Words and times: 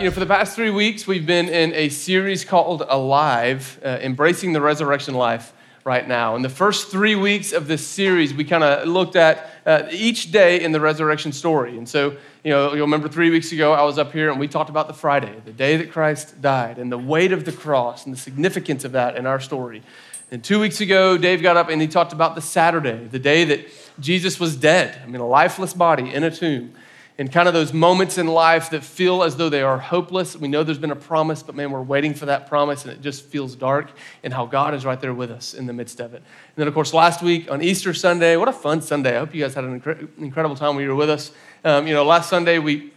you 0.00 0.06
know, 0.06 0.10
for 0.12 0.20
the 0.20 0.26
past 0.26 0.56
three 0.56 0.70
weeks, 0.70 1.06
we've 1.06 1.26
been 1.26 1.50
in 1.50 1.74
a 1.74 1.90
series 1.90 2.42
called 2.42 2.82
Alive, 2.88 3.78
uh, 3.84 3.98
Embracing 4.00 4.54
the 4.54 4.60
Resurrection 4.62 5.12
Life 5.12 5.52
right 5.84 6.08
now. 6.08 6.36
In 6.36 6.40
the 6.40 6.48
first 6.48 6.90
three 6.90 7.14
weeks 7.14 7.52
of 7.52 7.68
this 7.68 7.86
series, 7.86 8.32
we 8.32 8.44
kind 8.44 8.64
of 8.64 8.88
looked 8.88 9.14
at 9.14 9.50
uh, 9.66 9.82
each 9.90 10.32
day 10.32 10.62
in 10.62 10.72
the 10.72 10.80
resurrection 10.80 11.32
story. 11.32 11.76
And 11.76 11.86
so, 11.86 12.16
you 12.42 12.50
know, 12.50 12.72
you'll 12.72 12.86
remember 12.86 13.10
three 13.10 13.28
weeks 13.28 13.52
ago, 13.52 13.74
I 13.74 13.82
was 13.82 13.98
up 13.98 14.10
here 14.10 14.30
and 14.30 14.40
we 14.40 14.48
talked 14.48 14.70
about 14.70 14.88
the 14.88 14.94
Friday, 14.94 15.34
the 15.44 15.52
day 15.52 15.76
that 15.76 15.92
Christ 15.92 16.40
died, 16.40 16.78
and 16.78 16.90
the 16.90 16.96
weight 16.96 17.32
of 17.32 17.44
the 17.44 17.52
cross 17.52 18.06
and 18.06 18.14
the 18.14 18.18
significance 18.18 18.86
of 18.86 18.92
that 18.92 19.16
in 19.18 19.26
our 19.26 19.38
story. 19.38 19.82
And 20.30 20.42
two 20.42 20.60
weeks 20.60 20.80
ago, 20.80 21.18
Dave 21.18 21.42
got 21.42 21.58
up 21.58 21.68
and 21.68 21.78
he 21.78 21.86
talked 21.86 22.14
about 22.14 22.36
the 22.36 22.40
Saturday, 22.40 23.06
the 23.06 23.18
day 23.18 23.44
that 23.44 23.68
Jesus 24.00 24.40
was 24.40 24.56
dead. 24.56 24.98
I 25.04 25.06
mean, 25.08 25.20
a 25.20 25.28
lifeless 25.28 25.74
body 25.74 26.10
in 26.14 26.24
a 26.24 26.30
tomb 26.30 26.72
and 27.20 27.30
kind 27.30 27.46
of 27.46 27.52
those 27.52 27.74
moments 27.74 28.16
in 28.16 28.26
life 28.26 28.70
that 28.70 28.82
feel 28.82 29.22
as 29.22 29.36
though 29.36 29.50
they 29.50 29.60
are 29.60 29.76
hopeless. 29.76 30.34
We 30.34 30.48
know 30.48 30.64
there's 30.64 30.78
been 30.78 30.90
a 30.90 30.96
promise, 30.96 31.42
but 31.42 31.54
man, 31.54 31.70
we're 31.70 31.82
waiting 31.82 32.14
for 32.14 32.24
that 32.24 32.48
promise 32.48 32.86
and 32.86 32.94
it 32.94 33.02
just 33.02 33.26
feels 33.26 33.54
dark, 33.54 33.90
and 34.24 34.32
how 34.32 34.46
God 34.46 34.72
is 34.72 34.86
right 34.86 34.98
there 34.98 35.12
with 35.12 35.30
us 35.30 35.52
in 35.52 35.66
the 35.66 35.74
midst 35.74 36.00
of 36.00 36.14
it. 36.14 36.16
And 36.16 36.56
then, 36.56 36.66
of 36.66 36.72
course, 36.72 36.94
last 36.94 37.20
week 37.20 37.50
on 37.50 37.62
Easter 37.62 37.92
Sunday, 37.92 38.38
what 38.38 38.48
a 38.48 38.54
fun 38.54 38.80
Sunday. 38.80 39.16
I 39.16 39.18
hope 39.18 39.34
you 39.34 39.42
guys 39.42 39.52
had 39.52 39.64
an 39.64 40.08
incredible 40.16 40.56
time 40.56 40.76
when 40.76 40.82
you 40.82 40.88
were 40.88 40.96
with 40.96 41.10
us. 41.10 41.30
Um, 41.62 41.86
you 41.86 41.92
know, 41.92 42.06
last 42.06 42.30
Sunday 42.30 42.58
we, 42.58 42.90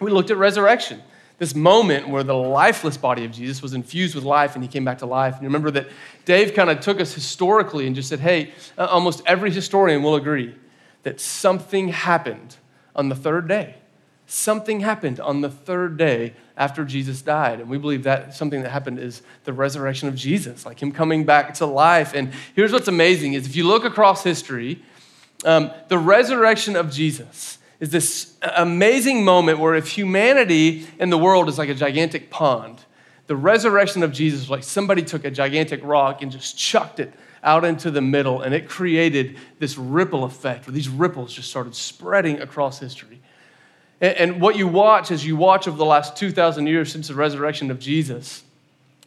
we 0.00 0.10
looked 0.10 0.32
at 0.32 0.36
resurrection. 0.36 1.00
This 1.38 1.54
moment 1.54 2.08
where 2.08 2.24
the 2.24 2.34
lifeless 2.34 2.96
body 2.96 3.24
of 3.24 3.30
Jesus 3.30 3.62
was 3.62 3.72
infused 3.72 4.16
with 4.16 4.24
life 4.24 4.56
and 4.56 4.64
he 4.64 4.68
came 4.68 4.84
back 4.84 4.98
to 4.98 5.06
life. 5.06 5.34
And 5.36 5.44
remember 5.44 5.70
that 5.70 5.88
Dave 6.24 6.54
kind 6.54 6.70
of 6.70 6.80
took 6.80 7.00
us 7.00 7.14
historically 7.14 7.86
and 7.86 7.94
just 7.94 8.08
said, 8.08 8.18
hey, 8.18 8.52
uh, 8.76 8.86
almost 8.86 9.22
every 9.26 9.52
historian 9.52 10.02
will 10.02 10.16
agree 10.16 10.56
that 11.04 11.20
something 11.20 11.90
happened 11.90 12.56
on 12.94 13.08
the 13.08 13.14
third 13.14 13.48
day. 13.48 13.76
Something 14.26 14.80
happened 14.80 15.18
on 15.18 15.40
the 15.40 15.50
third 15.50 15.96
day 15.96 16.34
after 16.56 16.84
Jesus 16.84 17.20
died. 17.20 17.58
And 17.60 17.68
we 17.68 17.78
believe 17.78 18.04
that 18.04 18.34
something 18.34 18.62
that 18.62 18.70
happened 18.70 19.00
is 19.00 19.22
the 19.44 19.52
resurrection 19.52 20.08
of 20.08 20.14
Jesus, 20.14 20.64
like 20.64 20.80
him 20.80 20.92
coming 20.92 21.24
back 21.24 21.54
to 21.54 21.66
life. 21.66 22.14
And 22.14 22.32
here's 22.54 22.72
what's 22.72 22.86
amazing 22.86 23.32
is 23.32 23.46
if 23.46 23.56
you 23.56 23.66
look 23.66 23.84
across 23.84 24.22
history, 24.22 24.84
um, 25.44 25.70
the 25.88 25.98
resurrection 25.98 26.76
of 26.76 26.92
Jesus 26.92 27.58
is 27.80 27.90
this 27.90 28.34
amazing 28.42 29.24
moment 29.24 29.58
where 29.58 29.74
if 29.74 29.88
humanity 29.88 30.86
in 30.98 31.10
the 31.10 31.18
world 31.18 31.48
is 31.48 31.58
like 31.58 31.70
a 31.70 31.74
gigantic 31.74 32.30
pond, 32.30 32.84
the 33.26 33.36
resurrection 33.36 34.02
of 34.02 34.12
Jesus, 34.12 34.50
like 34.50 34.62
somebody 34.62 35.02
took 35.02 35.24
a 35.24 35.30
gigantic 35.30 35.80
rock 35.82 36.22
and 36.22 36.30
just 36.30 36.58
chucked 36.58 37.00
it 37.00 37.12
out 37.42 37.64
into 37.64 37.90
the 37.90 38.00
middle, 38.00 38.42
and 38.42 38.54
it 38.54 38.68
created 38.68 39.36
this 39.58 39.78
ripple 39.78 40.24
effect 40.24 40.66
where 40.66 40.74
these 40.74 40.88
ripples 40.88 41.32
just 41.32 41.48
started 41.48 41.74
spreading 41.74 42.40
across 42.40 42.78
history. 42.78 43.20
And, 44.00 44.16
and 44.16 44.40
what 44.40 44.56
you 44.56 44.68
watch 44.68 45.10
as 45.10 45.24
you 45.24 45.36
watch 45.36 45.66
over 45.66 45.76
the 45.76 45.84
last 45.84 46.16
2,000 46.16 46.66
years 46.66 46.92
since 46.92 47.08
the 47.08 47.14
resurrection 47.14 47.70
of 47.70 47.78
Jesus, 47.78 48.42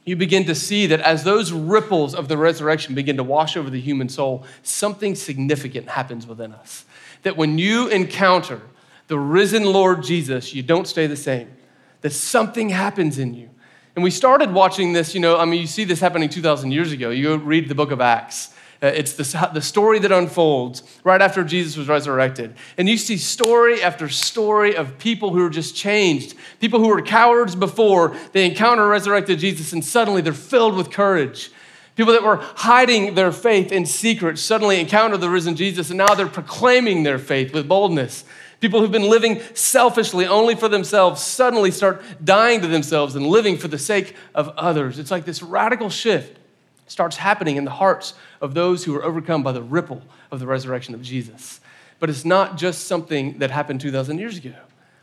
you 0.06 0.16
begin 0.16 0.46
to 0.46 0.56
see 0.56 0.88
that 0.88 1.00
as 1.00 1.24
those 1.24 1.52
ripples 1.52 2.14
of 2.14 2.28
the 2.28 2.38
resurrection 2.38 2.96
begin 2.96 3.18
to 3.18 3.24
wash 3.24 3.56
over 3.56 3.70
the 3.70 3.80
human 3.80 4.10
soul, 4.10 4.44
something 4.62 5.16
significant 5.16 5.90
happens 5.90 6.28
within 6.28 6.52
us. 6.52 6.86
That 7.22 7.38
when 7.38 7.58
you 7.58 7.88
encounter 7.88 8.62
the 9.08 9.18
risen 9.18 9.64
Lord 9.64 10.04
Jesus, 10.04 10.54
you 10.54 10.64
don't 10.64 10.88
stay 10.88 11.08
the 11.08 11.16
same, 11.16 11.56
that 12.02 12.12
something 12.12 12.70
happens 12.70 13.18
in 13.18 13.34
you 13.34 13.50
and 13.96 14.04
we 14.04 14.10
started 14.10 14.52
watching 14.54 14.94
this, 14.94 15.14
you 15.14 15.20
know, 15.20 15.38
I 15.38 15.46
mean, 15.46 15.62
you 15.62 15.68
see 15.68 15.84
this 15.84 16.00
happening 16.00 16.30
2,000 16.30 16.72
years 16.72 16.92
ago. 16.92 17.12
You 17.12 17.38
read 17.38 17.70
the 17.70 17.76
book 17.76 17.92
of 17.92 18.02
Acts. 18.02 18.50
Uh, 18.82 18.88
it's 18.88 19.14
the, 19.14 19.50
the 19.54 19.62
story 19.62 20.00
that 20.00 20.12
unfolds 20.12 20.84
right 21.06 21.22
after 21.22 21.44
Jesus 21.44 21.78
was 21.78 21.88
resurrected. 21.88 22.56
And 22.78 22.90
you 22.90 22.98
see 22.98 23.18
story 23.18 23.82
after 23.82 24.10
story 24.10 24.76
of 24.76 24.98
people 24.98 25.32
who 25.32 25.46
are 25.46 25.50
just 25.50 25.76
changed. 25.76 26.36
People 26.60 26.80
who 26.80 26.88
were 26.88 27.02
cowards 27.02 27.56
before, 27.56 28.18
they 28.34 28.46
encounter 28.46 28.86
resurrected 28.88 29.40
Jesus, 29.40 29.72
and 29.72 29.86
suddenly 29.86 30.22
they're 30.22 30.34
filled 30.34 30.76
with 30.76 30.90
courage. 30.90 31.52
People 31.96 32.12
that 32.14 32.24
were 32.24 32.38
hiding 32.38 33.14
their 33.14 33.32
faith 33.32 33.72
in 33.72 33.86
secret 33.86 34.40
suddenly 34.40 34.80
encounter 34.80 35.16
the 35.16 35.30
risen 35.30 35.56
Jesus, 35.56 35.90
and 35.90 35.98
now 35.98 36.16
they're 36.16 36.28
proclaiming 36.28 37.04
their 37.04 37.20
faith 37.20 37.54
with 37.54 37.68
boldness. 37.68 38.26
People 38.64 38.80
who've 38.80 38.94
been 38.94 39.10
living 39.10 39.42
selfishly 39.54 40.26
only 40.26 40.56
for 40.56 40.70
themselves 40.70 41.22
suddenly 41.22 41.70
start 41.70 42.02
dying 42.24 42.62
to 42.62 42.68
themselves 42.70 43.14
and 43.14 43.28
living 43.28 43.58
for 43.58 43.68
the 43.68 43.78
sake 43.78 44.16
of 44.34 44.48
others. 44.56 45.00
It's 45.00 45.12
like 45.12 45.26
this 45.26 45.44
radical 45.44 45.90
shift 45.90 46.40
starts 46.88 47.18
happening 47.18 47.58
in 47.58 47.66
the 47.66 47.72
hearts 47.72 48.14
of 48.40 48.54
those 48.54 48.86
who 48.86 48.96
are 48.96 49.04
overcome 49.04 49.44
by 49.44 49.52
the 49.52 49.62
ripple 49.62 50.02
of 50.32 50.40
the 50.40 50.48
resurrection 50.48 50.96
of 50.96 51.02
Jesus. 51.02 51.60
But 52.00 52.10
it's 52.10 52.24
not 52.24 52.56
just 52.56 52.86
something 52.86 53.40
that 53.40 53.52
happened 53.52 53.82
2,000 53.82 54.18
years 54.18 54.38
ago, 54.38 54.56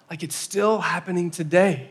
like 0.09 0.23
it's 0.23 0.35
still 0.35 0.81
happening 0.81 1.31
today. 1.31 1.91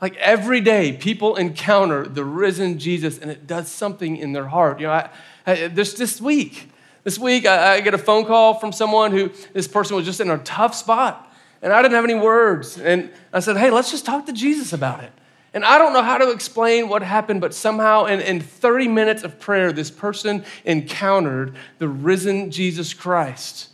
Like 0.00 0.16
every 0.16 0.62
day, 0.62 0.94
people 0.94 1.36
encounter 1.36 2.08
the 2.08 2.24
risen 2.24 2.78
Jesus 2.78 3.18
and 3.18 3.30
it 3.30 3.46
does 3.46 3.68
something 3.68 4.16
in 4.16 4.32
their 4.32 4.48
heart. 4.48 4.80
You 4.80 4.86
know, 4.86 4.94
I, 4.94 5.10
I, 5.46 5.68
this, 5.68 5.92
this 5.92 6.18
week, 6.18 6.70
this 7.04 7.18
week, 7.18 7.46
I, 7.46 7.74
I 7.74 7.80
get 7.80 7.94
a 7.94 7.98
phone 7.98 8.24
call 8.24 8.54
from 8.54 8.72
someone 8.72 9.12
who 9.12 9.30
this 9.52 9.66
person 9.66 9.96
was 9.96 10.04
just 10.04 10.20
in 10.20 10.30
a 10.30 10.38
tough 10.38 10.74
spot, 10.74 11.32
and 11.62 11.72
I 11.72 11.82
didn't 11.82 11.94
have 11.94 12.04
any 12.04 12.14
words. 12.14 12.78
And 12.78 13.10
I 13.32 13.40
said, 13.40 13.56
Hey, 13.56 13.70
let's 13.70 13.90
just 13.90 14.04
talk 14.04 14.26
to 14.26 14.32
Jesus 14.32 14.72
about 14.72 15.02
it. 15.02 15.12
And 15.52 15.64
I 15.64 15.78
don't 15.78 15.92
know 15.92 16.02
how 16.02 16.18
to 16.18 16.30
explain 16.30 16.88
what 16.88 17.02
happened, 17.02 17.40
but 17.40 17.54
somehow 17.54 18.04
in, 18.04 18.20
in 18.20 18.40
30 18.40 18.86
minutes 18.88 19.24
of 19.24 19.40
prayer, 19.40 19.72
this 19.72 19.90
person 19.90 20.44
encountered 20.64 21.56
the 21.78 21.88
risen 21.88 22.52
Jesus 22.52 22.94
Christ. 22.94 23.68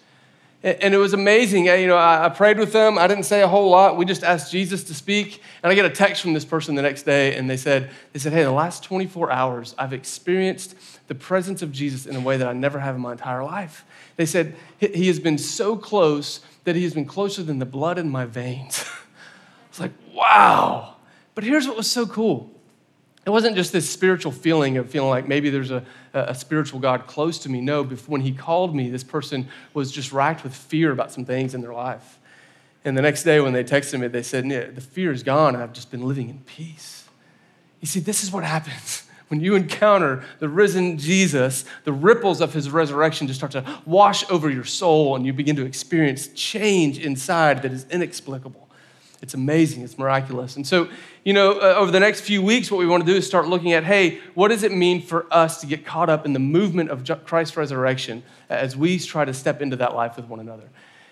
And 0.62 0.94
it 0.94 0.96
was 0.96 1.12
amazing. 1.12 1.66
You 1.66 1.86
know, 1.86 1.98
I 1.98 2.28
prayed 2.30 2.58
with 2.58 2.72
them. 2.72 2.98
I 2.98 3.06
didn't 3.06 3.24
say 3.24 3.42
a 3.42 3.46
whole 3.46 3.70
lot. 3.70 3.96
We 3.96 4.04
just 4.04 4.24
asked 4.24 4.50
Jesus 4.50 4.82
to 4.84 4.94
speak. 4.94 5.42
And 5.62 5.70
I 5.70 5.74
get 5.74 5.84
a 5.84 5.90
text 5.90 6.22
from 6.22 6.32
this 6.32 6.46
person 6.46 6.74
the 6.74 6.82
next 6.82 7.02
day, 7.02 7.36
and 7.36 7.48
they 7.48 7.58
said, 7.58 7.90
they 8.12 8.18
said, 8.18 8.32
hey, 8.32 8.42
the 8.42 8.50
last 8.50 8.82
24 8.82 9.30
hours, 9.30 9.74
I've 9.78 9.92
experienced 9.92 10.74
the 11.08 11.14
presence 11.14 11.62
of 11.62 11.72
Jesus 11.72 12.06
in 12.06 12.16
a 12.16 12.20
way 12.20 12.36
that 12.36 12.48
I 12.48 12.52
never 12.52 12.80
have 12.80 12.94
in 12.94 13.00
my 13.00 13.12
entire 13.12 13.44
life. 13.44 13.84
They 14.16 14.26
said, 14.26 14.56
he 14.78 15.06
has 15.06 15.20
been 15.20 15.38
so 15.38 15.76
close 15.76 16.40
that 16.64 16.74
he 16.74 16.82
has 16.84 16.94
been 16.94 17.04
closer 17.04 17.42
than 17.42 17.58
the 17.58 17.66
blood 17.66 17.98
in 17.98 18.08
my 18.08 18.24
veins. 18.24 18.84
It's 19.68 19.80
like, 19.82 19.92
wow. 20.14 20.96
But 21.34 21.44
here's 21.44 21.68
what 21.68 21.76
was 21.76 21.90
so 21.90 22.06
cool. 22.06 22.50
It 23.26 23.30
wasn't 23.30 23.56
just 23.56 23.72
this 23.72 23.90
spiritual 23.90 24.32
feeling 24.32 24.78
of 24.78 24.88
feeling 24.88 25.10
like 25.10 25.28
maybe 25.28 25.50
there's 25.50 25.70
a, 25.70 25.84
a 26.14 26.34
spiritual 26.34 26.80
God 26.80 27.06
close 27.06 27.38
to 27.40 27.50
me. 27.50 27.60
No, 27.60 27.84
when 27.84 28.22
he 28.22 28.32
called 28.32 28.74
me, 28.74 28.88
this 28.88 29.04
person 29.04 29.48
was 29.74 29.92
just 29.92 30.12
racked 30.12 30.44
with 30.44 30.54
fear 30.54 30.92
about 30.92 31.12
some 31.12 31.26
things 31.26 31.54
in 31.54 31.60
their 31.60 31.74
life. 31.74 32.18
And 32.86 32.96
the 32.96 33.02
next 33.02 33.24
day 33.24 33.38
when 33.38 33.52
they 33.52 33.64
texted 33.64 34.00
me, 34.00 34.06
they 34.06 34.22
said, 34.22 34.48
the 34.48 34.80
fear 34.80 35.12
is 35.12 35.22
gone 35.22 35.54
and 35.54 35.62
I've 35.62 35.74
just 35.74 35.90
been 35.90 36.08
living 36.08 36.30
in 36.30 36.38
peace. 36.46 37.06
You 37.82 37.86
see, 37.86 38.00
this 38.00 38.24
is 38.24 38.32
what 38.32 38.44
happens. 38.44 39.05
When 39.28 39.40
you 39.40 39.56
encounter 39.56 40.24
the 40.38 40.48
risen 40.48 40.98
Jesus, 40.98 41.64
the 41.84 41.92
ripples 41.92 42.40
of 42.40 42.54
his 42.54 42.70
resurrection 42.70 43.26
just 43.26 43.40
start 43.40 43.52
to 43.52 43.64
wash 43.84 44.28
over 44.30 44.48
your 44.48 44.64
soul 44.64 45.16
and 45.16 45.26
you 45.26 45.32
begin 45.32 45.56
to 45.56 45.66
experience 45.66 46.28
change 46.28 46.98
inside 46.98 47.62
that 47.62 47.72
is 47.72 47.86
inexplicable. 47.90 48.68
It's 49.22 49.34
amazing, 49.34 49.82
it's 49.82 49.98
miraculous. 49.98 50.56
And 50.56 50.66
so, 50.66 50.88
you 51.24 51.32
know, 51.32 51.52
uh, 51.52 51.74
over 51.76 51.90
the 51.90 51.98
next 51.98 52.20
few 52.20 52.42
weeks, 52.42 52.70
what 52.70 52.78
we 52.78 52.86
want 52.86 53.04
to 53.04 53.10
do 53.10 53.16
is 53.16 53.26
start 53.26 53.48
looking 53.48 53.72
at 53.72 53.82
hey, 53.82 54.20
what 54.34 54.48
does 54.48 54.62
it 54.62 54.72
mean 54.72 55.02
for 55.02 55.26
us 55.32 55.60
to 55.62 55.66
get 55.66 55.84
caught 55.84 56.08
up 56.08 56.26
in 56.26 56.32
the 56.32 56.38
movement 56.38 56.90
of 56.90 57.24
Christ's 57.24 57.56
resurrection 57.56 58.22
as 58.48 58.76
we 58.76 58.98
try 58.98 59.24
to 59.24 59.34
step 59.34 59.60
into 59.60 59.74
that 59.76 59.94
life 59.94 60.16
with 60.16 60.26
one 60.26 60.38
another? 60.38 60.68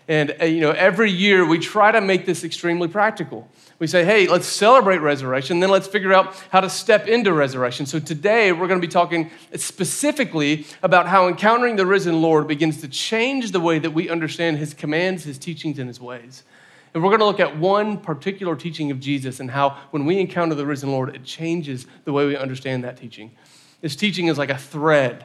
And, 0.06 0.36
uh, 0.40 0.44
you 0.44 0.60
know, 0.60 0.70
every 0.70 1.10
year 1.10 1.46
we 1.46 1.58
try 1.58 1.90
to 1.90 2.00
make 2.00 2.26
this 2.26 2.44
extremely 2.44 2.88
practical. 2.88 3.48
We 3.78 3.86
say, 3.86 4.04
hey, 4.04 4.28
let's 4.28 4.46
celebrate 4.46 4.98
resurrection, 4.98 5.60
then 5.60 5.70
let's 5.70 5.86
figure 5.86 6.12
out 6.12 6.36
how 6.50 6.60
to 6.60 6.70
step 6.70 7.08
into 7.08 7.32
resurrection. 7.32 7.86
So 7.86 7.98
today 7.98 8.52
we're 8.52 8.68
going 8.68 8.80
to 8.80 8.86
be 8.86 8.90
talking 8.90 9.30
specifically 9.56 10.66
about 10.82 11.08
how 11.08 11.26
encountering 11.26 11.76
the 11.76 11.86
risen 11.86 12.22
Lord 12.22 12.46
begins 12.46 12.80
to 12.82 12.88
change 12.88 13.50
the 13.50 13.60
way 13.60 13.78
that 13.78 13.90
we 13.90 14.08
understand 14.08 14.58
his 14.58 14.74
commands, 14.74 15.24
his 15.24 15.38
teachings, 15.38 15.78
and 15.78 15.88
his 15.88 16.00
ways. 16.00 16.44
And 16.92 17.02
we're 17.02 17.10
going 17.10 17.20
to 17.20 17.26
look 17.26 17.40
at 17.40 17.58
one 17.58 17.98
particular 17.98 18.54
teaching 18.54 18.92
of 18.92 19.00
Jesus 19.00 19.40
and 19.40 19.50
how 19.50 19.70
when 19.90 20.04
we 20.04 20.20
encounter 20.20 20.54
the 20.54 20.66
risen 20.66 20.92
Lord, 20.92 21.14
it 21.14 21.24
changes 21.24 21.86
the 22.04 22.12
way 22.12 22.26
we 22.26 22.36
understand 22.36 22.84
that 22.84 22.96
teaching. 22.96 23.32
This 23.80 23.96
teaching 23.96 24.28
is 24.28 24.38
like 24.38 24.50
a 24.50 24.58
thread 24.58 25.24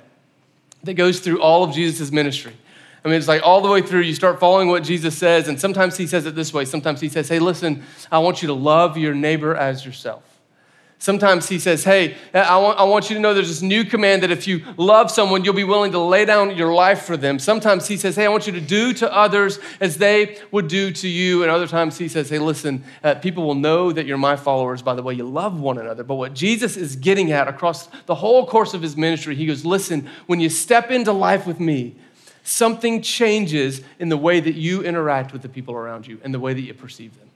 that 0.84 0.96
goes 0.96 1.20
through 1.20 1.42
all 1.42 1.64
of 1.64 1.74
Jesus' 1.74 2.12
ministry. 2.12 2.54
I 3.04 3.08
mean, 3.08 3.18
it's 3.18 3.28
like 3.28 3.42
all 3.44 3.62
the 3.62 3.70
way 3.70 3.82
through, 3.82 4.02
you 4.02 4.14
start 4.14 4.40
following 4.40 4.68
what 4.68 4.84
Jesus 4.84 5.18
says, 5.18 5.48
and 5.48 5.60
sometimes 5.60 5.98
he 5.98 6.06
says 6.06 6.26
it 6.26 6.36
this 6.36 6.54
way. 6.54 6.66
Sometimes 6.66 7.00
he 7.00 7.10
says, 7.10 7.30
Hey, 7.30 7.40
listen, 7.40 7.84
I 8.12 8.20
want 8.20 8.42
you 8.42 8.48
to 8.48 8.54
love 8.54 8.98
your 8.98 9.14
neighbor 9.14 9.56
as 9.56 9.86
yourself. 9.86 10.24
Sometimes 11.02 11.48
he 11.48 11.60
says, 11.60 11.86
Hey, 11.86 12.18
I 12.34 12.58
want, 12.58 12.78
I 12.78 12.84
want 12.84 13.10
you 13.10 13.16
to 13.16 13.22
know 13.22 13.34
there's 13.34 13.48
this 13.48 13.62
new 13.62 13.86
command 13.86 14.22
that 14.24 14.32
if 14.32 14.50
you 14.50 14.66
love 14.76 15.10
someone, 15.10 15.46
you'll 15.46 15.54
be 15.54 15.64
willing 15.64 15.94
to 15.94 16.00
lay 16.00 16.26
down 16.26 16.58
your 16.58 16.74
life 16.74 17.04
for 17.04 17.16
them. 17.16 17.40
Sometimes 17.40 17.88
he 17.88 17.96
says, 17.96 18.18
Hey, 18.18 18.26
I 18.26 18.28
want 18.28 18.48
you 18.48 18.54
to 18.54 18.62
do 18.62 18.92
to 18.96 19.16
others 19.16 19.60
as 19.80 19.96
they 19.98 20.38
would 20.52 20.68
do 20.68 20.92
to 20.92 21.08
you. 21.08 21.42
And 21.42 21.50
other 21.50 21.68
times 21.68 21.98
he 21.98 22.10
says, 22.10 22.30
Hey, 22.30 22.40
listen, 22.40 22.84
uh, 23.02 23.16
people 23.16 23.46
will 23.46 23.56
know 23.56 23.94
that 23.94 24.08
you're 24.08 24.18
my 24.18 24.36
followers 24.36 24.82
by 24.82 24.94
the 24.94 25.02
way 25.02 25.14
you 25.14 25.24
love 25.24 25.62
one 25.62 25.78
another. 25.78 26.04
But 26.04 26.16
what 26.16 26.34
Jesus 26.34 26.76
is 26.76 26.98
getting 26.98 27.32
at 27.32 27.48
across 27.48 27.88
the 28.06 28.16
whole 28.16 28.46
course 28.46 28.74
of 28.74 28.82
his 28.82 28.98
ministry, 28.98 29.36
he 29.36 29.46
goes, 29.46 29.64
Listen, 29.64 30.10
when 30.28 30.42
you 30.42 30.50
step 30.50 30.92
into 30.92 31.14
life 31.14 31.48
with 31.48 31.62
me, 31.62 31.96
something 32.50 33.02
changes 33.02 33.82
in 34.00 34.10
the 34.10 34.18
way 34.18 34.40
that 34.40 34.56
you 34.56 34.82
interact 34.84 35.32
with 35.34 35.42
the 35.42 35.50
people 35.50 35.76
around 35.76 36.08
you 36.08 36.20
and 36.24 36.34
the 36.34 36.40
way 36.40 36.54
that 36.54 36.62
you 36.62 36.74
perceive 36.74 37.18
them. 37.20 37.30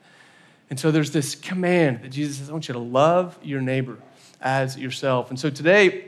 And 0.69 0.79
so 0.79 0.89
there's 0.89 1.11
this 1.11 1.35
command 1.35 2.01
that 2.01 2.09
Jesus 2.09 2.37
says, 2.37 2.49
I 2.49 2.53
want 2.53 2.67
you 2.67 2.73
to 2.73 2.79
love 2.79 3.37
your 3.43 3.61
neighbor 3.61 3.97
as 4.41 4.77
yourself. 4.77 5.29
And 5.29 5.39
so 5.39 5.49
today, 5.49 6.05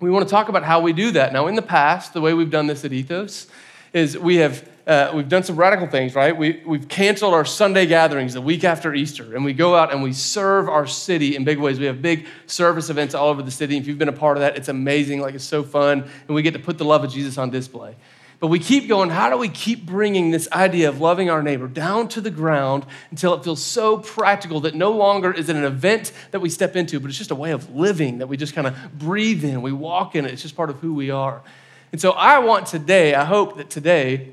we 0.00 0.10
want 0.10 0.26
to 0.26 0.30
talk 0.30 0.48
about 0.48 0.64
how 0.64 0.80
we 0.80 0.92
do 0.92 1.12
that. 1.12 1.32
Now, 1.32 1.46
in 1.46 1.54
the 1.54 1.62
past, 1.62 2.12
the 2.12 2.20
way 2.20 2.34
we've 2.34 2.50
done 2.50 2.66
this 2.66 2.84
at 2.84 2.92
Ethos 2.92 3.46
is 3.92 4.18
we 4.18 4.36
have 4.36 4.68
uh, 4.86 5.12
we've 5.14 5.28
done 5.28 5.44
some 5.44 5.54
radical 5.54 5.86
things, 5.86 6.16
right? 6.16 6.36
We, 6.36 6.62
we've 6.66 6.88
canceled 6.88 7.32
our 7.32 7.44
Sunday 7.44 7.86
gatherings 7.86 8.34
the 8.34 8.40
week 8.40 8.64
after 8.64 8.92
Easter, 8.92 9.36
and 9.36 9.44
we 9.44 9.52
go 9.52 9.76
out 9.76 9.92
and 9.92 10.02
we 10.02 10.12
serve 10.12 10.68
our 10.68 10.86
city 10.86 11.36
in 11.36 11.44
big 11.44 11.58
ways. 11.58 11.78
We 11.78 11.86
have 11.86 12.02
big 12.02 12.26
service 12.46 12.90
events 12.90 13.14
all 13.14 13.28
over 13.28 13.42
the 13.42 13.52
city. 13.52 13.76
If 13.76 13.86
you've 13.86 13.98
been 13.98 14.08
a 14.08 14.12
part 14.12 14.36
of 14.36 14.40
that, 14.40 14.56
it's 14.56 14.68
amazing. 14.68 15.20
Like, 15.20 15.36
it's 15.36 15.44
so 15.44 15.62
fun, 15.62 16.00
and 16.26 16.34
we 16.34 16.42
get 16.42 16.54
to 16.54 16.58
put 16.58 16.78
the 16.78 16.84
love 16.84 17.04
of 17.04 17.12
Jesus 17.12 17.38
on 17.38 17.50
display. 17.50 17.94
But 18.40 18.46
we 18.46 18.58
keep 18.58 18.88
going, 18.88 19.10
how 19.10 19.28
do 19.28 19.36
we 19.36 19.50
keep 19.50 19.84
bringing 19.84 20.30
this 20.30 20.50
idea 20.50 20.88
of 20.88 20.98
loving 20.98 21.28
our 21.28 21.42
neighbor 21.42 21.68
down 21.68 22.08
to 22.08 22.22
the 22.22 22.30
ground 22.30 22.86
until 23.10 23.34
it 23.34 23.44
feels 23.44 23.62
so 23.62 23.98
practical 23.98 24.60
that 24.60 24.74
no 24.74 24.92
longer 24.92 25.30
is 25.30 25.50
it 25.50 25.56
an 25.56 25.64
event 25.64 26.10
that 26.30 26.40
we 26.40 26.48
step 26.48 26.74
into, 26.74 26.98
but 26.98 27.10
it's 27.10 27.18
just 27.18 27.30
a 27.30 27.34
way 27.34 27.50
of 27.50 27.74
living 27.74 28.18
that 28.18 28.28
we 28.28 28.38
just 28.38 28.54
kind 28.54 28.66
of 28.66 28.74
breathe 28.98 29.44
in, 29.44 29.60
we 29.60 29.72
walk 29.72 30.16
in 30.16 30.24
it, 30.24 30.32
it's 30.32 30.40
just 30.40 30.56
part 30.56 30.70
of 30.70 30.76
who 30.76 30.94
we 30.94 31.10
are. 31.10 31.42
And 31.92 32.00
so 32.00 32.12
I 32.12 32.38
want 32.38 32.66
today, 32.66 33.14
I 33.14 33.26
hope 33.26 33.58
that 33.58 33.68
today 33.68 34.30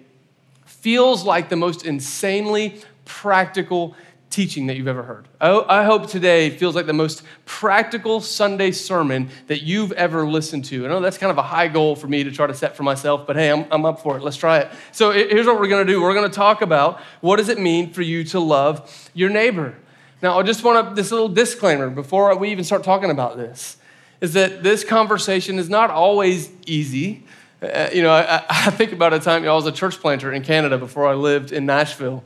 feels 0.65 1.25
like 1.25 1.49
the 1.49 1.57
most 1.57 1.85
insanely 1.85 2.79
practical 3.03 3.93
teaching 4.37 4.67
that 4.67 4.77
you've 4.77 4.87
ever 4.87 5.01
heard. 5.01 5.27
I 5.41 5.83
hope 5.83 6.05
today 6.05 6.51
feels 6.51 6.75
like 6.75 6.85
the 6.85 6.93
most 6.93 7.23
practical 7.45 8.21
Sunday 8.21 8.69
sermon 8.69 9.31
that 9.47 9.63
you've 9.63 9.91
ever 9.93 10.27
listened 10.27 10.65
to. 10.65 10.85
I 10.85 10.89
know 10.89 10.99
that's 10.99 11.17
kind 11.17 11.31
of 11.31 11.39
a 11.39 11.41
high 11.41 11.67
goal 11.67 11.95
for 11.95 12.05
me 12.05 12.23
to 12.23 12.29
try 12.29 12.45
to 12.45 12.53
set 12.53 12.77
for 12.77 12.83
myself, 12.83 13.25
but 13.25 13.35
hey, 13.35 13.49
I'm, 13.49 13.65
I'm 13.71 13.83
up 13.83 13.99
for 13.99 14.15
it. 14.15 14.21
Let's 14.21 14.37
try 14.37 14.59
it. 14.59 14.71
So 14.91 15.09
here's 15.09 15.47
what 15.47 15.59
we're 15.59 15.67
going 15.67 15.87
to 15.87 15.91
do 15.91 15.99
we're 16.03 16.13
going 16.13 16.29
to 16.29 16.35
talk 16.35 16.61
about 16.61 17.01
what 17.19 17.37
does 17.37 17.49
it 17.49 17.57
mean 17.59 17.91
for 17.93 18.03
you 18.03 18.23
to 18.25 18.39
love 18.39 19.09
your 19.15 19.31
neighbor. 19.31 19.75
Now, 20.21 20.37
I 20.37 20.43
just 20.43 20.63
want 20.63 20.87
to, 20.87 20.93
this 20.93 21.11
little 21.11 21.29
disclaimer 21.29 21.89
before 21.89 22.35
we 22.37 22.51
even 22.51 22.63
start 22.63 22.83
talking 22.83 23.09
about 23.09 23.37
this 23.37 23.77
is 24.21 24.33
that 24.33 24.61
this 24.61 24.83
conversation 24.83 25.57
is 25.57 25.67
not 25.67 25.89
always 25.89 26.51
easy. 26.67 27.23
Uh, 27.59 27.89
you 27.91 28.03
know, 28.03 28.11
I, 28.11 28.43
I, 28.47 28.69
think 28.69 28.91
about 28.91 29.13
a 29.13 29.19
time, 29.19 29.41
you 29.41 29.47
know, 29.47 29.53
I 29.53 29.55
was 29.55 29.65
a 29.65 29.71
church 29.71 29.99
planter 29.99 30.31
in 30.31 30.43
Canada 30.43 30.77
before 30.77 31.07
I 31.07 31.15
lived 31.15 31.51
in 31.51 31.65
Nashville. 31.65 32.23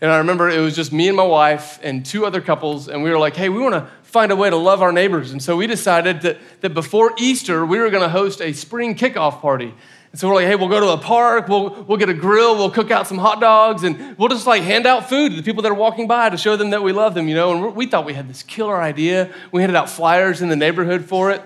And 0.00 0.10
I 0.10 0.18
remember 0.18 0.48
it 0.48 0.60
was 0.60 0.76
just 0.76 0.92
me 0.92 1.08
and 1.08 1.16
my 1.16 1.24
wife 1.24 1.78
and 1.82 2.04
two 2.04 2.26
other 2.26 2.40
couples, 2.40 2.88
and 2.88 3.02
we 3.02 3.10
were 3.10 3.18
like, 3.18 3.36
hey, 3.36 3.48
we 3.48 3.60
want 3.60 3.74
to 3.74 3.88
find 4.02 4.30
a 4.30 4.36
way 4.36 4.50
to 4.50 4.56
love 4.56 4.82
our 4.82 4.92
neighbors. 4.92 5.32
And 5.32 5.42
so 5.42 5.56
we 5.56 5.66
decided 5.66 6.22
that, 6.22 6.38
that 6.60 6.74
before 6.74 7.12
Easter, 7.18 7.66
we 7.66 7.78
were 7.78 7.90
going 7.90 8.02
to 8.02 8.08
host 8.08 8.40
a 8.40 8.52
spring 8.52 8.94
kickoff 8.94 9.40
party. 9.40 9.74
And 10.12 10.20
so 10.20 10.28
we're 10.28 10.36
like, 10.36 10.46
hey, 10.46 10.54
we'll 10.54 10.68
go 10.68 10.78
to 10.78 10.90
a 10.90 10.98
park, 10.98 11.48
we'll, 11.48 11.70
we'll 11.82 11.98
get 11.98 12.08
a 12.08 12.14
grill, 12.14 12.54
we'll 12.54 12.70
cook 12.70 12.92
out 12.92 13.08
some 13.08 13.18
hot 13.18 13.40
dogs, 13.40 13.82
and 13.82 14.16
we'll 14.16 14.28
just 14.28 14.46
like 14.46 14.62
hand 14.62 14.86
out 14.86 15.08
food 15.08 15.30
to 15.30 15.36
the 15.36 15.42
people 15.42 15.64
that 15.64 15.72
are 15.72 15.74
walking 15.74 16.06
by 16.06 16.30
to 16.30 16.36
show 16.36 16.54
them 16.54 16.70
that 16.70 16.84
we 16.84 16.92
love 16.92 17.14
them, 17.14 17.26
you 17.26 17.34
know? 17.34 17.66
And 17.66 17.74
we 17.74 17.86
thought 17.86 18.04
we 18.04 18.14
had 18.14 18.28
this 18.28 18.44
killer 18.44 18.80
idea. 18.80 19.32
We 19.50 19.62
handed 19.62 19.74
out 19.74 19.90
flyers 19.90 20.40
in 20.40 20.48
the 20.48 20.54
neighborhood 20.54 21.04
for 21.04 21.32
it. 21.32 21.42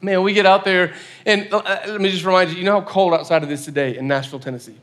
Man, 0.00 0.24
we 0.24 0.32
get 0.32 0.46
out 0.46 0.64
there, 0.64 0.94
and 1.24 1.46
uh, 1.52 1.62
let 1.86 2.00
me 2.00 2.10
just 2.10 2.24
remind 2.24 2.50
you, 2.50 2.56
you 2.56 2.64
know 2.64 2.80
how 2.80 2.86
cold 2.86 3.14
outside 3.14 3.44
of 3.44 3.48
this 3.48 3.64
today 3.64 3.96
in 3.96 4.08
Nashville, 4.08 4.40
Tennessee? 4.40 4.74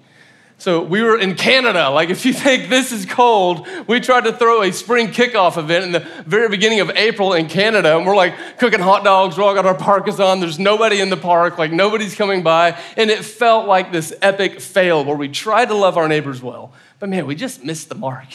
So 0.59 0.83
we 0.83 1.01
were 1.01 1.17
in 1.17 1.35
Canada. 1.35 1.89
Like, 1.89 2.09
if 2.09 2.25
you 2.25 2.33
think 2.33 2.67
this 2.67 2.91
is 2.91 3.05
cold, 3.05 3.65
we 3.87 4.01
tried 4.01 4.25
to 4.25 4.33
throw 4.33 4.61
a 4.61 4.73
spring 4.73 5.07
kickoff 5.07 5.57
event 5.57 5.85
in 5.85 5.91
the 5.93 6.01
very 6.25 6.49
beginning 6.49 6.81
of 6.81 6.89
April 6.89 7.31
in 7.33 7.47
Canada. 7.47 7.95
And 7.95 8.05
we're 8.05 8.15
like 8.15 8.35
cooking 8.57 8.81
hot 8.81 9.05
dogs. 9.05 9.37
We're 9.37 9.45
all 9.45 9.55
got 9.55 9.65
our 9.65 9.73
parkas 9.73 10.19
on. 10.19 10.41
There's 10.41 10.59
nobody 10.59 10.99
in 10.99 11.09
the 11.09 11.17
park. 11.17 11.57
Like, 11.57 11.71
nobody's 11.71 12.13
coming 12.13 12.43
by. 12.43 12.77
And 12.97 13.09
it 13.09 13.23
felt 13.23 13.67
like 13.67 13.93
this 13.93 14.13
epic 14.21 14.59
fail 14.59 15.05
where 15.05 15.15
we 15.15 15.29
tried 15.29 15.69
to 15.69 15.75
love 15.75 15.95
our 15.95 16.09
neighbors 16.09 16.41
well. 16.41 16.73
But 16.99 17.07
man, 17.07 17.25
we 17.25 17.35
just 17.35 17.63
missed 17.63 17.87
the 17.87 17.95
mark. 17.95 18.27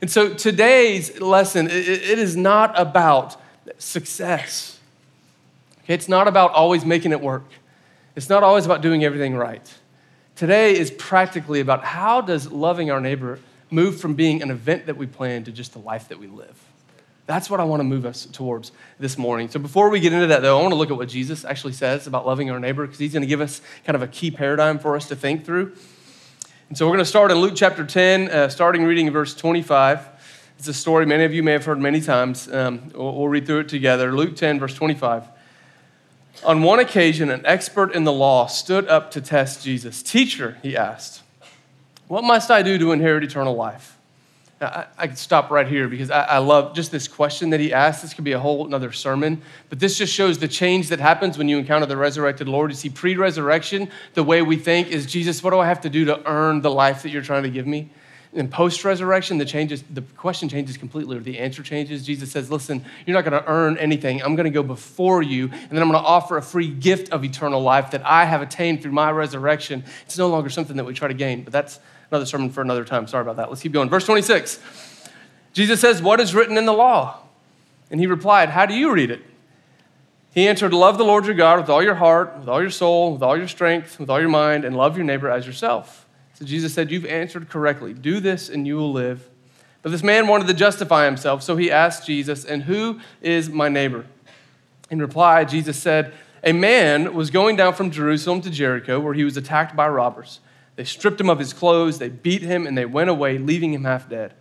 And 0.00 0.10
so 0.10 0.34
today's 0.34 1.20
lesson, 1.20 1.68
it 1.68 2.18
is 2.18 2.36
not 2.36 2.76
about 2.76 3.40
success. 3.78 4.80
It's 5.86 6.08
not 6.08 6.26
about 6.26 6.52
always 6.52 6.84
making 6.84 7.12
it 7.12 7.20
work. 7.20 7.44
It's 8.16 8.28
not 8.28 8.42
always 8.42 8.66
about 8.66 8.80
doing 8.80 9.04
everything 9.04 9.36
right. 9.36 9.72
Today 10.40 10.74
is 10.74 10.90
practically 10.90 11.60
about 11.60 11.84
how 11.84 12.22
does 12.22 12.50
loving 12.50 12.90
our 12.90 12.98
neighbor 12.98 13.38
move 13.70 14.00
from 14.00 14.14
being 14.14 14.40
an 14.40 14.50
event 14.50 14.86
that 14.86 14.96
we 14.96 15.06
plan 15.06 15.44
to 15.44 15.52
just 15.52 15.74
the 15.74 15.80
life 15.80 16.08
that 16.08 16.18
we 16.18 16.28
live. 16.28 16.58
That's 17.26 17.50
what 17.50 17.60
I 17.60 17.64
want 17.64 17.80
to 17.80 17.84
move 17.84 18.06
us 18.06 18.24
towards 18.24 18.72
this 18.98 19.18
morning. 19.18 19.50
So 19.50 19.60
before 19.60 19.90
we 19.90 20.00
get 20.00 20.14
into 20.14 20.28
that, 20.28 20.40
though, 20.40 20.58
I 20.58 20.62
want 20.62 20.72
to 20.72 20.78
look 20.78 20.90
at 20.90 20.96
what 20.96 21.10
Jesus 21.10 21.44
actually 21.44 21.74
says 21.74 22.06
about 22.06 22.24
loving 22.24 22.50
our 22.50 22.58
neighbor 22.58 22.86
because 22.86 22.98
he's 22.98 23.12
going 23.12 23.20
to 23.20 23.26
give 23.26 23.42
us 23.42 23.60
kind 23.84 23.94
of 23.94 24.00
a 24.00 24.06
key 24.06 24.30
paradigm 24.30 24.78
for 24.78 24.96
us 24.96 25.08
to 25.08 25.14
think 25.14 25.44
through. 25.44 25.74
And 26.70 26.78
so 26.78 26.86
we're 26.86 26.94
going 26.94 27.04
to 27.04 27.10
start 27.10 27.30
in 27.30 27.36
Luke 27.36 27.52
chapter 27.54 27.84
10, 27.84 28.30
uh, 28.30 28.48
starting 28.48 28.84
reading 28.84 29.08
in 29.08 29.12
verse 29.12 29.34
25. 29.34 30.08
It's 30.58 30.68
a 30.68 30.72
story 30.72 31.04
many 31.04 31.24
of 31.24 31.34
you 31.34 31.42
may 31.42 31.52
have 31.52 31.66
heard 31.66 31.80
many 31.80 32.00
times. 32.00 32.50
Um, 32.50 32.90
we'll, 32.94 33.14
we'll 33.14 33.28
read 33.28 33.44
through 33.44 33.60
it 33.60 33.68
together. 33.68 34.10
Luke 34.10 34.36
10, 34.36 34.58
verse 34.58 34.74
25. 34.74 35.28
On 36.44 36.62
one 36.62 36.78
occasion, 36.78 37.30
an 37.30 37.44
expert 37.44 37.94
in 37.94 38.04
the 38.04 38.12
law 38.12 38.46
stood 38.46 38.88
up 38.88 39.10
to 39.12 39.20
test 39.20 39.62
Jesus. 39.62 40.02
Teacher, 40.02 40.56
he 40.62 40.76
asked, 40.76 41.22
what 42.08 42.24
must 42.24 42.50
I 42.50 42.62
do 42.62 42.78
to 42.78 42.92
inherit 42.92 43.22
eternal 43.22 43.54
life? 43.54 43.96
I, 44.60 44.86
I 44.98 45.06
could 45.06 45.18
stop 45.18 45.50
right 45.50 45.66
here 45.66 45.88
because 45.88 46.10
I, 46.10 46.22
I, 46.22 46.38
love 46.38 46.74
just 46.74 46.92
this 46.92 47.08
question 47.08 47.50
that 47.50 47.60
he 47.60 47.72
asked. 47.72 48.02
This 48.02 48.12
could 48.12 48.24
be 48.24 48.32
a 48.32 48.38
whole 48.38 48.66
another 48.66 48.92
sermon, 48.92 49.40
but 49.70 49.80
this 49.80 49.96
just 49.96 50.12
shows 50.12 50.38
the 50.38 50.48
change 50.48 50.88
that 50.88 51.00
happens 51.00 51.38
when 51.38 51.48
you 51.48 51.56
encounter 51.56 51.86
the 51.86 51.96
resurrected 51.96 52.46
Lord. 52.46 52.70
You 52.70 52.76
see, 52.76 52.90
pre 52.90 53.16
resurrection, 53.16 53.88
the 54.14 54.22
way 54.22 54.42
we 54.42 54.56
think 54.56 54.88
is 54.88 55.06
Jesus, 55.06 55.42
what 55.42 55.50
do 55.50 55.60
I 55.60 55.66
have 55.66 55.80
to 55.82 55.88
do 55.88 56.04
to 56.06 56.26
earn 56.28 56.60
the 56.60 56.70
life 56.70 57.02
that 57.04 57.10
you're 57.10 57.22
trying 57.22 57.44
to 57.44 57.50
give 57.50 57.66
me? 57.66 57.88
In 58.32 58.48
post 58.48 58.84
resurrection, 58.84 59.38
the 59.38 59.44
changes, 59.44 59.82
the 59.90 60.02
question 60.02 60.48
changes 60.48 60.76
completely, 60.76 61.16
or 61.16 61.20
the 61.20 61.38
answer 61.38 61.62
changes. 61.62 62.06
Jesus 62.06 62.30
says, 62.30 62.50
Listen, 62.50 62.84
you're 63.04 63.14
not 63.14 63.28
going 63.28 63.42
to 63.42 63.48
earn 63.50 63.76
anything. 63.78 64.22
I'm 64.22 64.36
going 64.36 64.44
to 64.44 64.50
go 64.50 64.62
before 64.62 65.22
you, 65.22 65.44
and 65.44 65.70
then 65.70 65.82
I'm 65.82 65.90
going 65.90 66.02
to 66.02 66.08
offer 66.08 66.36
a 66.36 66.42
free 66.42 66.68
gift 66.68 67.10
of 67.10 67.24
eternal 67.24 67.60
life 67.60 67.90
that 67.90 68.06
I 68.06 68.24
have 68.24 68.40
attained 68.40 68.82
through 68.82 68.92
my 68.92 69.10
resurrection. 69.10 69.84
It's 70.06 70.16
no 70.16 70.28
longer 70.28 70.48
something 70.48 70.76
that 70.76 70.84
we 70.84 70.94
try 70.94 71.08
to 71.08 71.14
gain, 71.14 71.42
but 71.42 71.52
that's 71.52 71.80
another 72.10 72.26
sermon 72.26 72.50
for 72.50 72.60
another 72.60 72.84
time. 72.84 73.06
Sorry 73.08 73.22
about 73.22 73.36
that. 73.36 73.48
Let's 73.48 73.62
keep 73.62 73.72
going. 73.72 73.88
Verse 73.88 74.04
26. 74.04 74.60
Jesus 75.52 75.80
says, 75.80 76.00
What 76.00 76.20
is 76.20 76.34
written 76.34 76.56
in 76.56 76.66
the 76.66 76.72
law? 76.72 77.18
And 77.90 77.98
he 77.98 78.06
replied, 78.06 78.50
How 78.50 78.66
do 78.66 78.74
you 78.74 78.92
read 78.92 79.10
it? 79.10 79.22
He 80.32 80.46
answered, 80.46 80.72
Love 80.72 80.98
the 80.98 81.04
Lord 81.04 81.26
your 81.26 81.34
God 81.34 81.58
with 81.58 81.68
all 81.68 81.82
your 81.82 81.96
heart, 81.96 82.38
with 82.38 82.48
all 82.48 82.60
your 82.60 82.70
soul, 82.70 83.14
with 83.14 83.22
all 83.22 83.36
your 83.36 83.48
strength, 83.48 83.98
with 83.98 84.08
all 84.08 84.20
your 84.20 84.28
mind, 84.28 84.64
and 84.64 84.76
love 84.76 84.96
your 84.96 85.04
neighbor 85.04 85.28
as 85.28 85.46
yourself. 85.46 85.99
So 86.40 86.46
Jesus 86.46 86.74
said, 86.74 86.90
You've 86.90 87.06
answered 87.06 87.48
correctly. 87.48 87.92
Do 87.92 88.18
this 88.18 88.48
and 88.48 88.66
you 88.66 88.76
will 88.76 88.92
live. 88.92 89.28
But 89.82 89.92
this 89.92 90.02
man 90.02 90.26
wanted 90.26 90.46
too 90.46 90.54
justify 90.54 91.04
himself, 91.04 91.42
so 91.42 91.56
he 91.56 91.70
asked 91.70 92.06
Jesus, 92.06 92.44
And 92.44 92.64
who 92.64 93.00
is 93.22 93.48
my 93.48 93.68
neighbor? 93.68 94.06
In 94.90 95.00
reply, 95.00 95.44
Jesus 95.44 95.78
said, 95.78 96.12
A 96.42 96.52
man 96.52 97.14
was 97.14 97.30
going 97.30 97.56
down 97.56 97.74
from 97.74 97.90
Jerusalem 97.90 98.40
to 98.42 98.50
Jericho, 98.50 99.00
where 99.00 99.14
he 99.14 99.24
was 99.24 99.36
attacked 99.36 99.76
by 99.76 99.88
robbers. 99.88 100.40
They 100.76 100.84
stripped 100.84 101.20
him 101.20 101.30
of 101.30 101.38
his 101.38 101.52
clothes, 101.52 101.98
they 101.98 102.08
beat 102.08 102.42
him, 102.42 102.66
and 102.66 102.76
they 102.76 102.86
went 102.86 103.10
away, 103.10 103.38
leaving 103.38 103.72
him 103.72 103.84
half 103.84 104.08
dead. 104.08 104.34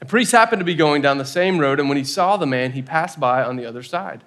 A 0.00 0.04
priest 0.04 0.32
happened 0.32 0.60
to 0.60 0.64
be 0.64 0.74
going 0.74 1.02
down 1.02 1.18
the 1.18 1.24
same 1.24 1.58
road, 1.58 1.80
and 1.80 1.88
when 1.88 1.98
he 1.98 2.04
saw 2.04 2.36
the 2.36 2.46
man, 2.46 2.72
he 2.72 2.82
passed 2.82 3.18
by 3.18 3.42
on 3.42 3.56
the 3.56 3.66
other 3.66 3.82
side. 3.82 4.22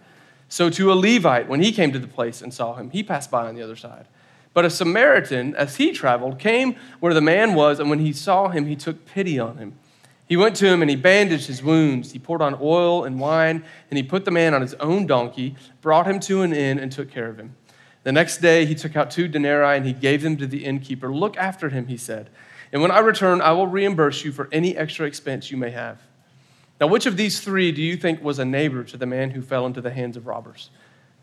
So, 0.49 0.69
to 0.71 0.91
a 0.91 0.95
Levite, 0.95 1.47
when 1.47 1.61
he 1.61 1.71
came 1.71 1.93
to 1.93 1.99
the 1.99 2.07
place 2.07 2.41
and 2.41 2.53
saw 2.53 2.75
him, 2.75 2.89
he 2.89 3.03
passed 3.03 3.31
by 3.31 3.47
on 3.47 3.55
the 3.55 3.61
other 3.61 3.77
side. 3.77 4.05
But 4.53 4.65
a 4.65 4.70
Samaritan, 4.70 5.55
as 5.55 5.77
he 5.77 5.91
traveled, 5.91 6.39
came 6.39 6.75
where 7.00 7.13
the 7.13 7.22
man 7.22 7.53
was, 7.53 7.79
and 7.79 7.89
when 7.89 8.00
he 8.00 8.12
saw 8.12 8.50
him, 8.50 8.65
he 8.65 8.75
took 8.75 9.05
pity 9.05 9.39
on 9.39 9.58
him. 9.58 9.77
He 10.27 10.38
went 10.38 10.55
to 10.58 10.67
him 10.67 10.81
and 10.81 10.89
he 10.89 10.96
bandaged 10.96 11.48
his 11.48 11.62
wounds. 11.62 12.12
He 12.12 12.20
poured 12.20 12.41
on 12.41 12.58
oil 12.62 13.03
and 13.03 13.20
wine, 13.20 13.63
and 13.89 13.98
he 13.98 14.03
put 14.03 14.25
the 14.25 14.31
man 14.31 14.53
on 14.53 14.62
his 14.62 14.74
own 14.75 15.05
donkey, 15.05 15.55
brought 15.81 16.08
him 16.08 16.20
to 16.22 16.41
an 16.41 16.53
inn, 16.53 16.79
and 16.79 16.91
took 16.91 17.12
care 17.12 17.27
of 17.27 17.38
him. 17.38 17.55
The 18.03 18.12
next 18.12 18.38
day, 18.38 18.65
he 18.65 18.74
took 18.74 18.96
out 18.96 19.12
two 19.12 19.27
denarii 19.27 19.77
and 19.77 19.86
he 19.86 19.93
gave 19.93 20.22
them 20.22 20.38
to 20.38 20.48
the 20.48 20.65
innkeeper. 20.65 21.13
Look 21.13 21.38
after 21.38 21.70
him, 21.70 21.88
he 21.88 21.98
said, 21.98 22.29
and 22.72 22.81
when 22.81 22.91
I 22.91 23.00
return, 23.00 23.41
I 23.41 23.51
will 23.51 23.67
reimburse 23.67 24.24
you 24.24 24.31
for 24.31 24.48
any 24.51 24.77
extra 24.77 25.05
expense 25.05 25.51
you 25.51 25.58
may 25.58 25.72
have. 25.72 26.01
Now, 26.79 26.88
which 26.88 27.05
of 27.05 27.17
these 27.17 27.41
three 27.41 27.72
do 27.72 27.81
you 27.81 27.98
think 27.98 28.24
was 28.24 28.39
a 28.39 28.46
neighbor 28.46 28.84
to 28.86 28.98
the 28.98 29.05
man 29.05 29.31
who 29.31 29.41
fell 29.41 29.65
into 29.65 29.81
the 29.81 29.91
hands 29.91 30.17
of 30.17 30.25
robbers? 30.25 30.70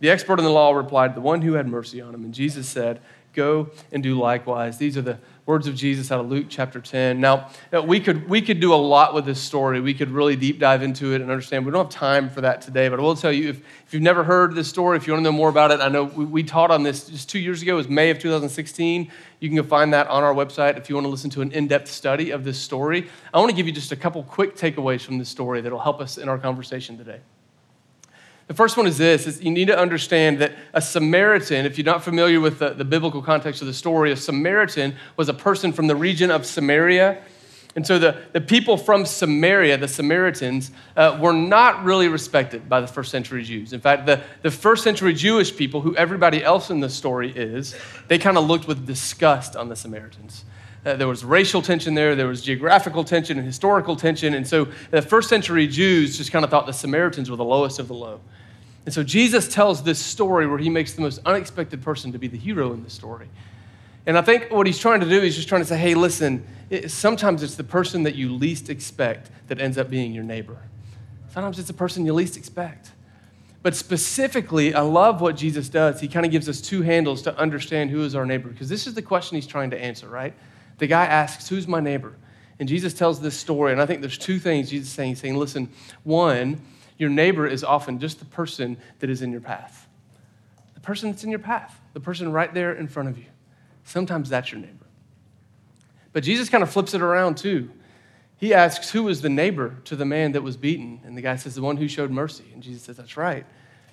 The 0.00 0.10
expert 0.10 0.38
in 0.38 0.44
the 0.44 0.52
law 0.52 0.72
replied, 0.72 1.14
The 1.14 1.20
one 1.20 1.42
who 1.42 1.54
had 1.54 1.66
mercy 1.66 2.00
on 2.00 2.14
him. 2.14 2.24
And 2.24 2.32
Jesus 2.32 2.68
said, 2.68 3.00
Go 3.34 3.70
and 3.92 4.02
do 4.02 4.18
likewise. 4.18 4.78
These 4.78 4.96
are 4.96 5.02
the 5.02 5.18
words 5.48 5.66
of 5.66 5.74
Jesus 5.74 6.12
out 6.12 6.20
of 6.20 6.28
Luke 6.28 6.44
chapter 6.50 6.78
10. 6.78 7.20
Now, 7.20 7.48
uh, 7.72 7.80
we 7.80 8.00
could, 8.00 8.28
we 8.28 8.42
could 8.42 8.60
do 8.60 8.74
a 8.74 8.76
lot 8.76 9.14
with 9.14 9.24
this 9.24 9.40
story. 9.40 9.80
We 9.80 9.94
could 9.94 10.10
really 10.10 10.36
deep 10.36 10.58
dive 10.58 10.82
into 10.82 11.14
it 11.14 11.22
and 11.22 11.30
understand. 11.30 11.64
We 11.64 11.72
don't 11.72 11.90
have 11.90 12.00
time 12.00 12.28
for 12.28 12.42
that 12.42 12.60
today, 12.60 12.90
but 12.90 12.98
I 12.98 13.02
will 13.02 13.16
tell 13.16 13.32
you 13.32 13.48
if, 13.48 13.62
if 13.86 13.94
you've 13.94 14.02
never 14.02 14.24
heard 14.24 14.54
this 14.54 14.68
story, 14.68 14.98
if 14.98 15.06
you 15.06 15.14
want 15.14 15.24
to 15.24 15.30
know 15.30 15.36
more 15.36 15.48
about 15.48 15.70
it, 15.70 15.80
I 15.80 15.88
know 15.88 16.04
we, 16.04 16.26
we 16.26 16.42
taught 16.42 16.70
on 16.70 16.82
this 16.82 17.08
just 17.08 17.30
two 17.30 17.38
years 17.38 17.62
ago. 17.62 17.72
It 17.72 17.76
was 17.78 17.88
May 17.88 18.10
of 18.10 18.18
2016. 18.18 19.10
You 19.40 19.48
can 19.48 19.56
go 19.56 19.62
find 19.62 19.94
that 19.94 20.06
on 20.08 20.22
our 20.22 20.34
website 20.34 20.76
if 20.76 20.90
you 20.90 20.96
want 20.96 21.06
to 21.06 21.10
listen 21.10 21.30
to 21.30 21.40
an 21.40 21.50
in 21.52 21.66
depth 21.66 21.90
study 21.90 22.30
of 22.30 22.44
this 22.44 22.58
story. 22.58 23.08
I 23.32 23.38
want 23.38 23.48
to 23.48 23.56
give 23.56 23.66
you 23.66 23.72
just 23.72 23.90
a 23.90 23.96
couple 23.96 24.22
quick 24.24 24.54
takeaways 24.54 25.00
from 25.00 25.16
this 25.16 25.30
story 25.30 25.62
that 25.62 25.72
will 25.72 25.78
help 25.78 26.02
us 26.02 26.18
in 26.18 26.28
our 26.28 26.36
conversation 26.36 26.98
today. 26.98 27.20
The 28.48 28.54
first 28.54 28.78
one 28.78 28.86
is 28.86 28.96
this 28.96 29.26
is 29.26 29.42
you 29.42 29.50
need 29.50 29.66
to 29.66 29.78
understand 29.78 30.38
that 30.38 30.52
a 30.72 30.80
Samaritan, 30.80 31.66
if 31.66 31.76
you're 31.76 31.84
not 31.84 32.02
familiar 32.02 32.40
with 32.40 32.58
the, 32.58 32.70
the 32.70 32.84
biblical 32.84 33.22
context 33.22 33.60
of 33.60 33.66
the 33.68 33.74
story, 33.74 34.10
a 34.10 34.16
Samaritan 34.16 34.96
was 35.16 35.28
a 35.28 35.34
person 35.34 35.70
from 35.70 35.86
the 35.86 35.94
region 35.94 36.30
of 36.30 36.46
Samaria. 36.46 37.22
And 37.76 37.86
so 37.86 37.98
the, 37.98 38.16
the 38.32 38.40
people 38.40 38.78
from 38.78 39.04
Samaria, 39.04 39.76
the 39.76 39.86
Samaritans, 39.86 40.70
uh, 40.96 41.18
were 41.20 41.34
not 41.34 41.84
really 41.84 42.08
respected 42.08 42.70
by 42.70 42.80
the 42.80 42.86
first 42.86 43.10
century 43.10 43.44
Jews. 43.44 43.74
In 43.74 43.80
fact, 43.80 44.06
the, 44.06 44.22
the 44.40 44.50
first 44.50 44.82
century 44.82 45.12
Jewish 45.12 45.54
people, 45.54 45.82
who 45.82 45.94
everybody 45.94 46.42
else 46.42 46.70
in 46.70 46.80
the 46.80 46.88
story 46.88 47.30
is, 47.30 47.76
they 48.08 48.18
kind 48.18 48.38
of 48.38 48.46
looked 48.46 48.66
with 48.66 48.86
disgust 48.86 49.56
on 49.56 49.68
the 49.68 49.76
Samaritans. 49.76 50.44
Uh, 50.86 50.94
there 50.96 51.06
was 51.06 51.22
racial 51.22 51.60
tension 51.60 51.94
there, 51.94 52.16
there 52.16 52.26
was 52.26 52.40
geographical 52.40 53.04
tension 53.04 53.36
and 53.36 53.46
historical 53.46 53.94
tension. 53.94 54.32
And 54.32 54.46
so 54.46 54.68
the 54.90 55.02
first 55.02 55.28
century 55.28 55.66
Jews 55.66 56.16
just 56.16 56.32
kind 56.32 56.46
of 56.46 56.50
thought 56.50 56.66
the 56.66 56.72
Samaritans 56.72 57.30
were 57.30 57.36
the 57.36 57.44
lowest 57.44 57.78
of 57.78 57.88
the 57.88 57.94
low. 57.94 58.20
And 58.88 58.94
so 58.94 59.02
Jesus 59.02 59.48
tells 59.48 59.82
this 59.82 59.98
story 59.98 60.46
where 60.46 60.56
he 60.56 60.70
makes 60.70 60.94
the 60.94 61.02
most 61.02 61.20
unexpected 61.26 61.82
person 61.82 62.10
to 62.12 62.18
be 62.18 62.26
the 62.26 62.38
hero 62.38 62.72
in 62.72 62.84
the 62.84 62.88
story. 62.88 63.28
And 64.06 64.16
I 64.16 64.22
think 64.22 64.50
what 64.50 64.66
he's 64.66 64.78
trying 64.78 65.00
to 65.00 65.06
do 65.06 65.20
is 65.20 65.36
just 65.36 65.46
trying 65.46 65.60
to 65.60 65.66
say, 65.66 65.76
hey, 65.76 65.92
listen, 65.94 66.46
it, 66.70 66.90
sometimes 66.90 67.42
it's 67.42 67.56
the 67.56 67.64
person 67.64 68.04
that 68.04 68.14
you 68.14 68.32
least 68.32 68.70
expect 68.70 69.30
that 69.48 69.60
ends 69.60 69.76
up 69.76 69.90
being 69.90 70.14
your 70.14 70.24
neighbor. 70.24 70.56
Sometimes 71.28 71.58
it's 71.58 71.68
the 71.68 71.74
person 71.74 72.06
you 72.06 72.14
least 72.14 72.38
expect. 72.38 72.92
But 73.62 73.76
specifically, 73.76 74.72
I 74.72 74.80
love 74.80 75.20
what 75.20 75.36
Jesus 75.36 75.68
does. 75.68 76.00
He 76.00 76.08
kind 76.08 76.24
of 76.24 76.32
gives 76.32 76.48
us 76.48 76.62
two 76.62 76.80
handles 76.80 77.20
to 77.24 77.36
understand 77.36 77.90
who 77.90 78.04
is 78.04 78.14
our 78.14 78.24
neighbor, 78.24 78.48
because 78.48 78.70
this 78.70 78.86
is 78.86 78.94
the 78.94 79.02
question 79.02 79.34
he's 79.34 79.46
trying 79.46 79.68
to 79.68 79.78
answer, 79.78 80.08
right? 80.08 80.32
The 80.78 80.86
guy 80.86 81.04
asks, 81.04 81.46
Who's 81.46 81.68
my 81.68 81.80
neighbor? 81.80 82.14
And 82.58 82.66
Jesus 82.66 82.94
tells 82.94 83.20
this 83.20 83.36
story, 83.36 83.72
and 83.72 83.82
I 83.82 83.84
think 83.84 84.00
there's 84.00 84.16
two 84.16 84.38
things 84.38 84.70
Jesus 84.70 84.88
is 84.88 84.94
saying. 84.94 85.10
He's 85.10 85.20
saying, 85.20 85.36
Listen, 85.36 85.68
one, 86.04 86.62
your 86.98 87.10
neighbor 87.10 87.46
is 87.46 87.64
often 87.64 87.98
just 87.98 88.18
the 88.18 88.24
person 88.24 88.76
that 88.98 89.08
is 89.08 89.22
in 89.22 89.32
your 89.32 89.40
path. 89.40 89.88
The 90.74 90.80
person 90.80 91.10
that's 91.10 91.24
in 91.24 91.30
your 91.30 91.38
path, 91.38 91.80
the 91.92 92.00
person 92.00 92.30
right 92.32 92.52
there 92.52 92.72
in 92.72 92.88
front 92.88 93.08
of 93.08 93.18
you. 93.18 93.26
Sometimes 93.84 94.28
that's 94.28 94.52
your 94.52 94.60
neighbor. 94.60 94.86
But 96.12 96.24
Jesus 96.24 96.48
kind 96.48 96.62
of 96.62 96.70
flips 96.70 96.94
it 96.94 97.00
around 97.00 97.36
too. 97.36 97.70
He 98.36 98.52
asks, 98.52 98.90
Who 98.90 99.04
was 99.04 99.22
the 99.22 99.28
neighbor 99.28 99.76
to 99.84 99.96
the 99.96 100.04
man 100.04 100.32
that 100.32 100.42
was 100.42 100.56
beaten? 100.56 101.00
And 101.04 101.16
the 101.16 101.22
guy 101.22 101.36
says, 101.36 101.54
The 101.54 101.62
one 101.62 101.76
who 101.76 101.88
showed 101.88 102.10
mercy. 102.10 102.44
And 102.52 102.62
Jesus 102.62 102.82
says, 102.82 102.96
That's 102.96 103.16
right. 103.16 103.46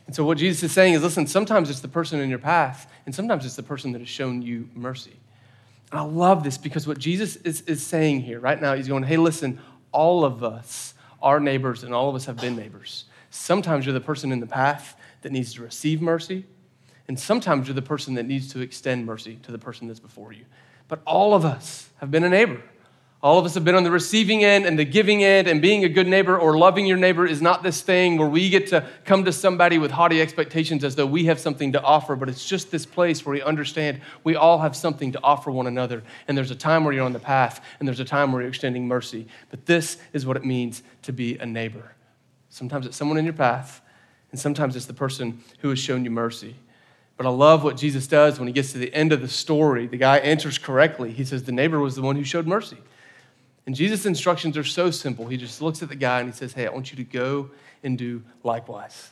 And 0.08 0.16
so 0.16 0.24
what 0.24 0.38
Jesus 0.38 0.64
is 0.64 0.72
saying 0.72 0.94
is, 0.94 1.04
Listen, 1.04 1.28
sometimes 1.28 1.70
it's 1.70 1.80
the 1.80 1.88
person 1.88 2.20
in 2.20 2.30
your 2.30 2.40
path, 2.40 2.92
and 3.06 3.14
sometimes 3.14 3.46
it's 3.46 3.56
the 3.56 3.64
person 3.64 3.92
that 3.94 4.00
has 4.00 4.10
shown 4.10 4.42
you 4.42 4.70
mercy. 4.74 5.18
And 5.92 6.00
I 6.00 6.04
love 6.04 6.44
this 6.44 6.58
because 6.58 6.88
what 6.88 6.98
Jesus 6.98 7.36
is, 7.38 7.62
is 7.62 7.86
saying 7.86 8.22
here 8.22 8.40
right 8.40 8.60
now, 8.60 8.76
he's 8.76 8.88
going, 8.88 9.04
hey, 9.04 9.18
listen, 9.18 9.60
all 9.92 10.26
of 10.26 10.44
us 10.44 10.94
are 11.26 11.40
neighbors 11.40 11.84
and 11.84 11.94
all 11.94 12.08
of 12.08 12.16
us 12.16 12.26
have 12.26 12.38
been 12.38 12.56
neighbors. 12.56 13.06
Sometimes 13.32 13.86
you're 13.86 13.94
the 13.94 14.00
person 14.00 14.32
in 14.32 14.40
the 14.40 14.48
path 14.48 14.96
that 15.24 15.32
needs 15.32 15.54
to 15.56 15.62
receive 15.64 16.02
mercy, 16.02 16.46
and 17.08 17.20
sometimes 17.20 17.68
you're 17.68 17.76
the 17.76 17.82
person 17.82 18.14
that 18.14 18.26
needs 18.26 18.54
to 18.54 18.62
extend 18.62 19.06
mercy 19.06 19.40
to 19.44 19.52
the 19.52 19.58
person 19.58 19.88
that's 19.88 20.00
before 20.00 20.32
you. 20.32 20.46
But 20.88 21.02
all 21.06 21.34
of 21.34 21.44
us 21.44 21.90
have 21.98 22.12
been 22.12 22.24
a 22.24 22.30
neighbor. 22.30 22.62
All 23.26 23.40
of 23.40 23.46
us 23.46 23.56
have 23.56 23.66
been 23.66 23.74
on 23.74 23.84
the 23.84 23.90
receiving 23.90 24.44
end 24.44 24.68
and 24.68 24.78
the 24.78 24.86
giving 24.86 25.24
end, 25.24 25.48
and 25.48 25.60
being 25.60 25.84
a 25.84 25.90
good 25.90 26.06
neighbor 26.06 26.38
or 26.38 26.60
loving 26.60 26.86
your 26.86 26.96
neighbor 26.96 27.26
is 27.26 27.42
not 27.42 27.64
this 27.64 27.82
thing 27.82 28.20
where 28.20 28.30
we 28.30 28.52
get 28.52 28.68
to 28.68 28.88
come 29.04 29.26
to 29.26 29.34
somebody 29.34 29.80
with 29.80 29.90
haughty 29.90 30.22
expectations 30.22 30.84
as 30.84 30.94
though 30.94 31.08
we 31.08 31.26
have 31.26 31.40
something 31.40 31.72
to 31.72 31.82
offer, 31.82 32.16
but 32.16 32.30
it's 32.30 32.46
just 32.46 32.70
this 32.70 32.86
place 32.86 33.26
where 33.26 33.34
we 33.34 33.42
understand 33.42 34.00
we 34.24 34.36
all 34.36 34.60
have 34.60 34.76
something 34.76 35.12
to 35.12 35.20
offer 35.24 35.50
one 35.50 35.66
another. 35.66 36.04
And 36.28 36.38
there's 36.38 36.52
a 36.52 36.56
time 36.56 36.84
where 36.84 36.94
you're 36.94 37.04
on 37.04 37.14
the 37.14 37.20
path, 37.20 37.66
and 37.80 37.88
there's 37.88 38.00
a 38.00 38.06
time 38.06 38.32
where 38.32 38.44
you're 38.44 38.50
extending 38.50 38.88
mercy. 38.88 39.26
But 39.50 39.66
this 39.66 39.98
is 40.14 40.24
what 40.28 40.38
it 40.38 40.46
means 40.46 40.84
to 41.02 41.12
be 41.12 41.36
a 41.40 41.48
neighbor. 41.48 41.96
Sometimes 42.50 42.86
it's 42.86 42.96
someone 42.96 43.18
in 43.18 43.26
your 43.26 43.34
path, 43.34 43.82
and 44.30 44.40
sometimes 44.40 44.76
it's 44.76 44.86
the 44.86 44.94
person 44.94 45.44
who 45.62 45.70
has 45.70 45.80
shown 45.80 46.06
you 46.06 46.12
mercy. 46.12 46.58
But 47.18 47.26
I 47.26 47.30
love 47.30 47.64
what 47.64 47.76
Jesus 47.76 48.06
does 48.06 48.38
when 48.38 48.46
he 48.46 48.54
gets 48.54 48.72
to 48.74 48.78
the 48.78 48.94
end 48.94 49.12
of 49.12 49.22
the 49.22 49.28
story. 49.28 49.88
The 49.88 49.98
guy 49.98 50.20
answers 50.20 50.60
correctly. 50.60 51.12
He 51.12 51.26
says, 51.26 51.42
The 51.42 51.52
neighbor 51.52 51.80
was 51.80 51.96
the 51.96 52.04
one 52.04 52.18
who 52.18 52.24
showed 52.24 52.46
mercy. 52.46 52.78
And 53.66 53.76
Jesus' 53.76 54.06
instructions 54.06 54.58
are 54.58 54.64
so 54.64 54.92
simple. 54.92 55.28
He 55.28 55.38
just 55.38 55.62
looks 55.62 55.82
at 55.82 55.90
the 55.90 55.96
guy 55.96 56.20
and 56.20 56.30
he 56.30 56.36
says, 56.36 56.54
Hey, 56.54 56.68
I 56.68 56.70
want 56.72 56.92
you 56.92 56.98
to 56.98 57.04
go 57.04 57.50
and 57.84 57.98
do 57.98 58.24
likewise. 58.44 59.12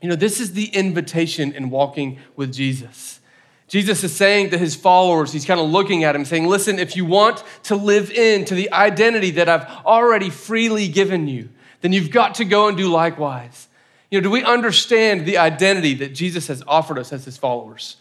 You 0.00 0.08
know, 0.08 0.16
this 0.16 0.40
is 0.40 0.52
the 0.52 0.66
invitation 0.66 1.52
in 1.52 1.70
walking 1.70 2.18
with 2.36 2.52
Jesus. 2.52 3.20
Jesus 3.66 4.02
is 4.02 4.16
saying 4.16 4.50
to 4.50 4.58
his 4.58 4.74
followers, 4.74 5.32
he's 5.32 5.44
kind 5.44 5.60
of 5.60 5.68
looking 5.68 6.02
at 6.02 6.16
him, 6.16 6.24
saying, 6.24 6.46
Listen, 6.46 6.78
if 6.78 6.96
you 6.96 7.04
want 7.04 7.44
to 7.64 7.76
live 7.76 8.10
into 8.10 8.54
the 8.54 8.72
identity 8.72 9.32
that 9.32 9.48
I've 9.48 9.66
already 9.84 10.30
freely 10.30 10.88
given 10.88 11.28
you, 11.28 11.50
then 11.80 11.92
you've 11.92 12.10
got 12.10 12.36
to 12.36 12.44
go 12.44 12.68
and 12.68 12.76
do 12.76 12.88
likewise. 12.88 13.68
You 14.10 14.18
know, 14.18 14.24
do 14.24 14.30
we 14.30 14.42
understand 14.42 15.26
the 15.26 15.38
identity 15.38 15.94
that 15.94 16.14
Jesus 16.14 16.48
has 16.48 16.62
offered 16.66 16.98
us 16.98 17.12
as 17.12 17.26
his 17.26 17.36
followers? 17.36 17.96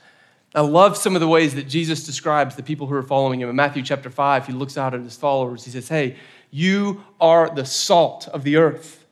I 0.58 0.62
love 0.62 0.98
some 0.98 1.16
of 1.16 1.20
the 1.20 1.28
ways 1.28 1.54
that 1.54 1.68
Jesus 1.68 2.04
describes 2.04 2.56
the 2.56 2.64
people 2.64 2.88
who 2.88 2.96
are 2.96 3.04
following 3.04 3.40
him. 3.40 3.48
In 3.48 3.56
Matthew 3.56 3.84
chapter 3.84 4.10
5, 4.10 4.48
he 4.48 4.54
looks 4.54 4.76
out 4.76 4.96
at 4.96 5.02
his 5.02 5.16
followers. 5.16 5.64
He 5.64 5.70
says, 5.70 5.88
Hey, 5.88 6.16
you 6.50 7.04
are 7.22 7.54
the 7.54 7.64
salt 7.64 8.28
of 8.30 8.44
the 8.44 8.56
earth. 8.56 9.06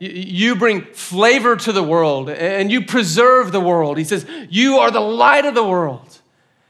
You 0.00 0.56
bring 0.56 0.82
flavor 0.82 1.54
to 1.54 1.70
the 1.70 1.84
world 1.84 2.28
and 2.28 2.72
you 2.72 2.84
preserve 2.84 3.52
the 3.52 3.60
world. 3.60 3.98
He 3.98 4.04
says, 4.04 4.26
You 4.50 4.78
are 4.78 4.90
the 4.90 4.98
light 4.98 5.44
of 5.44 5.54
the 5.54 5.62
world. 5.62 6.18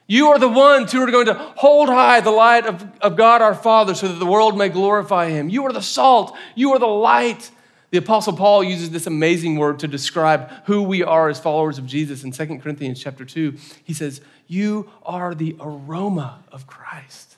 You 0.06 0.28
are 0.28 0.38
the 0.38 0.48
ones 0.48 0.92
who 0.92 1.02
are 1.02 1.10
going 1.10 1.26
to 1.26 1.34
hold 1.56 1.88
high 1.88 2.20
the 2.20 2.30
light 2.30 2.66
of, 2.66 2.86
of 3.00 3.16
God 3.16 3.40
our 3.40 3.54
Father 3.54 3.94
so 3.94 4.06
that 4.08 4.18
the 4.18 4.26
world 4.26 4.58
may 4.58 4.68
glorify 4.68 5.30
him. 5.30 5.48
You 5.48 5.64
are 5.64 5.72
the 5.72 5.80
salt. 5.80 6.36
You 6.54 6.72
are 6.74 6.78
the 6.78 6.86
light. 6.86 7.50
The 7.90 7.98
Apostle 7.98 8.34
Paul 8.34 8.62
uses 8.62 8.90
this 8.90 9.06
amazing 9.06 9.56
word 9.56 9.78
to 9.78 9.88
describe 9.88 10.50
who 10.66 10.82
we 10.82 11.02
are 11.02 11.28
as 11.28 11.40
followers 11.40 11.78
of 11.78 11.86
Jesus 11.86 12.22
in 12.22 12.32
2 12.32 12.58
Corinthians 12.58 13.00
chapter 13.00 13.24
2. 13.24 13.54
He 13.82 13.94
says, 13.94 14.20
You 14.46 14.90
are 15.06 15.34
the 15.34 15.56
aroma 15.58 16.44
of 16.52 16.66
Christ. 16.66 17.36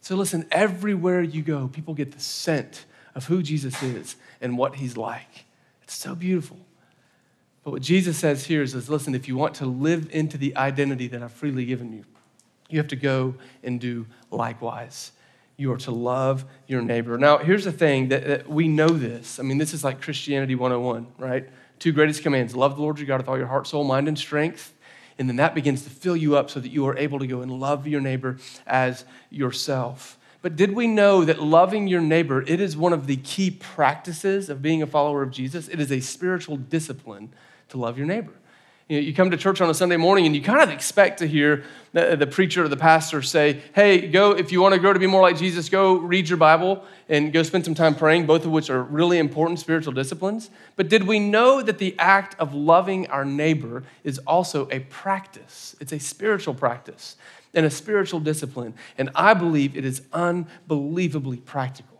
So 0.00 0.14
listen, 0.14 0.46
everywhere 0.52 1.22
you 1.22 1.42
go, 1.42 1.66
people 1.66 1.94
get 1.94 2.12
the 2.12 2.20
scent 2.20 2.84
of 3.16 3.26
who 3.26 3.42
Jesus 3.42 3.82
is 3.82 4.16
and 4.40 4.56
what 4.56 4.76
he's 4.76 4.96
like. 4.96 5.46
It's 5.82 5.96
so 5.96 6.14
beautiful. 6.14 6.58
But 7.64 7.72
what 7.72 7.82
Jesus 7.82 8.18
says 8.18 8.44
here 8.44 8.62
is, 8.62 8.74
is 8.74 8.88
listen, 8.88 9.14
if 9.14 9.26
you 9.26 9.36
want 9.36 9.54
to 9.56 9.66
live 9.66 10.08
into 10.12 10.38
the 10.38 10.56
identity 10.56 11.08
that 11.08 11.22
I've 11.22 11.32
freely 11.32 11.64
given 11.64 11.92
you, 11.92 12.04
you 12.68 12.78
have 12.78 12.88
to 12.88 12.96
go 12.96 13.34
and 13.62 13.80
do 13.80 14.06
likewise 14.30 15.12
you 15.56 15.72
are 15.72 15.76
to 15.78 15.90
love 15.90 16.44
your 16.66 16.82
neighbor. 16.82 17.16
Now, 17.16 17.38
here's 17.38 17.64
the 17.64 17.72
thing 17.72 18.08
that, 18.08 18.26
that, 18.26 18.48
we 18.48 18.68
know 18.68 18.88
this. 18.88 19.38
I 19.38 19.42
mean, 19.42 19.58
this 19.58 19.72
is 19.72 19.84
like 19.84 20.00
Christianity 20.00 20.54
101, 20.54 21.06
right? 21.18 21.48
Two 21.78 21.92
greatest 21.92 22.22
commands 22.22 22.56
love 22.56 22.76
the 22.76 22.82
Lord 22.82 22.98
your 22.98 23.06
God 23.06 23.18
with 23.18 23.28
all 23.28 23.38
your 23.38 23.46
heart, 23.46 23.66
soul, 23.66 23.84
mind, 23.84 24.08
and 24.08 24.18
strength. 24.18 24.72
And 25.18 25.28
then 25.28 25.36
that 25.36 25.54
begins 25.54 25.84
to 25.84 25.90
fill 25.90 26.16
you 26.16 26.36
up 26.36 26.50
so 26.50 26.58
that 26.58 26.70
you 26.70 26.86
are 26.86 26.96
able 26.96 27.20
to 27.20 27.26
go 27.26 27.40
and 27.40 27.52
love 27.52 27.86
your 27.86 28.00
neighbor 28.00 28.38
as 28.66 29.04
yourself. 29.30 30.18
But 30.42 30.56
did 30.56 30.72
we 30.72 30.88
know 30.88 31.24
that 31.24 31.40
loving 31.40 31.86
your 31.86 32.00
neighbor, 32.00 32.42
it 32.42 32.60
is 32.60 32.76
one 32.76 32.92
of 32.92 33.06
the 33.06 33.16
key 33.16 33.50
practices 33.50 34.50
of 34.50 34.60
being 34.60 34.82
a 34.82 34.86
follower 34.86 35.22
of 35.22 35.30
Jesus? 35.30 35.68
It 35.68 35.80
is 35.80 35.92
a 35.92 36.00
spiritual 36.00 36.56
discipline 36.56 37.32
to 37.68 37.78
love 37.78 37.96
your 37.96 38.06
neighbor. 38.06 38.34
You, 38.88 39.00
know, 39.00 39.06
you 39.06 39.14
come 39.14 39.30
to 39.30 39.36
church 39.38 39.62
on 39.62 39.70
a 39.70 39.74
Sunday 39.74 39.96
morning 39.96 40.26
and 40.26 40.36
you 40.36 40.42
kind 40.42 40.60
of 40.60 40.68
expect 40.68 41.20
to 41.20 41.26
hear 41.26 41.64
the, 41.92 42.16
the 42.16 42.26
preacher 42.26 42.64
or 42.64 42.68
the 42.68 42.76
pastor 42.76 43.22
say, 43.22 43.62
Hey, 43.74 44.08
go, 44.08 44.32
if 44.32 44.52
you 44.52 44.60
want 44.60 44.74
to 44.74 44.80
grow 44.80 44.92
to 44.92 44.98
be 44.98 45.06
more 45.06 45.22
like 45.22 45.38
Jesus, 45.38 45.70
go 45.70 45.94
read 45.94 46.28
your 46.28 46.36
Bible 46.36 46.84
and 47.08 47.32
go 47.32 47.42
spend 47.42 47.64
some 47.64 47.74
time 47.74 47.94
praying, 47.94 48.26
both 48.26 48.44
of 48.44 48.50
which 48.50 48.68
are 48.68 48.82
really 48.82 49.18
important 49.18 49.58
spiritual 49.58 49.94
disciplines. 49.94 50.50
But 50.76 50.90
did 50.90 51.06
we 51.06 51.18
know 51.18 51.62
that 51.62 51.78
the 51.78 51.98
act 51.98 52.38
of 52.38 52.52
loving 52.52 53.06
our 53.06 53.24
neighbor 53.24 53.84
is 54.02 54.18
also 54.26 54.68
a 54.70 54.80
practice? 54.80 55.74
It's 55.80 55.92
a 55.92 55.98
spiritual 55.98 56.52
practice 56.52 57.16
and 57.54 57.64
a 57.64 57.70
spiritual 57.70 58.20
discipline. 58.20 58.74
And 58.98 59.10
I 59.14 59.32
believe 59.32 59.76
it 59.76 59.84
is 59.86 60.02
unbelievably 60.12 61.38
practical. 61.38 61.93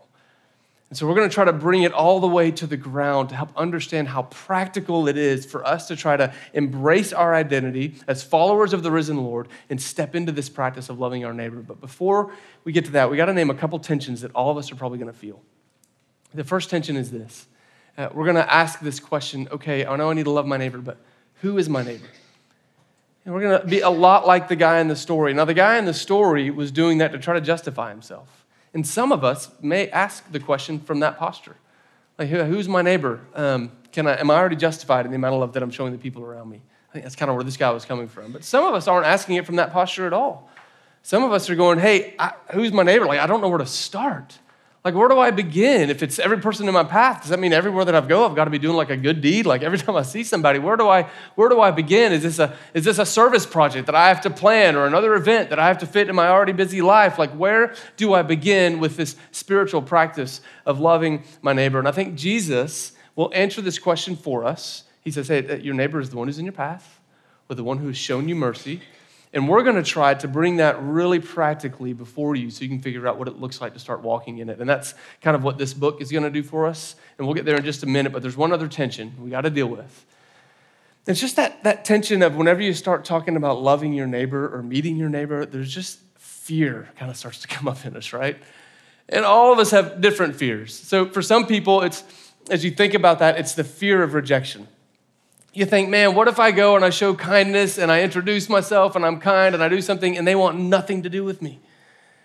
And 0.89 0.97
so 0.97 1.07
we're 1.07 1.15
going 1.15 1.27
to 1.27 1.33
try 1.33 1.45
to 1.45 1.53
bring 1.53 1.81
it 1.81 1.93
all 1.93 2.19
the 2.19 2.27
way 2.27 2.51
to 2.51 2.67
the 2.67 2.77
ground 2.77 3.29
to 3.29 3.35
help 3.35 3.49
understand 3.57 4.07
how 4.07 4.23
practical 4.23 5.07
it 5.07 5.17
is 5.17 5.45
for 5.45 5.65
us 5.65 5.87
to 5.87 5.95
try 5.95 6.15
to 6.15 6.31
embrace 6.53 7.11
our 7.11 7.33
identity 7.33 7.95
as 8.07 8.23
followers 8.23 8.71
of 8.71 8.83
the 8.83 8.91
risen 8.91 9.17
Lord 9.17 9.47
and 9.69 9.81
step 9.81 10.13
into 10.15 10.31
this 10.31 10.47
practice 10.47 10.89
of 10.89 10.99
loving 10.99 11.25
our 11.25 11.33
neighbor. 11.33 11.57
But 11.57 11.81
before 11.81 12.31
we 12.63 12.71
get 12.71 12.85
to 12.85 12.91
that, 12.91 13.09
we 13.09 13.17
got 13.17 13.25
to 13.25 13.33
name 13.33 13.49
a 13.49 13.55
couple 13.55 13.79
tensions 13.79 14.21
that 14.21 14.31
all 14.35 14.51
of 14.51 14.57
us 14.57 14.71
are 14.71 14.75
probably 14.75 14.99
going 14.99 15.11
to 15.11 15.17
feel. 15.17 15.41
The 16.35 16.43
first 16.43 16.69
tension 16.69 16.97
is 16.97 17.11
this 17.11 17.47
uh, 17.97 18.09
we're 18.13 18.25
going 18.25 18.35
to 18.35 18.53
ask 18.53 18.79
this 18.79 18.99
question 18.99 19.47
okay, 19.51 19.85
I 19.85 19.95
know 19.95 20.11
I 20.11 20.13
need 20.13 20.25
to 20.25 20.31
love 20.31 20.45
my 20.45 20.57
neighbor, 20.57 20.77
but 20.77 20.97
who 21.41 21.57
is 21.57 21.67
my 21.67 21.83
neighbor? 21.83 22.07
And 23.25 23.33
we're 23.33 23.41
going 23.41 23.59
to 23.59 23.67
be 23.67 23.79
a 23.79 23.89
lot 23.89 24.27
like 24.27 24.49
the 24.49 24.55
guy 24.55 24.79
in 24.79 24.87
the 24.87 24.95
story. 24.95 25.33
Now, 25.33 25.45
the 25.45 25.55
guy 25.55 25.77
in 25.77 25.85
the 25.85 25.93
story 25.95 26.51
was 26.51 26.71
doing 26.71 26.99
that 26.99 27.11
to 27.13 27.17
try 27.17 27.33
to 27.33 27.41
justify 27.41 27.89
himself. 27.89 28.44
And 28.75 28.85
some 28.85 29.13
of 29.13 29.23
us 29.23 29.49
may 29.61 29.87
ask 29.89 30.29
the 30.31 30.39
question 30.39 30.79
from 30.81 30.99
that 30.99 31.17
posture. 31.17 31.55
Like, 32.19 32.27
who's 32.27 32.67
my 32.67 32.81
neighbor? 32.81 33.21
Um, 33.33 33.71
can 33.93 34.05
I, 34.05 34.19
am 34.19 34.29
I 34.29 34.35
already 34.35 34.57
justified 34.57 35.05
in 35.05 35.11
the 35.11 35.15
amount 35.15 35.33
of 35.33 35.39
love 35.39 35.53
that 35.53 35.63
I'm 35.63 35.71
showing 35.71 35.93
the 35.93 35.97
people 35.97 36.23
around 36.23 36.49
me? 36.49 36.61
I 36.89 36.93
think 36.93 37.05
that's 37.05 37.15
kind 37.15 37.29
of 37.29 37.35
where 37.35 37.43
this 37.45 37.55
guy 37.55 37.71
was 37.71 37.85
coming 37.85 38.09
from. 38.09 38.33
But 38.33 38.43
some 38.43 38.65
of 38.65 38.73
us 38.73 38.89
aren't 38.89 39.05
asking 39.05 39.37
it 39.37 39.45
from 39.45 39.55
that 39.55 39.71
posture 39.71 40.05
at 40.05 40.13
all. 40.13 40.49
Some 41.03 41.23
of 41.23 41.31
us 41.31 41.49
are 41.49 41.55
going, 41.55 41.79
hey, 41.79 42.15
I, 42.19 42.33
who's 42.51 42.73
my 42.73 42.83
neighbor? 42.83 43.05
Like, 43.05 43.19
I 43.19 43.27
don't 43.27 43.39
know 43.39 43.47
where 43.47 43.59
to 43.59 43.65
start. 43.65 44.37
Like, 44.85 44.93
where 44.93 45.09
do 45.09 45.17
I 45.17 45.31
begin? 45.31 45.89
If 45.89 46.03
it's 46.03 46.19
every 46.19 46.37
person 46.37 46.67
in 46.67 46.73
my 46.75 46.83
path, 46.83 47.21
does 47.21 47.31
that 47.31 47.39
mean 47.39 47.53
everywhere 47.53 47.85
that 47.85 47.95
I 47.95 48.01
go, 48.01 48.23
I've 48.23 48.35
got 48.35 48.45
to 48.45 48.51
be 48.51 48.59
doing 48.59 48.77
like 48.77 48.91
a 48.91 48.97
good 48.97 49.19
deed? 49.19 49.47
Like 49.47 49.63
every 49.63 49.79
time 49.79 49.95
I 49.95 50.03
see 50.03 50.23
somebody, 50.23 50.59
where 50.59 50.77
do 50.77 50.87
I 50.87 51.09
where 51.33 51.49
do 51.49 51.59
I 51.59 51.71
begin? 51.71 52.11
Is 52.13 52.21
this 52.21 52.37
a 52.37 52.55
is 52.75 52.85
this 52.85 52.99
a 52.99 53.05
service 53.05 53.47
project 53.47 53.87
that 53.87 53.95
I 53.95 54.09
have 54.09 54.21
to 54.21 54.29
plan 54.29 54.75
or 54.75 54.85
another 54.85 55.15
event 55.15 55.49
that 55.49 55.57
I 55.57 55.67
have 55.67 55.79
to 55.79 55.87
fit 55.87 56.07
in 56.07 56.15
my 56.15 56.27
already 56.27 56.53
busy 56.53 56.83
life? 56.83 57.17
Like, 57.17 57.31
where 57.31 57.73
do 57.97 58.13
I 58.13 58.21
begin 58.21 58.79
with 58.79 58.95
this 58.95 59.15
spiritual 59.31 59.81
practice 59.81 60.41
of 60.67 60.79
loving 60.79 61.23
my 61.41 61.51
neighbor? 61.51 61.79
And 61.79 61.87
I 61.87 61.91
think 61.91 62.13
Jesus 62.13 62.91
will 63.15 63.31
answer 63.33 63.61
this 63.61 63.79
question 63.79 64.15
for 64.15 64.43
us. 64.43 64.83
He 65.01 65.09
says, 65.09 65.29
Hey, 65.29 65.61
your 65.61 65.73
neighbor 65.73 65.99
is 65.99 66.11
the 66.11 66.17
one 66.17 66.27
who's 66.27 66.37
in 66.37 66.45
your 66.45 66.51
path, 66.51 66.99
or 67.49 67.55
the 67.55 67.63
one 67.63 67.79
who 67.79 67.87
has 67.87 67.97
shown 67.97 68.29
you 68.29 68.35
mercy. 68.35 68.81
And 69.35 69.49
we're 69.49 69.63
going 69.63 69.75
to 69.75 69.83
try 69.83 70.13
to 70.13 70.29
bring 70.29 70.55
that 70.57 70.81
really 70.81 71.19
practically 71.19 71.91
before 71.91 72.37
you 72.37 72.49
so 72.49 72.63
you 72.63 72.69
can 72.69 72.79
figure 72.79 73.05
out 73.05 73.19
what 73.19 73.27
it 73.27 73.37
looks 73.37 73.59
like 73.59 73.73
to 73.73 73.79
start 73.79 74.01
walking 74.01 74.37
in 74.37 74.47
it. 74.47 74.61
And 74.61 74.69
that's 74.69 74.95
kind 75.21 75.35
of 75.35 75.43
what 75.43 75.57
this 75.57 75.73
book 75.73 76.01
is 76.01 76.09
going 76.09 76.23
to 76.23 76.29
do 76.29 76.41
for 76.41 76.65
us. 76.65 76.95
And 77.17 77.27
we'll 77.27 77.33
get 77.33 77.43
there 77.43 77.57
in 77.57 77.65
just 77.65 77.83
a 77.83 77.85
minute, 77.85 78.13
but 78.13 78.21
there's 78.21 78.37
one 78.37 78.53
other 78.53 78.69
tension 78.69 79.13
we 79.19 79.29
got 79.29 79.41
to 79.41 79.49
deal 79.49 79.67
with. 79.67 80.05
It's 81.05 81.19
just 81.19 81.35
that, 81.35 81.61
that 81.65 81.83
tension 81.83 82.23
of 82.23 82.37
whenever 82.37 82.61
you 82.61 82.73
start 82.73 83.03
talking 83.03 83.35
about 83.35 83.61
loving 83.61 83.91
your 83.91 84.07
neighbor 84.07 84.55
or 84.55 84.63
meeting 84.63 84.95
your 84.95 85.09
neighbor, 85.09 85.45
there's 85.45 85.71
just 85.71 85.99
fear 86.17 86.87
kind 86.97 87.11
of 87.11 87.17
starts 87.17 87.41
to 87.41 87.47
come 87.49 87.67
up 87.67 87.85
in 87.85 87.97
us, 87.97 88.13
right? 88.13 88.37
And 89.09 89.25
all 89.25 89.51
of 89.51 89.59
us 89.59 89.71
have 89.71 89.99
different 89.99 90.37
fears. 90.37 90.73
So 90.73 91.09
for 91.09 91.21
some 91.21 91.45
people, 91.45 91.81
it's 91.81 92.05
as 92.49 92.63
you 92.63 92.71
think 92.71 92.93
about 92.93 93.19
that, 93.19 93.37
it's 93.37 93.53
the 93.53 93.65
fear 93.65 94.01
of 94.01 94.13
rejection 94.13 94.69
you 95.55 95.65
think, 95.65 95.89
man, 95.89 96.15
what 96.15 96.27
if 96.27 96.39
I 96.39 96.51
go 96.51 96.75
and 96.75 96.83
I 96.83 96.89
show 96.89 97.13
kindness 97.13 97.77
and 97.77 97.91
I 97.91 98.01
introduce 98.01 98.49
myself 98.49 98.95
and 98.95 99.05
I'm 99.05 99.19
kind 99.19 99.55
and 99.55 99.63
I 99.63 99.69
do 99.69 99.81
something 99.81 100.17
and 100.17 100.27
they 100.27 100.35
want 100.35 100.59
nothing 100.59 101.03
to 101.03 101.09
do 101.09 101.23
with 101.23 101.41
me? 101.41 101.59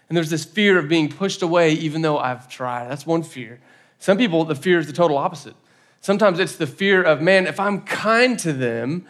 And 0.08 0.16
there's 0.16 0.30
this 0.30 0.44
fear 0.44 0.78
of 0.78 0.88
being 0.88 1.08
pushed 1.08 1.40
away 1.40 1.72
even 1.72 2.02
though 2.02 2.18
I've 2.18 2.48
tried. 2.48 2.90
That's 2.90 3.06
one 3.06 3.22
fear. 3.22 3.60
Some 4.00 4.18
people, 4.18 4.44
the 4.44 4.56
fear 4.56 4.78
is 4.78 4.86
the 4.86 4.92
total 4.92 5.16
opposite. 5.16 5.54
Sometimes 6.00 6.40
it's 6.40 6.56
the 6.56 6.66
fear 6.66 7.02
of, 7.02 7.20
man, 7.20 7.46
if 7.46 7.60
I'm 7.60 7.82
kind 7.82 8.38
to 8.40 8.52
them, 8.52 9.06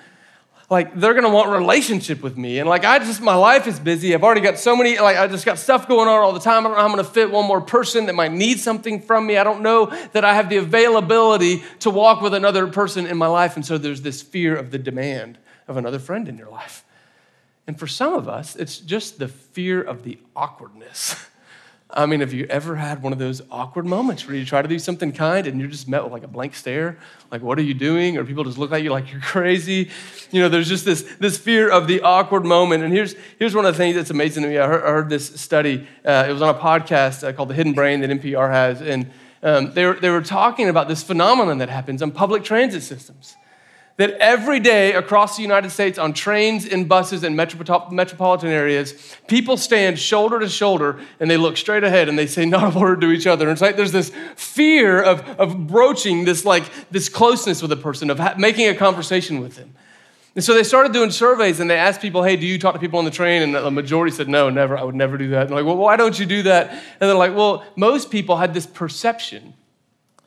like 0.70 0.94
they're 0.94 1.14
gonna 1.14 1.28
want 1.28 1.50
relationship 1.50 2.22
with 2.22 2.38
me. 2.38 2.60
And 2.60 2.68
like 2.68 2.84
I 2.84 3.00
just, 3.00 3.20
my 3.20 3.34
life 3.34 3.66
is 3.66 3.80
busy. 3.80 4.14
I've 4.14 4.22
already 4.22 4.40
got 4.40 4.56
so 4.56 4.76
many, 4.76 4.98
like 5.00 5.16
I 5.16 5.26
just 5.26 5.44
got 5.44 5.58
stuff 5.58 5.88
going 5.88 6.08
on 6.08 6.20
all 6.20 6.32
the 6.32 6.38
time. 6.38 6.64
I 6.64 6.68
don't 6.68 6.72
know 6.72 6.78
how 6.78 6.84
I'm 6.84 6.92
gonna 6.92 7.04
fit 7.04 7.30
one 7.30 7.44
more 7.44 7.60
person 7.60 8.06
that 8.06 8.14
might 8.14 8.32
need 8.32 8.60
something 8.60 9.02
from 9.02 9.26
me. 9.26 9.36
I 9.36 9.42
don't 9.42 9.62
know 9.62 9.86
that 10.12 10.24
I 10.24 10.32
have 10.34 10.48
the 10.48 10.58
availability 10.58 11.64
to 11.80 11.90
walk 11.90 12.22
with 12.22 12.34
another 12.34 12.68
person 12.68 13.06
in 13.06 13.18
my 13.18 13.26
life. 13.26 13.56
And 13.56 13.66
so 13.66 13.78
there's 13.78 14.02
this 14.02 14.22
fear 14.22 14.54
of 14.54 14.70
the 14.70 14.78
demand 14.78 15.38
of 15.66 15.76
another 15.76 15.98
friend 15.98 16.28
in 16.28 16.38
your 16.38 16.50
life. 16.50 16.84
And 17.66 17.78
for 17.78 17.88
some 17.88 18.14
of 18.14 18.28
us, 18.28 18.54
it's 18.54 18.78
just 18.78 19.18
the 19.18 19.28
fear 19.28 19.82
of 19.82 20.04
the 20.04 20.18
awkwardness. 20.36 21.16
I 21.92 22.06
mean, 22.06 22.20
have 22.20 22.32
you 22.32 22.46
ever 22.46 22.76
had 22.76 23.02
one 23.02 23.12
of 23.12 23.18
those 23.18 23.42
awkward 23.50 23.86
moments 23.86 24.26
where 24.26 24.36
you 24.36 24.44
try 24.44 24.62
to 24.62 24.68
do 24.68 24.78
something 24.78 25.12
kind 25.12 25.46
and 25.46 25.60
you're 25.60 25.68
just 25.68 25.88
met 25.88 26.02
with 26.04 26.12
like 26.12 26.22
a 26.22 26.28
blank 26.28 26.54
stare? 26.54 26.98
Like, 27.30 27.42
what 27.42 27.58
are 27.58 27.62
you 27.62 27.74
doing? 27.74 28.16
Or 28.16 28.24
people 28.24 28.44
just 28.44 28.58
look 28.58 28.72
at 28.72 28.82
you 28.82 28.90
like 28.90 29.10
you're 29.10 29.20
crazy. 29.22 29.90
You 30.30 30.40
know, 30.40 30.48
there's 30.48 30.68
just 30.68 30.84
this, 30.84 31.02
this 31.18 31.38
fear 31.38 31.70
of 31.70 31.86
the 31.86 32.02
awkward 32.02 32.44
moment. 32.44 32.84
And 32.84 32.92
here's, 32.92 33.14
here's 33.38 33.54
one 33.54 33.66
of 33.66 33.74
the 33.74 33.78
things 33.78 33.96
that's 33.96 34.10
amazing 34.10 34.42
to 34.44 34.48
me. 34.48 34.58
I 34.58 34.66
heard, 34.66 34.84
I 34.84 34.88
heard 34.90 35.08
this 35.08 35.40
study, 35.40 35.86
uh, 36.04 36.26
it 36.28 36.32
was 36.32 36.42
on 36.42 36.54
a 36.54 36.58
podcast 36.58 37.26
uh, 37.26 37.32
called 37.32 37.50
The 37.50 37.54
Hidden 37.54 37.72
Brain 37.72 38.00
that 38.00 38.10
NPR 38.10 38.50
has. 38.50 38.80
And 38.80 39.10
um, 39.42 39.72
they, 39.72 39.86
were, 39.86 39.94
they 39.94 40.10
were 40.10 40.22
talking 40.22 40.68
about 40.68 40.88
this 40.88 41.02
phenomenon 41.02 41.58
that 41.58 41.70
happens 41.70 42.02
on 42.02 42.10
public 42.10 42.44
transit 42.44 42.82
systems 42.82 43.36
that 44.00 44.12
every 44.12 44.58
day 44.58 44.94
across 44.94 45.36
the 45.36 45.42
United 45.42 45.68
States 45.68 45.98
on 45.98 46.14
trains 46.14 46.64
and 46.64 46.88
buses 46.88 47.22
and 47.22 47.36
metropolitan 47.36 48.48
areas, 48.48 49.14
people 49.28 49.58
stand 49.58 49.98
shoulder 49.98 50.40
to 50.40 50.48
shoulder 50.48 50.98
and 51.20 51.30
they 51.30 51.36
look 51.36 51.58
straight 51.58 51.84
ahead 51.84 52.08
and 52.08 52.18
they 52.18 52.26
say 52.26 52.46
not 52.46 52.74
a 52.74 52.78
word 52.78 53.02
to 53.02 53.10
each 53.10 53.26
other. 53.26 53.44
And 53.44 53.52
it's 53.52 53.60
like 53.60 53.76
there's 53.76 53.92
this 53.92 54.10
fear 54.36 55.02
of, 55.02 55.20
of 55.38 55.66
broaching 55.66 56.24
this 56.24 56.46
like 56.46 56.64
this 56.90 57.10
closeness 57.10 57.60
with 57.60 57.72
a 57.72 57.76
person, 57.76 58.08
of 58.08 58.18
ha- 58.18 58.36
making 58.38 58.68
a 58.68 58.74
conversation 58.74 59.38
with 59.38 59.56
them. 59.56 59.74
And 60.34 60.42
so 60.42 60.54
they 60.54 60.64
started 60.64 60.94
doing 60.94 61.10
surveys 61.10 61.60
and 61.60 61.68
they 61.68 61.76
asked 61.76 62.00
people, 62.00 62.22
hey, 62.22 62.36
do 62.36 62.46
you 62.46 62.58
talk 62.58 62.72
to 62.72 62.80
people 62.80 63.00
on 63.00 63.04
the 63.04 63.10
train? 63.10 63.42
And 63.42 63.54
the 63.54 63.70
majority 63.70 64.16
said, 64.16 64.30
no, 64.30 64.48
never. 64.48 64.78
I 64.78 64.82
would 64.82 64.94
never 64.94 65.18
do 65.18 65.28
that. 65.30 65.48
And 65.48 65.50
like, 65.50 65.66
well, 65.66 65.76
why 65.76 65.96
don't 65.96 66.18
you 66.18 66.24
do 66.24 66.44
that? 66.44 66.70
And 66.70 66.82
they're 67.02 67.14
like, 67.14 67.36
well, 67.36 67.66
most 67.76 68.10
people 68.10 68.38
had 68.38 68.54
this 68.54 68.64
perception 68.64 69.52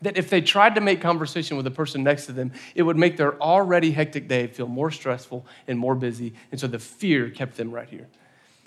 that 0.04 0.18
if 0.18 0.30
they 0.30 0.42
tried 0.42 0.76
to 0.76 0.82
make 0.82 1.02
conversation 1.02 1.58
with 1.58 1.63
the 1.63 1.72
person 1.72 2.04
next 2.04 2.26
to 2.28 2.32
them, 2.32 2.52
it 2.76 2.84
would 2.84 2.98
make 2.98 3.18
their 3.18 3.42
already 3.42 3.92
hectic 3.92 4.28
day 4.28 4.48
feel 4.48 4.68
more 4.68 4.92
stressful 4.92 5.46
and 5.68 5.78
more 5.78 5.96
busy. 5.96 6.34
And 6.52 6.60
so 6.60 6.68
the 6.68 6.80
fear 6.80 7.30
kept 7.30 7.58
them 7.58 7.72
right 7.72 7.89
here. 7.89 8.08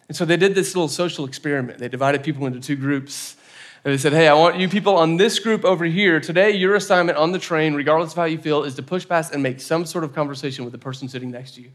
And 0.09 0.17
so 0.17 0.25
they 0.25 0.37
did 0.37 0.55
this 0.55 0.75
little 0.75 0.89
social 0.89 1.25
experiment. 1.25 1.79
They 1.79 1.89
divided 1.89 2.23
people 2.23 2.47
into 2.47 2.61
two 2.61 2.77
groups. 2.77 3.37
And 3.85 3.93
they 3.93 3.99
said, 3.99 4.13
Hey, 4.13 4.27
I 4.27 4.35
want 4.35 4.57
you 4.57 4.69
people 4.69 4.97
on 4.97 5.17
this 5.17 5.39
group 5.39 5.65
over 5.65 5.85
here. 5.85 6.19
Today, 6.19 6.51
your 6.51 6.75
assignment 6.75 7.19
on 7.19 7.31
the 7.31 7.39
train, 7.39 7.75
regardless 7.75 8.13
of 8.13 8.17
how 8.17 8.25
you 8.25 8.39
feel, 8.39 8.65
is 8.65 8.75
to 8.75 8.83
push 8.83 9.07
past 9.07 9.33
and 9.33 9.43
make 9.43 9.61
some 9.61 9.87
sort 9.87 10.03
of 10.03 10.13
conversation 10.13 10.65
with 10.65 10.73
the 10.73 10.79
person 10.79 11.09
sitting 11.09 11.31
next 11.31 11.55
to 11.55 11.63
you. 11.63 11.71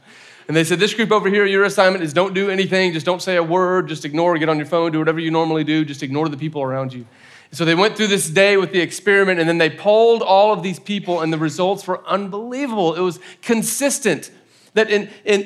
And 0.47 0.57
they 0.57 0.65
said, 0.65 0.79
This 0.79 0.93
group 0.93 1.11
over 1.11 1.29
here, 1.29 1.45
your 1.45 1.63
assignment 1.63 2.03
is 2.03 2.11
don't 2.11 2.33
do 2.33 2.49
anything, 2.49 2.91
just 2.91 3.05
don't 3.05 3.21
say 3.21 3.37
a 3.37 3.43
word, 3.43 3.87
just 3.87 4.03
ignore, 4.03 4.37
get 4.37 4.49
on 4.49 4.57
your 4.57 4.65
phone, 4.65 4.91
do 4.91 4.99
whatever 4.99 5.19
you 5.19 5.31
normally 5.31 5.63
do, 5.63 5.85
just 5.85 6.03
ignore 6.03 6.27
the 6.27 6.35
people 6.35 6.61
around 6.61 6.91
you. 6.91 7.05
So 7.51 7.65
they 7.65 7.75
went 7.75 7.97
through 7.97 8.07
this 8.07 8.29
day 8.29 8.55
with 8.55 8.71
the 8.71 8.79
experiment 8.79 9.39
and 9.39 9.47
then 9.47 9.57
they 9.57 9.69
polled 9.69 10.21
all 10.21 10.53
of 10.53 10.63
these 10.63 10.79
people, 10.79 11.21
and 11.21 11.33
the 11.33 11.37
results 11.37 11.85
were 11.85 12.05
unbelievable. 12.07 12.95
It 12.95 13.01
was 13.01 13.19
consistent 13.41 14.31
that 14.73 14.89
in, 14.89 15.09
in, 15.25 15.41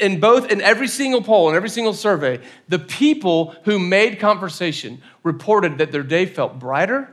in 0.00 0.20
both, 0.20 0.50
in 0.50 0.62
every 0.62 0.88
single 0.88 1.22
poll, 1.22 1.50
in 1.50 1.54
every 1.54 1.68
single 1.68 1.92
survey, 1.92 2.40
the 2.68 2.78
people 2.78 3.54
who 3.64 3.78
made 3.78 4.18
conversation 4.18 5.02
reported 5.22 5.78
that 5.78 5.92
their 5.92 6.02
day 6.02 6.24
felt 6.24 6.58
brighter, 6.58 7.12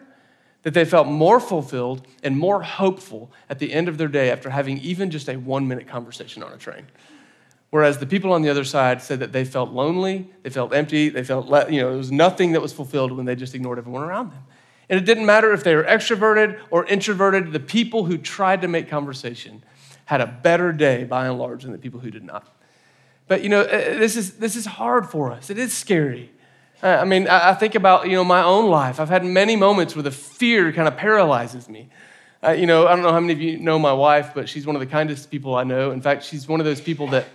that 0.63 0.73
they 0.73 0.86
felt 0.86 1.07
more 1.07 1.41
fulfilled 1.41 2.07
and 2.23 2.38
more 2.38 2.62
hopeful 2.62 3.29
at 3.49 3.60
the 3.60 3.73
end 3.73 3.89
of 3.89 3.97
their 3.97 4.07
day 4.07 4.31
after 4.31 4.49
having 4.49 4.77
even 4.79 5.12
just 5.12 5.27
a 5.27 5.36
one 5.36 5.67
minute 5.67 5.88
conversation 5.88 6.41
on 6.41 6.53
a 6.53 6.57
train. 6.57 6.88
Whereas 7.69 7.97
the 7.97 8.06
people 8.06 8.32
on 8.32 8.41
the 8.41 8.49
other 8.49 8.63
side 8.63 9.01
said 9.01 9.19
that 9.19 9.34
they 9.34 9.43
felt 9.43 9.71
lonely, 9.71 10.30
they 10.43 10.49
felt 10.49 10.73
empty, 10.73 11.10
they 11.10 11.23
felt, 11.23 11.47
le- 11.47 11.69
you 11.69 11.82
know, 11.82 11.89
there 11.89 11.97
was 11.97 12.12
nothing 12.12 12.53
that 12.53 12.62
was 12.62 12.71
fulfilled 12.71 13.12
when 13.12 13.25
they 13.25 13.36
just 13.36 13.53
ignored 13.53 13.77
everyone 13.77 14.03
around 14.03 14.32
them. 14.32 14.43
And 14.89 14.97
it 14.97 15.03
didn't 15.06 15.25
matter 15.25 15.51
if 15.51 15.65
they 15.65 15.75
were 15.75 15.84
extroverted 15.84 16.60
or 16.71 16.86
introverted, 16.86 17.51
the 17.51 17.60
people 17.60 18.06
who 18.06 18.17
tried 18.17 18.62
to 18.62 18.69
make 18.69 18.89
conversation 18.89 19.63
had 20.06 20.21
a 20.21 20.27
better 20.27 20.71
day 20.71 21.03
by 21.03 21.27
and 21.27 21.38
large 21.38 21.63
than 21.63 21.73
the 21.73 21.77
people 21.77 21.99
who 21.99 22.10
did 22.10 22.23
not. 22.23 22.47
But, 23.27 23.43
you 23.43 23.49
know, 23.49 23.62
uh, 23.62 23.67
this 23.67 24.15
is, 24.15 24.38
this 24.38 24.56
is 24.56 24.65
hard 24.65 25.10
for 25.10 25.34
us. 25.34 25.49
It 25.49 25.58
is 25.58 25.73
scary. 25.73 26.32
Uh, 26.82 26.99
I 27.01 27.03
mean, 27.03 27.27
I 27.27 27.53
think 27.56 27.75
about, 27.75 28.06
you 28.06 28.13
know, 28.13 28.23
my 28.23 28.43
own 28.43 28.69
life. 28.69 29.01
I've 29.01 29.10
had 29.10 29.25
many 29.25 29.58
moments 29.58 29.93
where 29.95 30.03
the 30.03 30.12
fear 30.12 30.71
kind 30.71 30.88
of 30.88 30.95
paralyzes 30.95 31.67
me. 31.67 31.89
Uh, 32.41 32.51
you 32.51 32.67
know, 32.67 32.88
I 32.88 32.93
don't 32.93 33.03
know 33.03 33.12
how 33.12 33.19
many 33.19 33.34
of 33.34 33.41
you 33.41 33.58
know 33.60 33.77
my 33.80 33.91
wife, 33.91 34.32
but 34.34 34.47
she's 34.47 34.65
one 34.65 34.75
of 34.75 34.80
the 34.80 34.86
kindest 34.86 35.30
people 35.30 35.56
I 35.56 35.63
know. 35.63 35.91
In 35.91 36.01
fact, 36.01 36.23
she's 36.23 36.47
one 36.47 36.62
of 36.62 36.65
those 36.65 36.80
people 36.80 37.08
that 37.08 37.25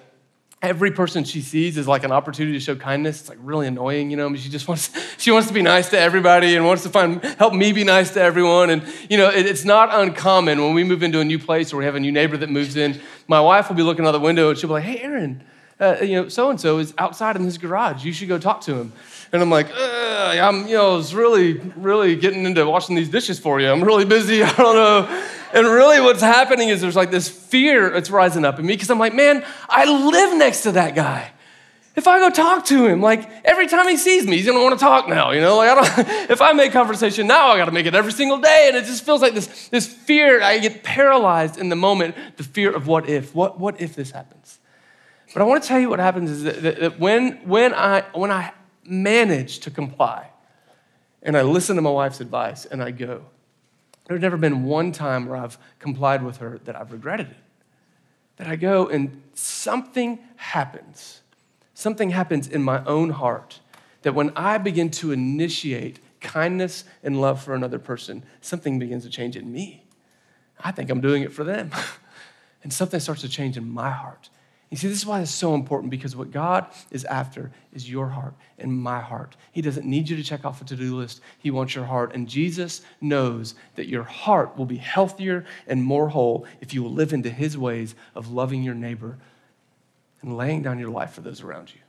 every 0.62 0.92
person 0.92 1.24
she 1.24 1.40
sees 1.42 1.76
is 1.76 1.88
like 1.88 2.04
an 2.04 2.12
opportunity 2.12 2.56
to 2.56 2.64
show 2.64 2.76
kindness. 2.76 3.20
It's 3.20 3.28
like 3.28 3.38
really 3.42 3.66
annoying, 3.66 4.10
you 4.10 4.16
know. 4.16 4.34
She 4.36 4.48
just 4.48 4.68
wants 4.68 4.90
she 5.18 5.30
wants 5.30 5.48
to 5.48 5.54
be 5.54 5.62
nice 5.62 5.90
to 5.90 5.98
everybody 5.98 6.54
and 6.54 6.64
wants 6.64 6.84
to 6.84 6.88
find 6.88 7.22
help 7.38 7.52
me 7.52 7.72
be 7.72 7.84
nice 7.84 8.10
to 8.14 8.22
everyone. 8.22 8.70
And 8.70 8.82
you 9.10 9.18
know, 9.18 9.28
it, 9.28 9.46
it's 9.46 9.64
not 9.64 9.88
uncommon 9.92 10.62
when 10.62 10.74
we 10.74 10.84
move 10.84 11.02
into 11.02 11.20
a 11.20 11.24
new 11.24 11.38
place 11.38 11.72
or 11.72 11.76
we 11.76 11.84
have 11.84 11.96
a 11.96 12.00
new 12.00 12.12
neighbor 12.12 12.36
that 12.36 12.48
moves 12.48 12.76
in. 12.76 13.00
My 13.26 13.40
wife 13.40 13.68
will 13.68 13.76
be 13.76 13.82
looking 13.82 14.06
out 14.06 14.12
the 14.12 14.20
window 14.20 14.50
and 14.50 14.58
she'll 14.58 14.68
be 14.68 14.74
like, 14.74 14.84
"Hey, 14.84 15.00
Aaron, 15.00 15.42
uh, 15.80 15.96
you 16.00 16.22
know, 16.22 16.28
so 16.28 16.48
and 16.48 16.60
so 16.60 16.78
is 16.78 16.94
outside 16.96 17.36
in 17.36 17.42
his 17.42 17.58
garage. 17.58 18.04
You 18.04 18.12
should 18.12 18.28
go 18.28 18.38
talk 18.38 18.60
to 18.62 18.74
him." 18.74 18.92
And 19.32 19.40
I'm 19.40 19.50
like, 19.50 19.68
I'm, 19.74 20.66
you 20.66 20.76
know, 20.76 20.98
it's 20.98 21.14
really, 21.14 21.54
really 21.76 22.16
getting 22.16 22.44
into 22.44 22.66
washing 22.66 22.96
these 22.96 23.08
dishes 23.08 23.38
for 23.38 23.60
you. 23.60 23.70
I'm 23.70 23.82
really 23.82 24.04
busy. 24.04 24.42
I 24.42 24.52
don't 24.52 24.74
know. 24.74 25.26
And 25.54 25.66
really, 25.66 26.00
what's 26.00 26.22
happening 26.22 26.68
is 26.68 26.80
there's 26.80 26.96
like 26.96 27.10
this 27.10 27.28
fear 27.28 27.90
that's 27.90 28.10
rising 28.10 28.44
up 28.44 28.58
in 28.58 28.66
me 28.66 28.74
because 28.74 28.90
I'm 28.90 28.98
like, 28.98 29.14
man, 29.14 29.44
I 29.68 29.84
live 29.84 30.36
next 30.36 30.62
to 30.62 30.72
that 30.72 30.94
guy. 30.94 31.30
If 31.94 32.08
I 32.08 32.20
go 32.20 32.30
talk 32.30 32.64
to 32.66 32.86
him, 32.86 33.02
like 33.02 33.28
every 33.44 33.66
time 33.66 33.86
he 33.86 33.98
sees 33.98 34.26
me, 34.26 34.38
he's 34.38 34.46
gonna 34.46 34.62
want 34.62 34.78
to 34.78 34.82
talk 34.82 35.08
now. 35.08 35.32
You 35.32 35.42
know, 35.42 35.56
like 35.58 35.70
I 35.70 35.74
don't. 35.74 36.08
If 36.30 36.40
I 36.40 36.52
make 36.52 36.72
conversation 36.72 37.26
now, 37.26 37.48
I 37.48 37.58
got 37.58 37.66
to 37.66 37.70
make 37.70 37.84
it 37.84 37.94
every 37.94 38.12
single 38.12 38.38
day, 38.38 38.66
and 38.68 38.76
it 38.78 38.86
just 38.86 39.04
feels 39.04 39.20
like 39.20 39.34
this 39.34 39.68
this 39.68 39.86
fear. 39.86 40.40
I 40.42 40.58
get 40.58 40.82
paralyzed 40.82 41.58
in 41.58 41.68
the 41.68 41.76
moment. 41.76 42.14
The 42.38 42.44
fear 42.44 42.74
of 42.74 42.86
what 42.86 43.10
if? 43.10 43.34
What 43.34 43.60
what 43.60 43.78
if 43.78 43.94
this 43.94 44.10
happens? 44.10 44.58
But 45.34 45.42
I 45.42 45.44
want 45.44 45.62
to 45.62 45.68
tell 45.68 45.80
you 45.80 45.90
what 45.90 45.98
happens 45.98 46.30
is 46.30 46.42
that, 46.44 46.62
that, 46.62 46.80
that 46.80 46.98
when 46.98 47.32
when 47.46 47.74
I 47.74 48.04
when 48.14 48.30
I 48.30 48.52
manage 48.84 49.60
to 49.60 49.70
comply 49.70 50.28
and 51.22 51.36
I 51.36 51.42
listen 51.42 51.76
to 51.76 51.82
my 51.82 51.90
wife's 51.90 52.20
advice 52.20 52.64
and 52.66 52.82
I 52.82 52.90
go, 52.90 53.24
there's 54.06 54.20
never 54.20 54.36
been 54.36 54.64
one 54.64 54.90
time 54.90 55.26
where 55.26 55.36
I've 55.36 55.56
complied 55.78 56.22
with 56.24 56.38
her 56.38 56.58
that 56.64 56.74
I've 56.74 56.92
regretted 56.92 57.30
it. 57.30 57.36
That 58.36 58.48
I 58.48 58.56
go 58.56 58.88
and 58.88 59.22
something 59.34 60.18
happens. 60.36 61.20
Something 61.74 62.10
happens 62.10 62.48
in 62.48 62.62
my 62.62 62.84
own 62.84 63.10
heart 63.10 63.60
that 64.02 64.14
when 64.14 64.32
I 64.34 64.58
begin 64.58 64.90
to 64.90 65.12
initiate 65.12 66.00
kindness 66.20 66.84
and 67.04 67.20
love 67.20 67.42
for 67.42 67.54
another 67.54 67.78
person, 67.78 68.24
something 68.40 68.78
begins 68.78 69.04
to 69.04 69.10
change 69.10 69.36
in 69.36 69.52
me. 69.52 69.84
I 70.58 70.72
think 70.72 70.90
I'm 70.90 71.00
doing 71.00 71.22
it 71.22 71.32
for 71.32 71.44
them. 71.44 71.70
and 72.64 72.72
something 72.72 72.98
starts 72.98 73.20
to 73.20 73.28
change 73.28 73.56
in 73.56 73.68
my 73.68 73.90
heart. 73.90 74.28
You 74.72 74.78
see, 74.78 74.88
this 74.88 74.96
is 74.96 75.06
why 75.06 75.20
it's 75.20 75.30
so 75.30 75.54
important 75.54 75.90
because 75.90 76.16
what 76.16 76.30
God 76.30 76.64
is 76.90 77.04
after 77.04 77.50
is 77.74 77.90
your 77.90 78.08
heart 78.08 78.32
and 78.58 78.72
my 78.72 79.00
heart. 79.00 79.36
He 79.52 79.60
doesn't 79.60 79.84
need 79.84 80.08
you 80.08 80.16
to 80.16 80.22
check 80.22 80.46
off 80.46 80.62
a 80.62 80.64
to 80.64 80.76
do 80.76 80.96
list, 80.96 81.20
He 81.38 81.50
wants 81.50 81.74
your 81.74 81.84
heart. 81.84 82.14
And 82.14 82.26
Jesus 82.26 82.80
knows 82.98 83.54
that 83.74 83.86
your 83.86 84.04
heart 84.04 84.56
will 84.56 84.64
be 84.64 84.78
healthier 84.78 85.44
and 85.66 85.84
more 85.84 86.08
whole 86.08 86.46
if 86.62 86.72
you 86.72 86.82
will 86.82 86.90
live 86.90 87.12
into 87.12 87.28
His 87.28 87.58
ways 87.58 87.94
of 88.14 88.32
loving 88.32 88.62
your 88.62 88.74
neighbor 88.74 89.18
and 90.22 90.38
laying 90.38 90.62
down 90.62 90.78
your 90.78 90.88
life 90.88 91.12
for 91.12 91.20
those 91.20 91.42
around 91.42 91.74
you. 91.74 91.80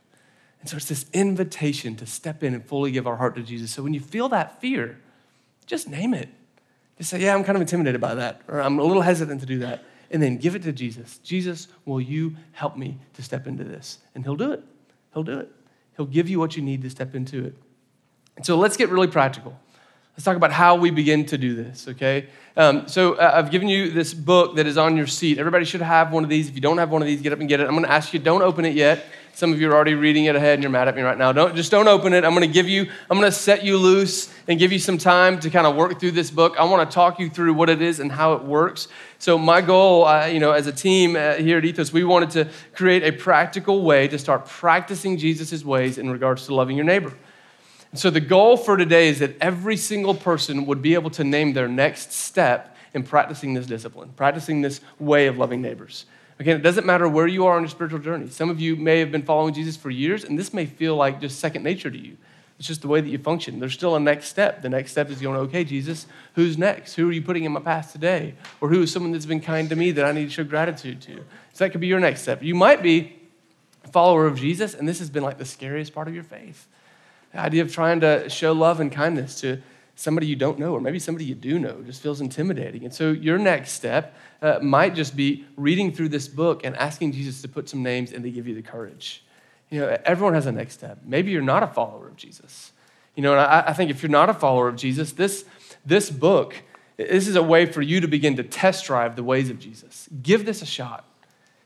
And 0.60 0.68
so 0.68 0.76
it's 0.76 0.88
this 0.88 1.06
invitation 1.14 1.96
to 1.96 2.04
step 2.04 2.42
in 2.42 2.52
and 2.52 2.62
fully 2.62 2.90
give 2.90 3.06
our 3.06 3.16
heart 3.16 3.34
to 3.36 3.42
Jesus. 3.42 3.70
So 3.70 3.82
when 3.82 3.94
you 3.94 4.00
feel 4.00 4.28
that 4.28 4.60
fear, 4.60 5.00
just 5.64 5.88
name 5.88 6.12
it. 6.12 6.28
Just 6.98 7.08
say, 7.08 7.20
Yeah, 7.20 7.34
I'm 7.34 7.44
kind 7.44 7.56
of 7.56 7.62
intimidated 7.62 8.02
by 8.02 8.16
that, 8.16 8.42
or 8.46 8.60
I'm 8.60 8.78
a 8.78 8.84
little 8.84 9.00
hesitant 9.00 9.40
to 9.40 9.46
do 9.46 9.60
that 9.60 9.82
and 10.14 10.22
then 10.22 10.36
give 10.36 10.54
it 10.54 10.62
to 10.62 10.72
Jesus. 10.72 11.18
Jesus, 11.18 11.66
will 11.84 12.00
you 12.00 12.36
help 12.52 12.76
me 12.76 12.98
to 13.14 13.22
step 13.22 13.48
into 13.48 13.64
this? 13.64 13.98
And 14.14 14.24
He'll 14.24 14.36
do 14.36 14.52
it. 14.52 14.62
He'll 15.12 15.24
do 15.24 15.40
it. 15.40 15.50
He'll 15.96 16.06
give 16.06 16.28
you 16.28 16.38
what 16.38 16.56
you 16.56 16.62
need 16.62 16.82
to 16.82 16.88
step 16.88 17.16
into 17.16 17.44
it. 17.44 17.56
And 18.36 18.46
so 18.46 18.56
let's 18.56 18.76
get 18.76 18.90
really 18.90 19.08
practical. 19.08 19.58
Let's 20.16 20.24
talk 20.24 20.36
about 20.36 20.52
how 20.52 20.76
we 20.76 20.92
begin 20.92 21.26
to 21.26 21.36
do 21.36 21.56
this, 21.56 21.88
okay? 21.88 22.28
Um, 22.56 22.86
so 22.86 23.14
uh, 23.14 23.32
I've 23.34 23.50
given 23.50 23.66
you 23.66 23.90
this 23.90 24.14
book 24.14 24.54
that 24.54 24.66
is 24.68 24.78
on 24.78 24.96
your 24.96 25.08
seat. 25.08 25.38
Everybody 25.38 25.64
should 25.64 25.82
have 25.82 26.12
one 26.12 26.22
of 26.22 26.30
these. 26.30 26.48
If 26.48 26.54
you 26.54 26.60
don't 26.60 26.78
have 26.78 26.90
one 26.90 27.02
of 27.02 27.06
these, 27.06 27.20
get 27.20 27.32
up 27.32 27.40
and 27.40 27.48
get 27.48 27.58
it. 27.58 27.64
I'm 27.64 27.72
going 27.72 27.82
to 27.82 27.90
ask 27.90 28.14
you, 28.14 28.20
don't 28.20 28.42
open 28.42 28.64
it 28.64 28.76
yet. 28.76 29.04
Some 29.34 29.52
of 29.52 29.60
you 29.60 29.68
are 29.68 29.74
already 29.74 29.94
reading 29.94 30.26
it 30.26 30.36
ahead 30.36 30.54
and 30.54 30.62
you're 30.62 30.70
mad 30.70 30.86
at 30.86 30.94
me 30.94 31.02
right 31.02 31.18
now. 31.18 31.32
Don't, 31.32 31.56
just 31.56 31.70
don't 31.72 31.88
open 31.88 32.12
it. 32.12 32.24
I'm 32.24 32.34
going 32.34 32.46
to 32.46 32.52
give 32.52 32.68
you, 32.68 32.88
I'm 33.10 33.18
going 33.18 33.30
to 33.30 33.36
set 33.36 33.64
you 33.64 33.76
loose 33.76 34.32
and 34.46 34.60
give 34.60 34.70
you 34.70 34.78
some 34.78 34.96
time 34.96 35.40
to 35.40 35.50
kind 35.50 35.66
of 35.66 35.74
work 35.74 35.98
through 35.98 36.12
this 36.12 36.30
book. 36.30 36.54
I 36.56 36.62
want 36.64 36.88
to 36.88 36.94
talk 36.94 37.18
you 37.18 37.28
through 37.28 37.54
what 37.54 37.68
it 37.68 37.82
is 37.82 37.98
and 37.98 38.12
how 38.12 38.34
it 38.34 38.44
works. 38.44 38.86
So 39.18 39.36
my 39.36 39.60
goal, 39.60 40.06
uh, 40.06 40.26
you 40.26 40.38
know, 40.38 40.52
as 40.52 40.68
a 40.68 40.72
team 40.72 41.16
uh, 41.16 41.34
here 41.34 41.58
at 41.58 41.64
Ethos, 41.64 41.92
we 41.92 42.04
wanted 42.04 42.30
to 42.30 42.48
create 42.74 43.02
a 43.02 43.10
practical 43.10 43.82
way 43.82 44.06
to 44.06 44.18
start 44.20 44.46
practicing 44.46 45.18
Jesus' 45.18 45.64
ways 45.64 45.98
in 45.98 46.10
regards 46.10 46.46
to 46.46 46.54
loving 46.54 46.76
your 46.76 46.84
neighbor. 46.84 47.12
And 47.90 47.98
so 47.98 48.10
the 48.10 48.20
goal 48.20 48.56
for 48.56 48.76
today 48.76 49.08
is 49.08 49.18
that 49.18 49.36
every 49.40 49.76
single 49.76 50.14
person 50.14 50.66
would 50.66 50.80
be 50.80 50.94
able 50.94 51.10
to 51.10 51.24
name 51.24 51.54
their 51.54 51.68
next 51.68 52.12
step 52.12 52.76
in 52.92 53.02
practicing 53.02 53.54
this 53.54 53.66
discipline, 53.66 54.10
practicing 54.14 54.62
this 54.62 54.80
way 55.00 55.26
of 55.26 55.38
loving 55.38 55.60
neighbors. 55.60 56.06
Again, 56.38 56.56
it 56.56 56.62
doesn't 56.62 56.84
matter 56.84 57.08
where 57.08 57.26
you 57.26 57.46
are 57.46 57.56
on 57.56 57.62
your 57.62 57.68
spiritual 57.68 58.00
journey. 58.00 58.28
Some 58.28 58.50
of 58.50 58.60
you 58.60 58.74
may 58.76 58.98
have 58.98 59.12
been 59.12 59.22
following 59.22 59.54
Jesus 59.54 59.76
for 59.76 59.90
years, 59.90 60.24
and 60.24 60.38
this 60.38 60.52
may 60.52 60.66
feel 60.66 60.96
like 60.96 61.20
just 61.20 61.38
second 61.38 61.62
nature 61.62 61.90
to 61.90 61.98
you. 61.98 62.16
It's 62.58 62.68
just 62.68 62.82
the 62.82 62.88
way 62.88 63.00
that 63.00 63.08
you 63.08 63.18
function. 63.18 63.58
There's 63.58 63.74
still 63.74 63.96
a 63.96 64.00
next 64.00 64.28
step. 64.28 64.62
The 64.62 64.68
next 64.68 64.92
step 64.92 65.10
is 65.10 65.20
going, 65.20 65.36
okay, 65.36 65.64
Jesus, 65.64 66.06
who's 66.34 66.56
next? 66.56 66.94
Who 66.94 67.08
are 67.08 67.12
you 67.12 67.22
putting 67.22 67.44
in 67.44 67.52
my 67.52 67.60
path 67.60 67.92
today? 67.92 68.34
Or 68.60 68.68
who 68.68 68.82
is 68.82 68.92
someone 68.92 69.12
that's 69.12 69.26
been 69.26 69.40
kind 69.40 69.68
to 69.70 69.76
me 69.76 69.90
that 69.92 70.04
I 70.04 70.12
need 70.12 70.26
to 70.26 70.30
show 70.30 70.44
gratitude 70.44 71.00
to? 71.02 71.16
So 71.52 71.64
that 71.64 71.70
could 71.70 71.80
be 71.80 71.88
your 71.88 72.00
next 72.00 72.22
step. 72.22 72.42
You 72.42 72.54
might 72.54 72.82
be 72.82 73.16
a 73.84 73.88
follower 73.88 74.26
of 74.26 74.38
Jesus, 74.38 74.74
and 74.74 74.88
this 74.88 75.00
has 75.00 75.10
been 75.10 75.22
like 75.22 75.38
the 75.38 75.44
scariest 75.44 75.92
part 75.92 76.06
of 76.06 76.14
your 76.14 76.24
faith. 76.24 76.68
The 77.32 77.40
idea 77.40 77.62
of 77.62 77.72
trying 77.72 78.00
to 78.00 78.28
show 78.28 78.52
love 78.52 78.78
and 78.78 78.90
kindness 78.90 79.40
to 79.40 79.60
somebody 79.96 80.26
you 80.26 80.36
don't 80.36 80.58
know, 80.58 80.72
or 80.72 80.80
maybe 80.80 80.98
somebody 80.98 81.24
you 81.24 81.34
do 81.34 81.58
know, 81.58 81.82
just 81.82 82.02
feels 82.02 82.20
intimidating. 82.20 82.84
And 82.84 82.92
so 82.92 83.10
your 83.10 83.38
next 83.38 83.72
step 83.72 84.14
uh, 84.42 84.58
might 84.60 84.94
just 84.94 85.16
be 85.16 85.44
reading 85.56 85.92
through 85.92 86.08
this 86.08 86.28
book 86.28 86.64
and 86.64 86.76
asking 86.76 87.12
Jesus 87.12 87.42
to 87.42 87.48
put 87.48 87.68
some 87.68 87.82
names 87.82 88.12
and 88.12 88.24
to 88.24 88.30
give 88.30 88.48
you 88.48 88.54
the 88.54 88.62
courage. 88.62 89.24
You 89.70 89.80
know, 89.80 89.96
everyone 90.04 90.34
has 90.34 90.46
a 90.46 90.52
next 90.52 90.74
step. 90.74 90.98
Maybe 91.04 91.30
you're 91.30 91.42
not 91.42 91.62
a 91.62 91.66
follower 91.66 92.08
of 92.08 92.16
Jesus. 92.16 92.72
You 93.14 93.22
know, 93.22 93.32
and 93.32 93.40
I, 93.40 93.64
I 93.68 93.72
think 93.72 93.90
if 93.90 94.02
you're 94.02 94.10
not 94.10 94.28
a 94.28 94.34
follower 94.34 94.68
of 94.68 94.76
Jesus, 94.76 95.12
this, 95.12 95.44
this 95.86 96.10
book, 96.10 96.56
this 96.96 97.28
is 97.28 97.36
a 97.36 97.42
way 97.42 97.66
for 97.66 97.82
you 97.82 98.00
to 98.00 98.08
begin 98.08 98.36
to 98.36 98.42
test 98.42 98.84
drive 98.86 99.16
the 99.16 99.24
ways 99.24 99.50
of 99.50 99.58
Jesus. 99.58 100.08
Give 100.22 100.44
this 100.44 100.62
a 100.62 100.66
shot. 100.66 101.04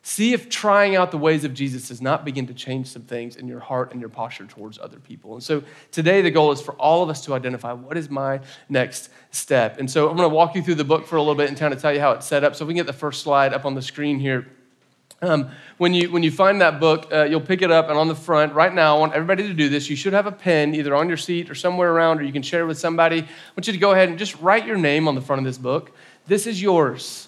See 0.02 0.32
if 0.32 0.48
trying 0.48 0.96
out 0.96 1.10
the 1.10 1.18
ways 1.18 1.44
of 1.44 1.52
Jesus 1.52 1.88
does 1.88 2.00
not 2.00 2.24
begin 2.24 2.46
to 2.46 2.54
change 2.54 2.86
some 2.86 3.02
things 3.02 3.36
in 3.36 3.46
your 3.46 3.60
heart 3.60 3.92
and 3.92 4.00
your 4.00 4.08
posture 4.08 4.46
towards 4.46 4.78
other 4.78 4.98
people. 4.98 5.34
And 5.34 5.42
so 5.42 5.62
today, 5.90 6.22
the 6.22 6.30
goal 6.30 6.50
is 6.52 6.62
for 6.62 6.72
all 6.74 7.02
of 7.02 7.10
us 7.10 7.24
to 7.26 7.34
identify 7.34 7.72
what 7.72 7.96
is 7.96 8.08
my 8.08 8.40
next 8.68 9.10
step. 9.32 9.78
And 9.78 9.90
so 9.90 10.08
I'm 10.08 10.16
going 10.16 10.28
to 10.28 10.34
walk 10.34 10.54
you 10.54 10.62
through 10.62 10.76
the 10.76 10.84
book 10.84 11.06
for 11.06 11.16
a 11.16 11.20
little 11.20 11.34
bit 11.34 11.48
and 11.48 11.58
kind 11.58 11.74
of 11.74 11.80
tell 11.80 11.92
you 11.92 12.00
how 12.00 12.12
it's 12.12 12.26
set 12.26 12.42
up. 12.42 12.56
So 12.56 12.64
if 12.64 12.68
we 12.68 12.74
can 12.74 12.78
get 12.78 12.86
the 12.86 12.98
first 12.98 13.22
slide 13.22 13.52
up 13.52 13.64
on 13.64 13.74
the 13.74 13.82
screen 13.82 14.18
here. 14.18 14.46
Um, 15.20 15.50
when, 15.78 15.94
you, 15.94 16.12
when 16.12 16.22
you 16.22 16.30
find 16.30 16.60
that 16.60 16.78
book, 16.78 17.12
uh, 17.12 17.24
you'll 17.24 17.40
pick 17.40 17.60
it 17.60 17.72
up, 17.72 17.88
and 17.88 17.98
on 17.98 18.06
the 18.06 18.14
front, 18.14 18.52
right 18.54 18.72
now, 18.72 18.96
I 18.96 19.00
want 19.00 19.14
everybody 19.14 19.42
to 19.48 19.54
do 19.54 19.68
this. 19.68 19.90
You 19.90 19.96
should 19.96 20.12
have 20.12 20.26
a 20.26 20.32
pen 20.32 20.76
either 20.76 20.94
on 20.94 21.08
your 21.08 21.16
seat 21.16 21.50
or 21.50 21.56
somewhere 21.56 21.92
around, 21.92 22.20
or 22.20 22.22
you 22.22 22.32
can 22.32 22.42
share 22.42 22.62
it 22.62 22.66
with 22.66 22.78
somebody. 22.78 23.22
I 23.22 23.26
want 23.56 23.66
you 23.66 23.72
to 23.72 23.78
go 23.78 23.90
ahead 23.90 24.08
and 24.08 24.18
just 24.18 24.40
write 24.40 24.64
your 24.64 24.76
name 24.76 25.08
on 25.08 25.16
the 25.16 25.20
front 25.20 25.40
of 25.40 25.44
this 25.44 25.58
book. 25.58 25.90
This 26.28 26.46
is 26.46 26.62
yours. 26.62 27.27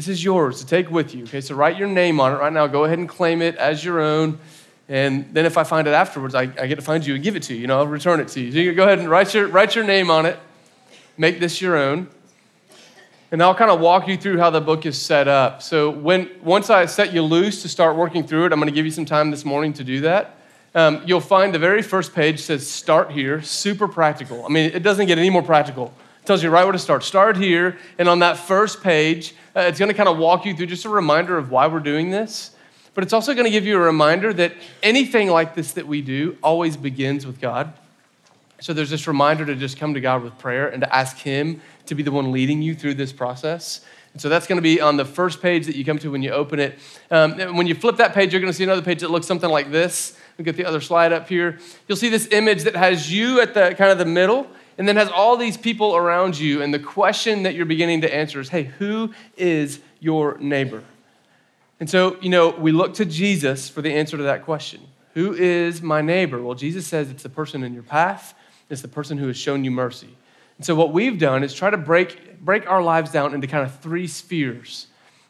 This 0.00 0.08
is 0.08 0.24
yours 0.24 0.60
to 0.60 0.66
take 0.66 0.90
with 0.90 1.14
you. 1.14 1.24
Okay, 1.24 1.42
so 1.42 1.54
write 1.54 1.76
your 1.76 1.86
name 1.86 2.20
on 2.20 2.32
it 2.32 2.36
right 2.36 2.50
now. 2.50 2.66
Go 2.66 2.86
ahead 2.86 2.98
and 2.98 3.06
claim 3.06 3.42
it 3.42 3.54
as 3.56 3.84
your 3.84 4.00
own. 4.00 4.38
And 4.88 5.28
then 5.34 5.44
if 5.44 5.58
I 5.58 5.62
find 5.62 5.86
it 5.86 5.90
afterwards, 5.90 6.34
I, 6.34 6.44
I 6.44 6.66
get 6.68 6.76
to 6.76 6.80
find 6.80 7.04
you 7.04 7.16
and 7.16 7.22
give 7.22 7.36
it 7.36 7.42
to 7.42 7.54
you. 7.54 7.60
You 7.60 7.66
know, 7.66 7.80
I'll 7.80 7.86
return 7.86 8.18
it 8.18 8.28
to 8.28 8.40
you. 8.40 8.50
So 8.50 8.56
you 8.60 8.72
go 8.72 8.84
ahead 8.84 8.98
and 8.98 9.10
write 9.10 9.34
your, 9.34 9.48
write 9.48 9.74
your 9.74 9.84
name 9.84 10.10
on 10.10 10.24
it. 10.24 10.38
Make 11.18 11.38
this 11.38 11.60
your 11.60 11.76
own. 11.76 12.08
And 13.30 13.42
I'll 13.42 13.54
kind 13.54 13.70
of 13.70 13.78
walk 13.80 14.08
you 14.08 14.16
through 14.16 14.38
how 14.38 14.48
the 14.48 14.62
book 14.62 14.86
is 14.86 14.96
set 14.98 15.28
up. 15.28 15.60
So 15.60 15.90
when 15.90 16.30
once 16.42 16.70
I 16.70 16.86
set 16.86 17.12
you 17.12 17.20
loose 17.20 17.60
to 17.60 17.68
start 17.68 17.94
working 17.94 18.26
through 18.26 18.46
it, 18.46 18.52
I'm 18.54 18.58
going 18.58 18.72
to 18.72 18.74
give 18.74 18.86
you 18.86 18.92
some 18.92 19.04
time 19.04 19.30
this 19.30 19.44
morning 19.44 19.74
to 19.74 19.84
do 19.84 20.00
that. 20.00 20.34
Um, 20.74 21.02
you'll 21.04 21.20
find 21.20 21.52
the 21.54 21.58
very 21.58 21.82
first 21.82 22.14
page 22.14 22.40
says 22.40 22.66
start 22.66 23.10
here, 23.10 23.42
super 23.42 23.86
practical. 23.86 24.46
I 24.46 24.48
mean, 24.48 24.70
it 24.72 24.82
doesn't 24.82 25.08
get 25.08 25.18
any 25.18 25.28
more 25.28 25.42
practical. 25.42 25.92
Tells 26.30 26.44
you 26.44 26.50
right 26.50 26.62
where 26.62 26.70
to 26.70 26.78
start. 26.78 27.02
Start 27.02 27.36
here, 27.36 27.76
and 27.98 28.08
on 28.08 28.20
that 28.20 28.36
first 28.36 28.84
page, 28.84 29.34
uh, 29.56 29.62
it's 29.62 29.80
going 29.80 29.88
to 29.88 29.94
kind 29.96 30.08
of 30.08 30.16
walk 30.16 30.44
you 30.44 30.54
through 30.54 30.66
just 30.66 30.84
a 30.84 30.88
reminder 30.88 31.36
of 31.36 31.50
why 31.50 31.66
we're 31.66 31.80
doing 31.80 32.12
this. 32.12 32.52
But 32.94 33.02
it's 33.02 33.12
also 33.12 33.34
going 33.34 33.46
to 33.46 33.50
give 33.50 33.66
you 33.66 33.76
a 33.76 33.80
reminder 33.80 34.32
that 34.34 34.52
anything 34.80 35.28
like 35.28 35.56
this 35.56 35.72
that 35.72 35.88
we 35.88 36.02
do 36.02 36.38
always 36.40 36.76
begins 36.76 37.26
with 37.26 37.40
God. 37.40 37.72
So 38.60 38.72
there's 38.72 38.90
this 38.90 39.08
reminder 39.08 39.44
to 39.44 39.56
just 39.56 39.76
come 39.76 39.94
to 39.94 40.00
God 40.00 40.22
with 40.22 40.38
prayer 40.38 40.68
and 40.68 40.82
to 40.82 40.94
ask 40.94 41.16
Him 41.16 41.60
to 41.86 41.96
be 41.96 42.04
the 42.04 42.12
one 42.12 42.30
leading 42.30 42.62
you 42.62 42.76
through 42.76 42.94
this 42.94 43.12
process. 43.12 43.84
And 44.12 44.22
so 44.22 44.28
that's 44.28 44.46
going 44.46 44.58
to 44.58 44.62
be 44.62 44.80
on 44.80 44.96
the 44.96 45.04
first 45.04 45.42
page 45.42 45.66
that 45.66 45.74
you 45.74 45.84
come 45.84 45.98
to 45.98 46.12
when 46.12 46.22
you 46.22 46.30
open 46.30 46.60
it. 46.60 46.78
Um, 47.10 47.56
when 47.56 47.66
you 47.66 47.74
flip 47.74 47.96
that 47.96 48.14
page, 48.14 48.32
you're 48.32 48.40
going 48.40 48.52
to 48.52 48.56
see 48.56 48.62
another 48.62 48.82
page 48.82 49.00
that 49.00 49.10
looks 49.10 49.26
something 49.26 49.50
like 49.50 49.72
this. 49.72 50.16
We 50.38 50.44
get 50.44 50.56
the 50.56 50.64
other 50.64 50.80
slide 50.80 51.12
up 51.12 51.28
here. 51.28 51.58
You'll 51.88 51.98
see 51.98 52.08
this 52.08 52.28
image 52.28 52.62
that 52.62 52.76
has 52.76 53.12
you 53.12 53.40
at 53.40 53.52
the 53.52 53.74
kind 53.76 53.90
of 53.90 53.98
the 53.98 54.04
middle, 54.04 54.46
and 54.80 54.88
then 54.88 54.96
has 54.96 55.10
all 55.10 55.36
these 55.36 55.58
people 55.58 55.94
around 55.94 56.38
you. 56.38 56.62
And 56.62 56.72
the 56.72 56.78
question 56.78 57.42
that 57.42 57.54
you're 57.54 57.66
beginning 57.66 58.00
to 58.00 58.14
answer 58.14 58.40
is 58.40 58.48
hey, 58.48 58.62
who 58.62 59.12
is 59.36 59.78
your 60.00 60.38
neighbor? 60.38 60.82
And 61.80 61.90
so, 61.90 62.16
you 62.22 62.30
know, 62.30 62.48
we 62.48 62.72
look 62.72 62.94
to 62.94 63.04
Jesus 63.04 63.68
for 63.68 63.82
the 63.82 63.92
answer 63.92 64.16
to 64.16 64.22
that 64.22 64.46
question 64.46 64.80
Who 65.12 65.34
is 65.34 65.82
my 65.82 66.00
neighbor? 66.00 66.42
Well, 66.42 66.54
Jesus 66.54 66.86
says 66.86 67.10
it's 67.10 67.22
the 67.22 67.28
person 67.28 67.62
in 67.62 67.74
your 67.74 67.82
path, 67.82 68.32
it's 68.70 68.80
the 68.80 68.88
person 68.88 69.18
who 69.18 69.26
has 69.26 69.36
shown 69.36 69.64
you 69.64 69.70
mercy. 69.70 70.16
And 70.56 70.64
so, 70.64 70.74
what 70.74 70.94
we've 70.94 71.18
done 71.18 71.44
is 71.44 71.52
try 71.52 71.68
to 71.68 71.76
break, 71.76 72.40
break 72.40 72.66
our 72.66 72.82
lives 72.82 73.12
down 73.12 73.34
into 73.34 73.46
kind 73.46 73.66
of 73.66 73.78
three 73.80 74.06
spheres 74.06 74.86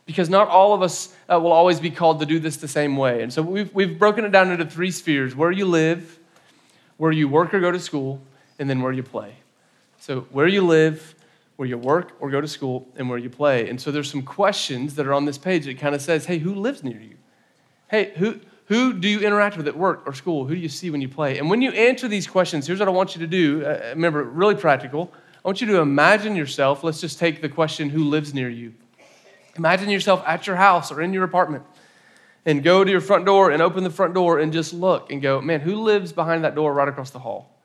because 0.06 0.30
not 0.30 0.46
all 0.46 0.74
of 0.74 0.82
us 0.82 1.12
uh, 1.28 1.40
will 1.40 1.52
always 1.52 1.80
be 1.80 1.90
called 1.90 2.20
to 2.20 2.26
do 2.26 2.38
this 2.38 2.58
the 2.58 2.68
same 2.68 2.96
way. 2.96 3.20
And 3.20 3.32
so, 3.32 3.42
we've, 3.42 3.74
we've 3.74 3.98
broken 3.98 4.24
it 4.24 4.30
down 4.30 4.52
into 4.52 4.64
three 4.64 4.92
spheres 4.92 5.34
where 5.34 5.50
you 5.50 5.66
live, 5.66 6.20
where 6.98 7.10
you 7.10 7.26
work 7.26 7.52
or 7.52 7.58
go 7.58 7.72
to 7.72 7.80
school, 7.80 8.22
and 8.60 8.70
then 8.70 8.80
where 8.80 8.92
you 8.92 9.02
play. 9.02 9.39
So, 10.10 10.22
where 10.32 10.48
you 10.48 10.66
live, 10.66 11.14
where 11.54 11.68
you 11.68 11.78
work 11.78 12.16
or 12.18 12.32
go 12.32 12.40
to 12.40 12.48
school, 12.48 12.88
and 12.96 13.08
where 13.08 13.16
you 13.16 13.30
play. 13.30 13.68
And 13.68 13.80
so, 13.80 13.92
there's 13.92 14.10
some 14.10 14.22
questions 14.22 14.96
that 14.96 15.06
are 15.06 15.14
on 15.14 15.24
this 15.24 15.38
page 15.38 15.66
that 15.66 15.78
kind 15.78 15.94
of 15.94 16.02
says, 16.02 16.26
hey, 16.26 16.38
who 16.38 16.52
lives 16.52 16.82
near 16.82 17.00
you? 17.00 17.16
Hey, 17.86 18.12
who, 18.16 18.40
who 18.64 18.92
do 18.92 19.06
you 19.06 19.20
interact 19.20 19.56
with 19.56 19.68
at 19.68 19.76
work 19.76 20.02
or 20.06 20.12
school? 20.12 20.46
Who 20.46 20.56
do 20.56 20.60
you 20.60 20.68
see 20.68 20.90
when 20.90 21.00
you 21.00 21.08
play? 21.08 21.38
And 21.38 21.48
when 21.48 21.62
you 21.62 21.70
answer 21.70 22.08
these 22.08 22.26
questions, 22.26 22.66
here's 22.66 22.80
what 22.80 22.88
I 22.88 22.90
want 22.90 23.14
you 23.14 23.20
to 23.20 23.28
do. 23.28 23.64
Uh, 23.64 23.90
remember, 23.90 24.24
really 24.24 24.56
practical. 24.56 25.12
I 25.44 25.46
want 25.46 25.60
you 25.60 25.68
to 25.68 25.76
imagine 25.76 26.34
yourself. 26.34 26.82
Let's 26.82 27.00
just 27.00 27.20
take 27.20 27.40
the 27.40 27.48
question, 27.48 27.88
who 27.88 28.02
lives 28.02 28.34
near 28.34 28.48
you? 28.50 28.74
Imagine 29.54 29.90
yourself 29.90 30.24
at 30.26 30.44
your 30.44 30.56
house 30.56 30.90
or 30.90 31.00
in 31.02 31.12
your 31.12 31.22
apartment 31.22 31.62
and 32.44 32.64
go 32.64 32.82
to 32.82 32.90
your 32.90 33.00
front 33.00 33.26
door 33.26 33.52
and 33.52 33.62
open 33.62 33.84
the 33.84 33.90
front 33.90 34.14
door 34.14 34.40
and 34.40 34.52
just 34.52 34.74
look 34.74 35.12
and 35.12 35.22
go, 35.22 35.40
man, 35.40 35.60
who 35.60 35.76
lives 35.76 36.12
behind 36.12 36.42
that 36.42 36.56
door 36.56 36.74
right 36.74 36.88
across 36.88 37.10
the 37.10 37.20
hall? 37.20 37.56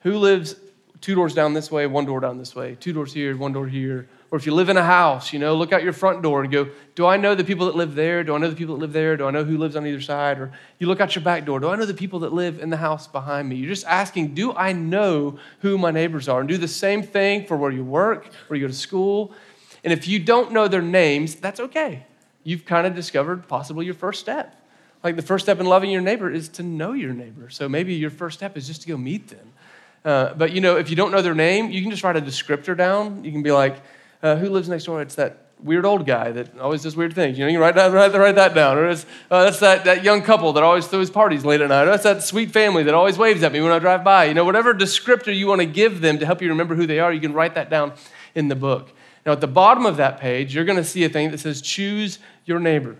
Who 0.00 0.18
lives 0.18 0.56
two 1.00 1.14
doors 1.14 1.34
down 1.34 1.54
this 1.54 1.70
way, 1.70 1.86
one 1.86 2.04
door 2.04 2.20
down 2.20 2.38
this 2.38 2.54
way, 2.54 2.76
two 2.78 2.92
doors 2.92 3.12
here, 3.12 3.36
one 3.36 3.52
door 3.52 3.66
here. 3.66 4.08
Or 4.30 4.38
if 4.38 4.46
you 4.46 4.54
live 4.54 4.68
in 4.68 4.76
a 4.76 4.84
house, 4.84 5.32
you 5.32 5.38
know, 5.38 5.54
look 5.54 5.72
out 5.72 5.84
your 5.84 5.92
front 5.92 6.22
door 6.22 6.42
and 6.42 6.52
go, 6.52 6.68
do 6.94 7.06
I 7.06 7.16
know 7.16 7.34
the 7.34 7.44
people 7.44 7.66
that 7.66 7.76
live 7.76 7.94
there? 7.94 8.24
Do 8.24 8.34
I 8.34 8.38
know 8.38 8.50
the 8.50 8.56
people 8.56 8.74
that 8.74 8.80
live 8.80 8.92
there? 8.92 9.16
Do 9.16 9.26
I 9.26 9.30
know 9.30 9.44
who 9.44 9.56
lives 9.56 9.76
on 9.76 9.86
either 9.86 10.00
side? 10.00 10.38
Or 10.38 10.52
you 10.78 10.88
look 10.88 11.00
out 11.00 11.14
your 11.14 11.22
back 11.22 11.44
door, 11.44 11.60
do 11.60 11.68
I 11.68 11.76
know 11.76 11.86
the 11.86 11.94
people 11.94 12.20
that 12.20 12.32
live 12.32 12.58
in 12.58 12.70
the 12.70 12.76
house 12.76 13.06
behind 13.06 13.48
me? 13.48 13.56
You're 13.56 13.68
just 13.68 13.86
asking, 13.86 14.34
do 14.34 14.52
I 14.52 14.72
know 14.72 15.38
who 15.60 15.78
my 15.78 15.90
neighbors 15.90 16.28
are? 16.28 16.40
And 16.40 16.48
do 16.48 16.58
the 16.58 16.66
same 16.66 17.02
thing 17.02 17.46
for 17.46 17.56
where 17.56 17.70
you 17.70 17.84
work, 17.84 18.28
where 18.48 18.58
you 18.58 18.66
go 18.66 18.72
to 18.72 18.76
school. 18.76 19.32
And 19.84 19.92
if 19.92 20.08
you 20.08 20.18
don't 20.18 20.50
know 20.50 20.66
their 20.66 20.82
names, 20.82 21.36
that's 21.36 21.60
okay. 21.60 22.04
You've 22.42 22.64
kind 22.64 22.86
of 22.86 22.94
discovered 22.94 23.46
possibly 23.46 23.84
your 23.84 23.94
first 23.94 24.20
step. 24.20 24.60
Like 25.04 25.14
the 25.14 25.22
first 25.22 25.44
step 25.44 25.60
in 25.60 25.66
loving 25.66 25.90
your 25.90 26.02
neighbor 26.02 26.30
is 26.30 26.48
to 26.50 26.64
know 26.64 26.92
your 26.92 27.12
neighbor. 27.12 27.48
So 27.48 27.68
maybe 27.68 27.94
your 27.94 28.10
first 28.10 28.38
step 28.38 28.56
is 28.56 28.66
just 28.66 28.82
to 28.82 28.88
go 28.88 28.96
meet 28.96 29.28
them. 29.28 29.52
Uh, 30.06 30.32
but 30.34 30.52
you 30.52 30.62
know, 30.62 30.76
if 30.76 30.88
you 30.88 30.96
don't 30.96 31.10
know 31.10 31.20
their 31.20 31.34
name, 31.34 31.68
you 31.70 31.82
can 31.82 31.90
just 31.90 32.04
write 32.04 32.16
a 32.16 32.22
descriptor 32.22 32.76
down. 32.76 33.24
You 33.24 33.32
can 33.32 33.42
be 33.42 33.52
like, 33.52 33.76
uh, 34.22 34.36
"Who 34.36 34.48
lives 34.48 34.68
next 34.68 34.84
door?" 34.84 35.02
It's 35.02 35.16
that 35.16 35.46
weird 35.60 35.84
old 35.84 36.06
guy 36.06 36.32
that 36.32 36.58
always 36.58 36.82
does 36.82 36.96
weird 36.96 37.14
things. 37.14 37.38
You 37.38 37.44
know, 37.44 37.50
you 37.50 37.58
write 37.58 37.74
that, 37.76 37.92
write, 37.92 38.12
write 38.14 38.34
that 38.34 38.54
down. 38.54 38.76
Or 38.76 38.88
uh, 38.88 38.96
that's 39.30 39.60
that, 39.60 39.84
that 39.84 40.04
young 40.04 40.22
couple 40.22 40.52
that 40.52 40.62
always 40.62 40.86
throws 40.86 41.10
parties 41.10 41.44
late 41.44 41.60
at 41.60 41.68
night. 41.68 41.84
Or 41.84 41.86
that's 41.86 42.02
that 42.02 42.22
sweet 42.22 42.50
family 42.50 42.82
that 42.84 42.94
always 42.94 43.16
waves 43.16 43.42
at 43.42 43.52
me 43.52 43.60
when 43.60 43.72
I 43.72 43.78
drive 43.78 44.04
by. 44.04 44.26
You 44.26 44.34
know, 44.34 44.44
whatever 44.44 44.74
descriptor 44.74 45.34
you 45.34 45.46
want 45.46 45.60
to 45.60 45.66
give 45.66 46.00
them 46.00 46.18
to 46.18 46.26
help 46.26 46.42
you 46.42 46.48
remember 46.48 46.74
who 46.74 46.86
they 46.86 47.00
are, 47.00 47.12
you 47.12 47.20
can 47.20 47.32
write 47.32 47.54
that 47.54 47.70
down 47.70 47.94
in 48.34 48.48
the 48.48 48.54
book. 48.54 48.92
Now, 49.24 49.32
at 49.32 49.40
the 49.40 49.48
bottom 49.48 49.86
of 49.86 49.96
that 49.96 50.20
page, 50.20 50.54
you're 50.54 50.64
going 50.64 50.76
to 50.78 50.84
see 50.84 51.04
a 51.04 51.08
thing 51.08 51.30
that 51.30 51.38
says 51.38 51.60
choose 51.60 52.18
your 52.44 52.60
neighbor. 52.60 52.96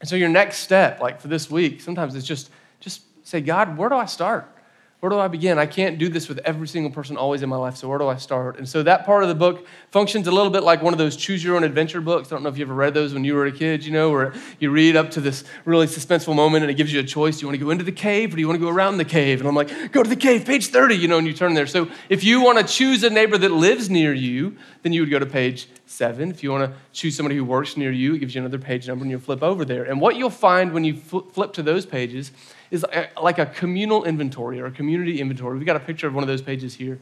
And 0.00 0.08
so 0.08 0.16
your 0.16 0.28
next 0.28 0.58
step, 0.58 1.00
like 1.00 1.20
for 1.20 1.28
this 1.28 1.50
week, 1.50 1.80
sometimes 1.80 2.14
it's 2.14 2.26
just, 2.26 2.50
just 2.80 3.02
say, 3.24 3.40
God, 3.40 3.76
where 3.76 3.88
do 3.88 3.94
I 3.94 4.06
start? 4.06 4.50
Where 5.00 5.10
do 5.10 5.18
I 5.18 5.28
begin? 5.28 5.58
I 5.58 5.66
can't 5.66 5.98
do 5.98 6.08
this 6.08 6.26
with 6.26 6.38
every 6.38 6.66
single 6.66 6.90
person 6.90 7.18
always 7.18 7.42
in 7.42 7.50
my 7.50 7.56
life, 7.56 7.76
so 7.76 7.86
where 7.86 7.98
do 7.98 8.08
I 8.08 8.16
start? 8.16 8.56
And 8.56 8.66
so 8.66 8.82
that 8.82 9.04
part 9.04 9.22
of 9.22 9.28
the 9.28 9.34
book 9.34 9.66
functions 9.90 10.26
a 10.26 10.32
little 10.32 10.50
bit 10.50 10.62
like 10.62 10.82
one 10.82 10.94
of 10.94 10.98
those 10.98 11.16
choose 11.16 11.44
your 11.44 11.54
own 11.54 11.64
adventure 11.64 12.00
books. 12.00 12.32
I 12.32 12.34
don't 12.34 12.42
know 12.42 12.48
if 12.48 12.56
you 12.56 12.64
ever 12.64 12.74
read 12.74 12.94
those 12.94 13.12
when 13.12 13.22
you 13.22 13.34
were 13.34 13.44
a 13.44 13.52
kid, 13.52 13.84
you 13.84 13.92
know, 13.92 14.10
where 14.10 14.32
you 14.58 14.70
read 14.70 14.96
up 14.96 15.10
to 15.12 15.20
this 15.20 15.44
really 15.66 15.86
suspenseful 15.86 16.34
moment 16.34 16.64
and 16.64 16.70
it 16.70 16.74
gives 16.74 16.94
you 16.94 17.00
a 17.00 17.04
choice. 17.04 17.36
Do 17.36 17.42
you 17.42 17.48
want 17.48 17.58
to 17.58 17.64
go 17.64 17.70
into 17.70 17.84
the 17.84 17.92
cave 17.92 18.32
or 18.32 18.36
do 18.36 18.40
you 18.40 18.48
want 18.48 18.58
to 18.58 18.64
go 18.64 18.72
around 18.72 18.96
the 18.96 19.04
cave? 19.04 19.40
And 19.40 19.48
I'm 19.48 19.54
like, 19.54 19.92
go 19.92 20.02
to 20.02 20.08
the 20.08 20.16
cave, 20.16 20.46
page 20.46 20.68
30, 20.68 20.94
you 20.96 21.08
know, 21.08 21.18
and 21.18 21.26
you 21.26 21.34
turn 21.34 21.52
there. 21.52 21.66
So 21.66 21.90
if 22.08 22.24
you 22.24 22.40
want 22.40 22.58
to 22.58 22.64
choose 22.64 23.04
a 23.04 23.10
neighbor 23.10 23.36
that 23.36 23.52
lives 23.52 23.90
near 23.90 24.14
you, 24.14 24.56
then 24.82 24.94
you 24.94 25.02
would 25.02 25.10
go 25.10 25.18
to 25.18 25.26
page 25.26 25.68
seven. 25.86 26.30
If 26.30 26.42
you 26.42 26.50
want 26.50 26.70
to 26.70 26.78
choose 26.92 27.16
somebody 27.16 27.36
who 27.36 27.44
works 27.44 27.76
near 27.76 27.92
you, 27.92 28.14
it 28.14 28.18
gives 28.18 28.34
you 28.34 28.40
another 28.40 28.58
page 28.58 28.86
number 28.88 29.04
and 29.04 29.10
you'll 29.10 29.20
flip 29.20 29.42
over 29.42 29.64
there. 29.64 29.84
And 29.84 30.00
what 30.00 30.16
you'll 30.16 30.30
find 30.30 30.72
when 30.72 30.84
you 30.84 30.96
flip 30.96 31.52
to 31.54 31.62
those 31.62 31.86
pages 31.86 32.32
is 32.70 32.84
like 33.20 33.38
a 33.38 33.46
communal 33.46 34.04
inventory 34.04 34.60
or 34.60 34.66
a 34.66 34.72
community 34.72 35.20
inventory. 35.20 35.56
We've 35.56 35.66
got 35.66 35.76
a 35.76 35.80
picture 35.80 36.06
of 36.06 36.14
one 36.14 36.24
of 36.24 36.28
those 36.28 36.42
pages 36.42 36.74
here. 36.74 36.98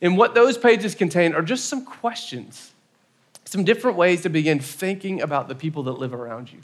And 0.00 0.16
what 0.16 0.34
those 0.34 0.56
pages 0.56 0.94
contain 0.94 1.34
are 1.34 1.42
just 1.42 1.66
some 1.66 1.84
questions, 1.84 2.72
some 3.44 3.64
different 3.64 3.96
ways 3.96 4.22
to 4.22 4.28
begin 4.28 4.60
thinking 4.60 5.20
about 5.20 5.48
the 5.48 5.54
people 5.54 5.82
that 5.84 5.92
live 5.92 6.14
around 6.14 6.52
you. 6.52 6.60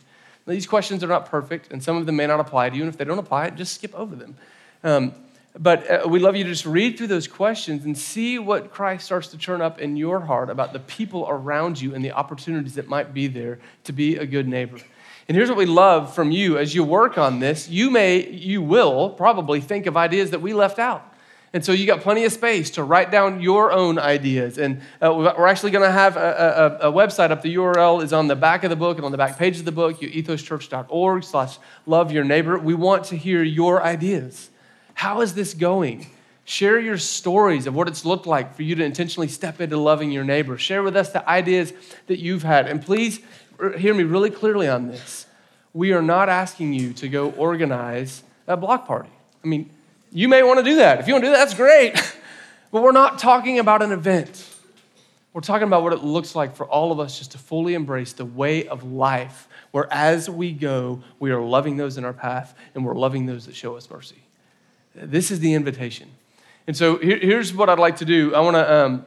Now, 0.47 0.53
these 0.53 0.67
questions 0.67 1.05
are 1.05 1.09
not 1.09 1.27
perfect, 1.27 1.73
and 1.73 1.83
some 1.83 1.97
of 1.97 2.07
them 2.07 2.17
may 2.17 2.27
not 2.27 2.41
apply 2.41 2.71
to 2.71 2.77
you. 2.77 2.83
And 2.83 2.93
if 2.93 2.97
they 2.97 3.05
don't 3.05 3.19
apply, 3.19 3.51
just 3.51 3.75
skip 3.75 3.95
over 3.95 4.17
them. 4.17 4.37
Um, 4.83 5.15
but 5.59 5.91
uh, 5.91 6.09
we'd 6.09 6.23
love 6.23 6.37
you 6.37 6.45
to 6.45 6.51
just 6.51 6.67
read 6.67 6.97
through 6.97 7.09
those 7.09 7.27
questions 7.27 7.85
and 7.85 7.97
see 7.99 8.39
what 8.39 8.71
Christ 8.71 9.05
starts 9.05 9.29
to 9.29 9.39
turn 9.39 9.61
up 9.61 9.81
in 9.81 9.97
your 9.97 10.21
heart 10.21 10.49
about 10.49 10.73
the 10.73 10.79
people 10.79 11.27
around 11.29 11.81
you 11.81 11.95
and 11.95 12.05
the 12.05 12.13
opportunities 12.13 12.75
that 12.75 12.89
might 12.89 13.13
be 13.13 13.27
there 13.27 13.59
to 13.85 13.93
be 13.93 14.17
a 14.17 14.27
good 14.27 14.47
neighbor. 14.47 14.79
And 15.29 15.37
here's 15.37 15.49
what 15.49 15.59
we 15.59 15.67
love 15.67 16.15
from 16.15 16.31
you 16.31 16.59
as 16.59 16.75
you 16.75 16.85
work 16.85 17.19
on 17.19 17.41
this. 17.41 17.69
You 17.69 17.91
may, 17.91 18.29
you 18.31 18.63
will 18.63 19.11
probably 19.11 19.61
think 19.61 19.87
of 19.87 19.97
ideas 19.97 20.31
that 20.31 20.41
we 20.41 20.53
left 20.55 20.79
out. 20.79 21.07
And 21.53 21.65
so 21.65 21.73
you 21.73 21.85
got 21.85 22.01
plenty 22.01 22.25
of 22.25 22.33
space 22.33 22.71
to 22.73 22.85
write 22.85 23.11
down 23.11 23.41
your 23.41 23.73
own 23.73 23.99
ideas. 23.99 24.57
And 24.57 24.83
uh, 25.03 25.13
we're 25.13 25.49
actually 25.49 25.73
going 25.73 25.85
to 25.85 25.91
have 25.91 26.17
a, 26.17 26.79
a, 26.81 26.89
a, 26.89 26.93
website 26.93 27.33
up. 27.33 27.43
The 27.43 27.57
URL 27.57 28.05
is 28.05 28.13
on 28.13 28.29
the 28.29 28.37
back 28.37 28.63
of 28.63 28.71
the 28.71 28.77
book 28.77 28.99
and 28.99 29.05
on 29.05 29.11
the 29.11 29.19
back 29.19 29.37
page 29.37 29.59
of 29.59 29.65
the 29.65 29.73
book, 29.73 30.01
ethoschurch.org 30.01 31.25
slash 31.25 31.59
love 31.87 32.13
your 32.13 32.23
neighbor. 32.23 32.57
We 32.57 32.75
want 32.75 33.05
to 33.07 33.17
hear 33.17 33.43
your 33.43 33.83
ideas. 33.83 34.51
How 34.95 35.21
is 35.21 35.35
this 35.35 35.55
going? 35.55 36.07
Share 36.45 36.81
your 36.81 36.99
stories 36.99 37.67
of 37.67 37.75
what 37.75 37.87
it's 37.87 38.05
looked 38.05 38.27
like 38.27 38.55
for 38.55 38.63
you 38.63 38.75
to 38.75 38.85
intentionally 38.85 39.29
step 39.29 39.61
into 39.61 39.77
loving 39.77 40.11
your 40.11 40.25
neighbor. 40.25 40.59
Share 40.59 40.83
with 40.83 40.97
us 40.97 41.11
the 41.11 41.29
ideas 41.29 41.73
that 42.07 42.19
you've 42.19 42.43
had. 42.43 42.67
And 42.67 42.83
please 42.85 43.21
uh, 43.61 43.71
hear 43.71 43.95
me 43.95 44.03
really 44.03 44.31
clearly 44.31 44.69
on 44.69 44.89
this. 44.89 45.27
We 45.73 45.93
are 45.93 46.03
not 46.03 46.29
asking 46.29 46.73
you 46.73 46.93
to 46.95 47.09
go 47.09 47.31
organize 47.31 48.25
a 48.49 48.57
block 48.57 48.87
party. 48.87 49.11
I 49.45 49.47
mean, 49.47 49.71
you 50.11 50.29
may 50.29 50.43
want 50.43 50.59
to 50.59 50.65
do 50.65 50.77
that. 50.77 50.99
If 50.99 51.07
you 51.07 51.15
want 51.15 51.25
to 51.25 51.29
do 51.29 51.33
that, 51.33 51.45
that's 51.45 51.55
great. 51.55 51.95
but 52.73 52.83
we're 52.83 52.93
not 52.93 53.19
talking 53.19 53.59
about 53.59 53.83
an 53.83 53.93
event. 53.93 54.49
We're 55.33 55.43
talking 55.43 55.69
about 55.69 55.85
what 55.85 55.93
it 55.93 56.03
looks 56.03 56.35
like 56.35 56.57
for 56.57 56.67
all 56.67 56.91
of 56.91 56.99
us 56.99 57.19
just 57.19 57.33
to 57.33 57.39
fully 57.39 57.75
embrace 57.75 58.13
the 58.13 58.25
way 58.25 58.67
of 58.67 58.83
life 58.83 59.47
where 59.71 59.87
as 59.93 60.29
we 60.29 60.53
go, 60.53 61.03
we 61.21 61.31
are 61.31 61.41
loving 61.41 61.77
those 61.77 61.97
in 61.97 62.05
our 62.05 62.13
path 62.13 62.55
and 62.75 62.85
we're 62.85 62.97
loving 62.97 63.27
those 63.27 63.47
that 63.47 63.55
show 63.55 63.77
us 63.77 63.89
mercy. 63.89 64.21
This 64.95 65.31
is 65.31 65.41
the 65.41 65.55
invitation. 65.55 66.09
And 66.67 66.77
so 66.77 66.99
here, 66.99 67.19
here's 67.19 67.55
what 67.55 67.69
I'd 67.69 67.79
like 67.79 67.97
to 67.97 68.05
do. 68.05 68.35
I 68.35 68.41
want 68.41 68.57
to 68.57 68.75
um, 68.75 69.05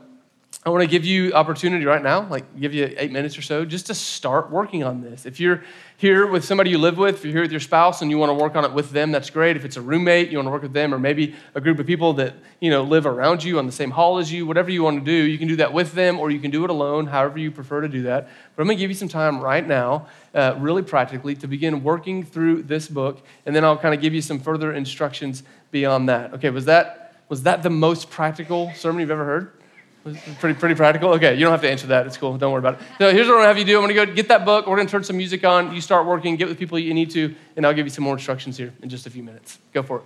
I 0.66 0.70
want 0.70 0.82
to 0.82 0.88
give 0.88 1.04
you 1.04 1.34
opportunity 1.34 1.84
right 1.84 2.02
now, 2.02 2.26
like 2.30 2.58
give 2.58 2.74
you 2.74 2.94
eight 2.98 3.12
minutes 3.12 3.38
or 3.38 3.42
so, 3.42 3.66
just 3.66 3.88
to 3.88 3.94
start 3.94 4.50
working 4.50 4.82
on 4.82 5.02
this. 5.02 5.26
If 5.26 5.38
you're 5.40 5.62
here 5.98 6.26
with 6.26 6.46
somebody 6.46 6.70
you 6.70 6.78
live 6.78 6.98
with, 6.98 7.16
if 7.16 7.26
you're 7.26 7.34
here 7.34 7.42
with 7.42 7.52
your 7.52 7.60
spouse 7.60 8.02
and 8.02 8.10
you 8.10 8.18
want 8.18 8.30
to 8.30 8.34
work 8.34 8.56
on 8.56 8.64
it 8.64 8.72
with 8.72 8.92
them, 8.92 9.12
that's 9.12 9.30
great. 9.30 9.58
If 9.58 9.66
it's 9.66 9.76
a 9.76 9.82
roommate, 9.82 10.30
you 10.30 10.38
want 10.38 10.48
to 10.48 10.52
work 10.52 10.62
with 10.62 10.72
them, 10.72 10.94
or 10.94 11.00
maybe 11.00 11.36
a 11.54 11.60
group 11.60 11.80
of 11.80 11.86
people 11.86 12.14
that 12.14 12.36
you 12.62 12.70
know 12.70 12.84
live 12.84 13.06
around 13.06 13.44
you 13.44 13.60
on 13.60 13.66
the 13.66 13.74
same 13.74 13.92
hall 13.92 14.20
as 14.20 14.32
you, 14.32 14.46
whatever 14.46 14.72
you 14.72 14.84
want 14.84 15.00
to 15.00 15.06
do, 15.06 15.12
you 15.12 15.38
can 15.38 15.50
do 15.50 15.58
that 15.58 15.74
with 15.74 15.92
them, 15.94 16.18
or 16.18 16.32
you 16.32 16.40
can 16.40 16.50
do 16.50 16.64
it 16.64 16.70
alone, 16.70 17.08
however 17.08 17.38
you 17.40 17.52
prefer 17.52 17.82
to 17.82 17.90
do 17.90 18.04
that. 18.04 18.30
But 18.56 18.62
I'm 18.62 18.68
going 18.68 18.78
to 18.78 18.82
give 18.82 18.90
you 18.90 18.96
some 18.96 19.10
time 19.10 19.42
right 19.42 19.68
now, 19.68 20.08
uh, 20.34 20.56
really 20.60 20.84
practically, 20.84 21.36
to 21.36 21.48
begin 21.48 21.84
working 21.84 22.24
through 22.24 22.64
this 22.64 22.88
book, 22.88 23.26
and 23.46 23.54
then 23.54 23.66
I'll 23.66 23.78
kind 23.78 23.94
of 23.94 24.00
give 24.00 24.14
you 24.14 24.22
some 24.22 24.40
further 24.40 24.72
instructions 24.72 25.44
beyond 25.74 26.08
that. 26.08 26.36
Okay, 26.36 26.50
was 26.50 26.66
that 26.66 27.18
was 27.28 27.44
that 27.44 27.64
the 27.64 27.70
most 27.70 28.10
practical 28.10 28.72
sermon 28.76 29.02
you've 29.02 29.12
ever 29.12 29.26
heard? 29.26 29.52
Pretty, 30.40 30.60
pretty 30.60 30.76
practical? 30.76 31.14
Okay, 31.14 31.34
you 31.34 31.40
don't 31.40 31.52
have 31.52 31.62
to 31.62 31.70
answer 31.70 31.88
that. 31.88 32.06
It's 32.06 32.18
cool. 32.18 32.38
Don't 32.38 32.52
worry 32.52 32.60
about 32.60 32.76
it. 32.76 32.82
So 33.00 33.12
here's 33.12 33.26
what 33.26 33.36
I'm 33.36 33.40
going 33.40 33.44
to 33.44 33.48
have 33.48 33.58
you 33.58 33.64
do. 33.64 33.78
I'm 33.78 33.84
going 33.88 33.96
to 33.96 34.06
go 34.06 34.14
get 34.14 34.28
that 34.28 34.44
book. 34.44 34.68
We're 34.68 34.76
going 34.76 34.88
to 34.88 34.92
turn 34.92 35.04
some 35.06 35.16
music 35.16 35.46
on. 35.46 35.74
You 35.74 35.80
start 35.80 36.06
working, 36.06 36.36
get 36.36 36.50
with 36.50 36.60
people 36.60 36.78
you 36.78 36.94
need 36.94 37.10
to, 37.12 37.34
and 37.56 37.66
I'll 37.66 37.74
give 37.74 37.86
you 37.86 37.90
some 37.90 38.04
more 38.04 38.14
instructions 38.14 38.58
here 38.58 38.74
in 38.82 38.90
just 38.90 39.08
a 39.08 39.10
few 39.10 39.24
minutes. 39.24 39.60
Go 39.74 39.82
for 39.82 40.00
it. 40.00 40.04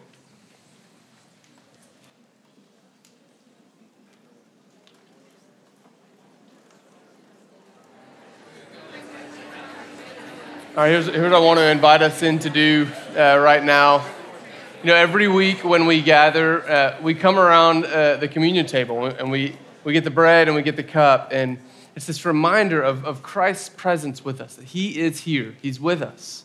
All 10.76 10.84
right, 10.84 10.92
here's, 10.92 11.08
here's 11.08 11.24
what 11.24 11.34
I 11.34 11.40
want 11.40 11.58
to 11.58 11.72
invite 11.72 12.04
us 12.04 12.22
in 12.22 12.38
to 12.38 12.52
do 12.52 12.88
uh, 13.18 13.40
right 13.40 13.64
now. 13.64 14.06
You 14.84 14.90
know, 14.90 14.96
every 14.96 15.28
week 15.28 15.64
when 15.64 15.88
we 15.88 16.04
gather, 16.04 16.70
uh, 16.70 16.98
we 17.02 17.16
come 17.16 17.40
around 17.40 17.86
uh, 17.86 18.18
the 18.18 18.28
communion 18.28 18.68
table 18.68 19.06
and 19.06 19.32
we 19.32 19.56
we 19.84 19.92
get 19.92 20.04
the 20.04 20.12
bread 20.12 20.48
and 20.48 20.56
we 20.56 20.62
get 20.62 20.76
the 20.76 20.84
cup. 20.84 21.30
And 21.32 21.58
it's 21.96 22.06
this 22.06 22.26
reminder 22.26 22.84
of, 22.84 23.04
of 23.04 23.24
Christ's 23.24 23.70
presence 23.70 24.24
with 24.24 24.40
us, 24.40 24.56
that 24.56 24.66
He 24.66 25.00
is 25.00 25.22
here, 25.22 25.56
He's 25.64 25.80
with 25.80 26.04
us. 26.04 26.44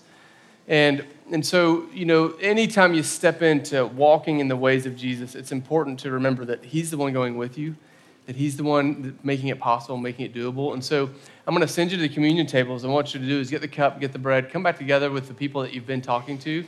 And, 0.66 1.04
and 1.30 1.44
so, 1.44 1.86
you 1.92 2.06
know, 2.06 2.34
anytime 2.40 2.94
you 2.94 3.02
step 3.02 3.42
into 3.42 3.84
walking 3.84 4.40
in 4.40 4.48
the 4.48 4.56
ways 4.56 4.86
of 4.86 4.96
Jesus, 4.96 5.34
it's 5.34 5.52
important 5.52 6.00
to 6.00 6.10
remember 6.10 6.46
that 6.46 6.64
He's 6.64 6.90
the 6.90 6.96
one 6.96 7.12
going 7.12 7.36
with 7.36 7.58
you, 7.58 7.76
that 8.24 8.36
He's 8.36 8.56
the 8.56 8.64
one 8.64 9.18
making 9.22 9.48
it 9.48 9.58
possible, 9.58 9.98
making 9.98 10.24
it 10.24 10.32
doable. 10.32 10.72
And 10.72 10.82
so 10.82 11.10
I'm 11.46 11.54
going 11.54 11.66
to 11.66 11.72
send 11.72 11.90
you 11.90 11.98
to 11.98 12.02
the 12.02 12.08
communion 12.08 12.46
tables. 12.46 12.84
And 12.84 12.94
what 12.94 13.12
you 13.12 13.20
to 13.20 13.26
do 13.26 13.40
is 13.40 13.50
get 13.50 13.60
the 13.60 13.68
cup, 13.68 14.00
get 14.00 14.12
the 14.12 14.18
bread, 14.18 14.50
come 14.50 14.62
back 14.62 14.78
together 14.78 15.10
with 15.10 15.28
the 15.28 15.34
people 15.34 15.60
that 15.60 15.74
you've 15.74 15.86
been 15.86 16.00
talking 16.00 16.38
to, 16.38 16.64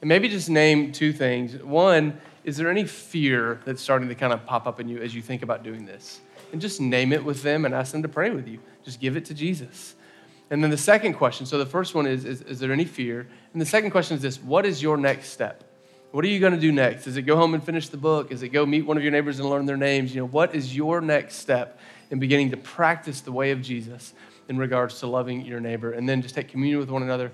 and 0.00 0.08
maybe 0.08 0.28
just 0.28 0.48
name 0.48 0.92
two 0.92 1.12
things. 1.12 1.56
One, 1.62 2.20
is 2.44 2.56
there 2.56 2.70
any 2.70 2.84
fear 2.84 3.60
that's 3.64 3.82
starting 3.82 4.08
to 4.08 4.14
kind 4.14 4.32
of 4.32 4.46
pop 4.46 4.66
up 4.66 4.80
in 4.80 4.88
you 4.88 5.00
as 5.02 5.14
you 5.14 5.22
think 5.22 5.42
about 5.42 5.62
doing 5.62 5.84
this? 5.84 6.20
And 6.52 6.60
just 6.60 6.80
name 6.80 7.12
it 7.12 7.24
with 7.24 7.42
them 7.42 7.64
and 7.64 7.74
ask 7.74 7.92
them 7.92 8.02
to 8.02 8.08
pray 8.08 8.30
with 8.30 8.48
you. 8.48 8.58
Just 8.84 9.00
give 9.00 9.16
it 9.16 9.26
to 9.26 9.34
Jesus. 9.34 9.94
And 10.50 10.64
then 10.64 10.70
the 10.70 10.76
second 10.76 11.14
question 11.14 11.46
so 11.46 11.58
the 11.58 11.66
first 11.66 11.94
one 11.94 12.06
is, 12.06 12.24
is, 12.24 12.42
is 12.42 12.58
there 12.58 12.72
any 12.72 12.84
fear? 12.84 13.28
And 13.52 13.60
the 13.60 13.66
second 13.66 13.90
question 13.90 14.16
is 14.16 14.22
this 14.22 14.42
what 14.42 14.66
is 14.66 14.82
your 14.82 14.96
next 14.96 15.28
step? 15.28 15.64
What 16.12 16.24
are 16.24 16.28
you 16.28 16.40
going 16.40 16.54
to 16.54 16.58
do 16.58 16.72
next? 16.72 17.06
Is 17.06 17.16
it 17.16 17.22
go 17.22 17.36
home 17.36 17.54
and 17.54 17.62
finish 17.62 17.88
the 17.88 17.96
book? 17.96 18.32
Is 18.32 18.42
it 18.42 18.48
go 18.48 18.66
meet 18.66 18.84
one 18.84 18.96
of 18.96 19.02
your 19.04 19.12
neighbors 19.12 19.38
and 19.38 19.48
learn 19.48 19.64
their 19.64 19.76
names? 19.76 20.12
You 20.12 20.22
know, 20.22 20.26
what 20.26 20.56
is 20.56 20.74
your 20.74 21.00
next 21.00 21.36
step 21.36 21.78
in 22.10 22.18
beginning 22.18 22.50
to 22.50 22.56
practice 22.56 23.20
the 23.20 23.30
way 23.30 23.52
of 23.52 23.62
Jesus 23.62 24.12
in 24.48 24.58
regards 24.58 24.98
to 25.00 25.06
loving 25.06 25.44
your 25.44 25.60
neighbor? 25.60 25.92
And 25.92 26.08
then 26.08 26.20
just 26.20 26.34
take 26.34 26.48
communion 26.48 26.80
with 26.80 26.90
one 26.90 27.04
another 27.04 27.30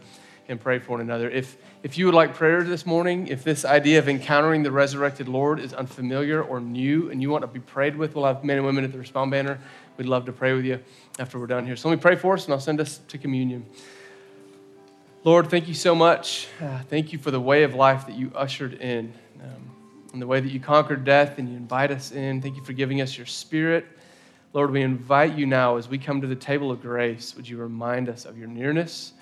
and 0.49 0.61
pray 0.61 0.79
for 0.79 0.93
one 0.93 1.01
another. 1.01 1.29
If, 1.29 1.57
if 1.83 1.99
you 1.99 2.07
would 2.07 2.15
like 2.15 2.35
prayer 2.35 2.63
this 2.63 2.87
morning, 2.87 3.29
if 3.29 3.43
this 3.43 3.65
idea 3.65 3.99
of 3.99 4.09
encountering 4.09 4.63
the 4.63 4.71
resurrected 4.71 5.29
Lord 5.29 5.59
is 5.59 5.73
unfamiliar 5.75 6.43
or 6.43 6.61
new 6.61 7.11
and 7.11 7.21
you 7.21 7.31
want 7.31 7.43
to 7.43 7.49
be 7.49 7.61
prayed 7.61 7.97
with, 7.97 8.15
we'll 8.15 8.27
have 8.27 8.45
men 8.45 8.59
and 8.59 8.67
women 8.67 8.85
at 8.85 8.93
the 8.93 8.99
Respond 8.99 9.31
banner. 9.31 9.59
We'd 9.97 10.07
love 10.07 10.27
to 10.27 10.33
pray 10.33 10.53
with 10.53 10.65
you 10.65 10.81
after 11.19 11.39
we're 11.39 11.47
done 11.47 11.67
here. 11.67 11.77
So 11.77 11.89
let 11.89 11.97
me 11.97 12.01
pray 12.01 12.17
for 12.17 12.35
us 12.35 12.45
and 12.45 12.55
I'll 12.55 12.61
send 12.61 12.81
us 12.81 13.01
to 13.09 13.19
communion. 13.19 13.67
Lord, 15.25 15.51
thank 15.51 15.67
you 15.67 15.75
so 15.75 15.95
much. 15.95 16.47
Uh, 16.61 16.83
thank 16.89 17.13
you 17.13 17.19
for 17.19 17.33
the 17.33 17.41
way 17.41 17.65
of 17.65 17.75
life 17.75 18.07
that 18.07 18.15
you 18.15 18.31
ushered 18.35 18.75
in 18.75 19.13
um, 19.43 19.71
and 20.13 20.23
the 20.23 20.27
way 20.27 20.39
that 20.39 20.51
you 20.51 20.61
conquered 20.61 21.05
death 21.05 21.39
and 21.39 21.49
you 21.49 21.57
invite 21.57 21.91
us 21.91 22.13
in. 22.13 22.41
Thank 22.41 22.57
you 22.57 22.63
for 22.63 22.73
giving 22.73 23.01
us 23.01 23.17
your 23.17 23.27
spirit. 23.27 23.87
Lord, 24.53 24.71
we 24.71 24.83
invite 24.83 25.37
you 25.37 25.45
now 25.45 25.77
as 25.77 25.89
we 25.89 25.99
come 25.99 26.21
to 26.21 26.27
the 26.27 26.37
table 26.37 26.71
of 26.71 26.81
grace. 26.81 27.35
Would 27.35 27.49
you 27.49 27.57
remind 27.57 28.09
us 28.09 28.25
of 28.25 28.39
your 28.39 28.47
nearness? 28.49 29.13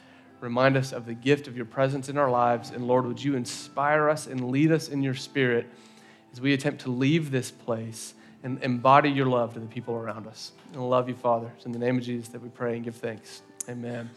Remind 0.45 0.77
us 0.77 0.93
of 0.93 1.07
the 1.07 1.15
gift 1.15 1.49
of 1.49 1.57
your 1.57 1.65
presence 1.65 2.11
in 2.11 2.19
our 2.19 2.31
lives. 2.31 2.71
And 2.71 2.87
Lord, 2.87 3.07
would 3.07 3.23
you 3.23 3.35
inspire 3.35 4.11
us 4.11 4.27
and 4.27 4.51
lead 4.51 4.71
us 4.71 4.89
in 4.91 5.03
your 5.03 5.15
spirit 5.15 5.67
as 6.33 6.41
we 6.41 6.53
attempt 6.53 6.83
to 6.83 6.91
leave 6.91 7.31
this 7.31 7.51
place 7.51 8.15
and 8.43 8.63
embody 8.63 9.09
your 9.09 9.27
love 9.27 9.55
to 9.55 9.61
the 9.61 9.67
people 9.67 9.95
around 9.95 10.27
us. 10.27 10.53
And 10.73 10.83
I 10.83 10.85
love 10.85 11.09
you, 11.09 11.15
Father. 11.15 11.51
It's 11.57 11.65
in 11.65 11.73
the 11.73 11.79
name 11.79 11.97
of 11.97 12.05
Jesus 12.05 12.29
that 12.29 12.43
we 12.43 12.51
pray 12.51 12.75
and 12.77 12.85
give 12.85 12.97
thanks. 12.97 13.43
Amen. 13.69 14.11